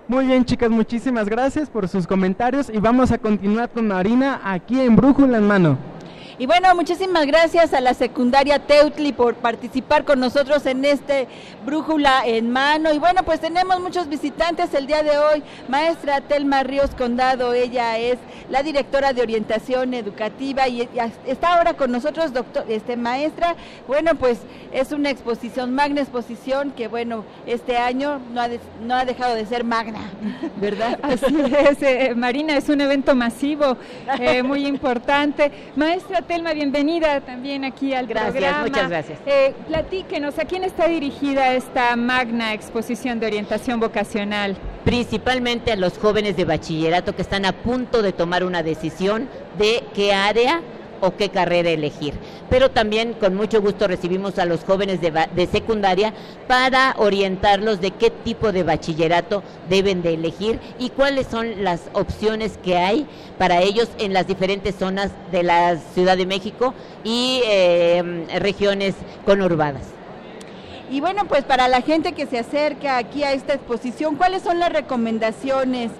Muy 0.08 0.26
bien 0.26 0.44
chicas, 0.44 0.70
muchísimas 0.70 1.28
gracias 1.28 1.70
por 1.70 1.88
sus 1.88 2.06
comentarios 2.06 2.68
y 2.68 2.78
vamos 2.78 3.12
a 3.12 3.18
continuar 3.18 3.70
con 3.70 3.88
Marina 3.88 4.40
aquí 4.44 4.80
en 4.80 4.96
Brújula 4.96 5.38
en 5.38 5.46
Mano. 5.46 5.91
Y 6.38 6.46
bueno, 6.46 6.74
muchísimas 6.74 7.26
gracias 7.26 7.74
a 7.74 7.80
la 7.82 7.92
secundaria 7.92 8.58
Teutli 8.58 9.12
por 9.12 9.34
participar 9.34 10.04
con 10.04 10.18
nosotros 10.18 10.64
en 10.64 10.82
este 10.84 11.28
brújula 11.66 12.22
en 12.24 12.50
mano. 12.50 12.90
Y 12.92 12.98
bueno, 12.98 13.22
pues 13.22 13.38
tenemos 13.38 13.80
muchos 13.80 14.08
visitantes 14.08 14.72
el 14.72 14.86
día 14.86 15.02
de 15.02 15.18
hoy. 15.18 15.42
Maestra 15.68 16.22
Telma 16.22 16.62
Ríos 16.62 16.94
Condado, 16.96 17.52
ella 17.52 17.98
es 17.98 18.16
la 18.48 18.62
directora 18.62 19.12
de 19.12 19.20
orientación 19.20 19.92
educativa 19.92 20.68
y 20.68 20.88
está 21.26 21.54
ahora 21.54 21.74
con 21.74 21.92
nosotros, 21.92 22.32
doctor, 22.32 22.64
este 22.68 22.96
maestra. 22.96 23.54
Bueno, 23.86 24.14
pues 24.14 24.40
es 24.72 24.92
una 24.92 25.10
exposición, 25.10 25.74
magna 25.74 26.00
exposición, 26.00 26.70
que 26.70 26.88
bueno, 26.88 27.24
este 27.46 27.76
año 27.76 28.20
no 28.32 28.40
ha, 28.40 28.48
no 28.82 28.94
ha 28.94 29.04
dejado 29.04 29.34
de 29.34 29.44
ser 29.44 29.64
magna, 29.64 30.00
¿verdad? 30.56 30.98
Así 31.02 31.26
es, 31.68 31.82
eh, 31.82 32.14
Marina, 32.16 32.56
es 32.56 32.70
un 32.70 32.80
evento 32.80 33.14
masivo, 33.14 33.76
eh, 34.18 34.42
muy 34.42 34.66
importante. 34.72 35.52
Maestra 35.76 36.21
Telma, 36.22 36.52
bienvenida 36.52 37.20
también 37.20 37.64
aquí 37.64 37.94
al 37.94 38.06
gracias, 38.06 38.32
programa. 38.32 38.62
Muchas 38.62 38.88
gracias. 38.88 39.18
Eh, 39.26 39.54
platíquenos, 39.66 40.38
¿a 40.38 40.44
quién 40.44 40.64
está 40.64 40.88
dirigida 40.88 41.54
esta 41.54 41.96
magna 41.96 42.54
exposición 42.54 43.20
de 43.20 43.26
orientación 43.26 43.80
vocacional? 43.80 44.56
Principalmente 44.84 45.72
a 45.72 45.76
los 45.76 45.98
jóvenes 45.98 46.36
de 46.36 46.44
bachillerato 46.44 47.14
que 47.14 47.22
están 47.22 47.44
a 47.44 47.52
punto 47.52 48.02
de 48.02 48.12
tomar 48.12 48.44
una 48.44 48.62
decisión 48.62 49.28
de 49.58 49.82
qué 49.94 50.12
área 50.12 50.60
o 51.03 51.16
qué 51.16 51.28
carrera 51.28 51.68
elegir. 51.68 52.14
Pero 52.48 52.70
también 52.70 53.12
con 53.12 53.34
mucho 53.34 53.61
gusto 53.61 53.86
recibimos 53.88 54.38
a 54.38 54.46
los 54.46 54.64
jóvenes 54.64 55.00
de, 55.00 55.46
secundaria 55.46 56.14
para 56.46 56.94
orientarlos 56.96 57.80
de 57.80 57.90
qué 57.90 58.11
tipo 58.11 58.53
de 58.53 58.62
bachillerato 58.62 59.42
deben 59.68 60.00
de 60.00 60.14
elegir 60.14 60.61
y 60.78 60.90
cuáles 60.90 61.26
son 61.26 61.64
las 61.64 61.82
opciones 61.92 62.59
que 62.62 62.78
hay 62.78 63.07
para 63.36 63.61
ellos 63.61 63.88
en 63.98 64.12
las 64.12 64.26
diferentes 64.26 64.76
zonas 64.76 65.11
de 65.32 65.42
la 65.42 65.76
Ciudad 65.76 66.16
de 66.16 66.24
México 66.26 66.72
y 67.03 67.42
eh, 67.46 68.26
regiones 68.38 68.94
conurbadas. 69.26 69.88
Y 70.90 71.00
bueno, 71.00 71.24
pues 71.26 71.42
para 71.42 71.68
la 71.68 71.80
gente 71.80 72.12
que 72.12 72.26
se 72.26 72.38
acerca 72.38 72.98
aquí 72.98 73.24
a 73.24 73.32
esta 73.32 73.55
exposición, 73.55 74.14
¿cuáles 74.16 74.42
son 74.42 74.61
las 74.61 74.72
recomendaciones? 74.72 75.90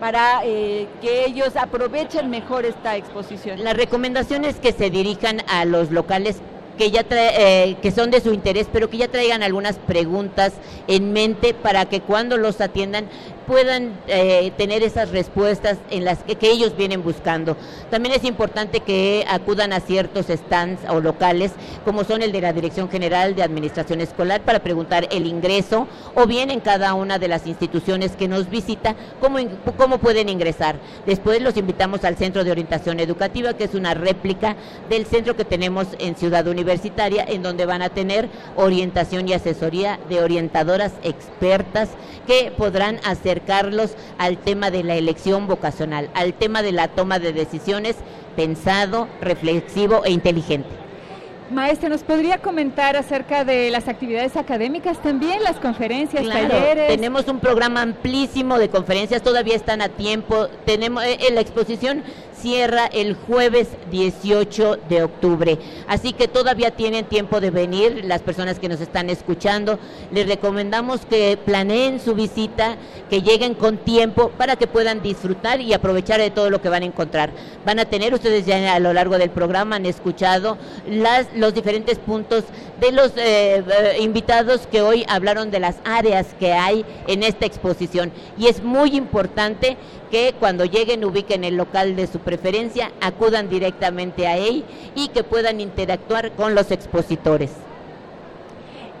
Para 0.00 0.42
eh, 0.44 0.86
que 1.00 1.24
ellos 1.24 1.56
aprovechen 1.56 2.30
mejor 2.30 2.64
esta 2.64 2.96
exposición. 2.96 3.62
Las 3.62 3.76
recomendaciones 3.76 4.56
que 4.56 4.72
se 4.72 4.90
dirijan 4.90 5.42
a 5.48 5.64
los 5.64 5.90
locales 5.90 6.40
que 6.78 6.90
ya 6.90 7.04
eh, 7.10 7.76
que 7.82 7.90
son 7.90 8.10
de 8.10 8.20
su 8.20 8.32
interés, 8.32 8.68
pero 8.72 8.88
que 8.88 8.98
ya 8.98 9.08
traigan 9.08 9.42
algunas 9.42 9.78
preguntas 9.78 10.52
en 10.86 11.12
mente 11.12 11.52
para 11.52 11.86
que 11.86 12.00
cuando 12.00 12.38
los 12.38 12.60
atiendan 12.60 13.06
puedan 13.48 13.98
eh, 14.06 14.52
tener 14.58 14.82
esas 14.82 15.10
respuestas 15.10 15.78
en 15.90 16.04
las 16.04 16.18
que, 16.22 16.36
ellos 16.48 16.76
vienen 16.76 17.02
buscando. 17.02 17.56
También 17.90 18.14
es 18.14 18.24
importante 18.24 18.80
que 18.80 19.24
acudan 19.28 19.72
a 19.72 19.80
ciertos 19.80 20.26
stands 20.26 20.80
o 20.88 21.00
locales, 21.00 21.52
como 21.84 22.04
son 22.04 22.22
el 22.22 22.30
de 22.30 22.42
la 22.42 22.52
Dirección 22.52 22.88
General 22.90 23.34
de 23.34 23.42
Administración 23.42 24.00
Escolar, 24.00 24.42
para 24.42 24.60
preguntar 24.60 25.08
el 25.10 25.26
ingreso, 25.26 25.88
o 26.14 26.26
bien 26.26 26.50
en 26.50 26.60
cada 26.60 26.94
una 26.94 27.18
de 27.18 27.28
las 27.28 27.46
instituciones 27.46 28.16
que 28.16 28.28
nos 28.28 28.50
visita, 28.50 28.94
cómo, 29.20 29.38
cómo 29.76 29.98
pueden 29.98 30.28
ingresar. 30.28 30.76
Después 31.06 31.40
los 31.40 31.56
invitamos 31.56 32.04
al 32.04 32.16
Centro 32.16 32.44
de 32.44 32.50
Orientación 32.50 33.00
Educativa, 33.00 33.54
que 33.54 33.64
es 33.64 33.74
una 33.74 33.94
réplica 33.94 34.56
del 34.90 35.06
centro 35.06 35.36
que 35.36 35.44
tenemos 35.44 35.86
en 35.98 36.16
Ciudad 36.16 36.46
Universitaria, 36.46 37.24
en 37.26 37.42
donde 37.42 37.64
van 37.64 37.82
a 37.82 37.88
tener 37.88 38.28
orientación 38.56 39.26
y 39.28 39.32
asesoría 39.32 39.98
de 40.08 40.22
orientadoras 40.22 40.92
expertas 41.02 41.88
que 42.26 42.52
podrán 42.56 43.00
hacer 43.04 43.37
acercarlos 43.38 43.92
al 44.18 44.36
tema 44.38 44.70
de 44.70 44.82
la 44.82 44.96
elección 44.96 45.46
vocacional, 45.46 46.10
al 46.14 46.34
tema 46.34 46.62
de 46.62 46.72
la 46.72 46.88
toma 46.88 47.18
de 47.18 47.32
decisiones 47.32 47.96
pensado, 48.36 49.08
reflexivo 49.20 50.04
e 50.04 50.10
inteligente. 50.10 50.68
Maestra, 51.50 51.88
¿nos 51.88 52.02
podría 52.02 52.38
comentar 52.38 52.94
acerca 52.96 53.42
de 53.42 53.70
las 53.70 53.88
actividades 53.88 54.36
académicas 54.36 55.00
también, 55.00 55.42
las 55.42 55.56
conferencias, 55.56 56.26
talleres? 56.28 56.88
Tenemos 56.88 57.26
un 57.26 57.40
programa 57.40 57.80
amplísimo 57.80 58.58
de 58.58 58.68
conferencias, 58.68 59.22
todavía 59.22 59.56
están 59.56 59.80
a 59.80 59.88
tiempo. 59.88 60.48
Tenemos 60.66 61.02
en 61.04 61.20
eh, 61.20 61.30
la 61.32 61.40
exposición 61.40 62.02
cierra 62.40 62.86
el 62.86 63.14
jueves 63.14 63.68
18 63.90 64.78
de 64.88 65.02
octubre. 65.02 65.58
Así 65.86 66.12
que 66.12 66.28
todavía 66.28 66.70
tienen 66.70 67.04
tiempo 67.06 67.40
de 67.40 67.50
venir 67.50 68.04
las 68.04 68.22
personas 68.22 68.58
que 68.58 68.68
nos 68.68 68.80
están 68.80 69.10
escuchando. 69.10 69.78
Les 70.12 70.26
recomendamos 70.26 71.04
que 71.04 71.38
planeen 71.44 72.00
su 72.00 72.14
visita, 72.14 72.76
que 73.10 73.22
lleguen 73.22 73.54
con 73.54 73.78
tiempo 73.78 74.30
para 74.30 74.56
que 74.56 74.66
puedan 74.66 75.02
disfrutar 75.02 75.60
y 75.60 75.72
aprovechar 75.72 76.20
de 76.20 76.30
todo 76.30 76.50
lo 76.50 76.60
que 76.60 76.68
van 76.68 76.82
a 76.82 76.86
encontrar. 76.86 77.30
Van 77.64 77.78
a 77.78 77.84
tener, 77.84 78.14
ustedes 78.14 78.46
ya 78.46 78.74
a 78.74 78.80
lo 78.80 78.92
largo 78.92 79.18
del 79.18 79.30
programa 79.30 79.76
han 79.76 79.86
escuchado 79.86 80.58
las, 80.88 81.26
los 81.34 81.54
diferentes 81.54 81.98
puntos 81.98 82.44
de 82.80 82.92
los 82.92 83.12
eh, 83.16 83.64
eh, 83.66 83.96
invitados 84.00 84.66
que 84.66 84.82
hoy 84.82 85.04
hablaron 85.08 85.50
de 85.50 85.60
las 85.60 85.76
áreas 85.84 86.28
que 86.38 86.52
hay 86.52 86.84
en 87.06 87.22
esta 87.22 87.46
exposición. 87.46 88.12
Y 88.38 88.46
es 88.46 88.62
muy 88.62 88.96
importante 88.96 89.76
que 90.10 90.34
cuando 90.38 90.64
lleguen 90.64 91.04
ubiquen 91.04 91.44
el 91.44 91.56
local 91.56 91.96
de 91.96 92.06
su 92.06 92.18
preferencia, 92.18 92.92
acudan 93.00 93.48
directamente 93.48 94.26
a 94.26 94.36
él 94.36 94.64
y 94.94 95.08
que 95.08 95.24
puedan 95.24 95.60
interactuar 95.60 96.32
con 96.32 96.54
los 96.54 96.70
expositores. 96.70 97.50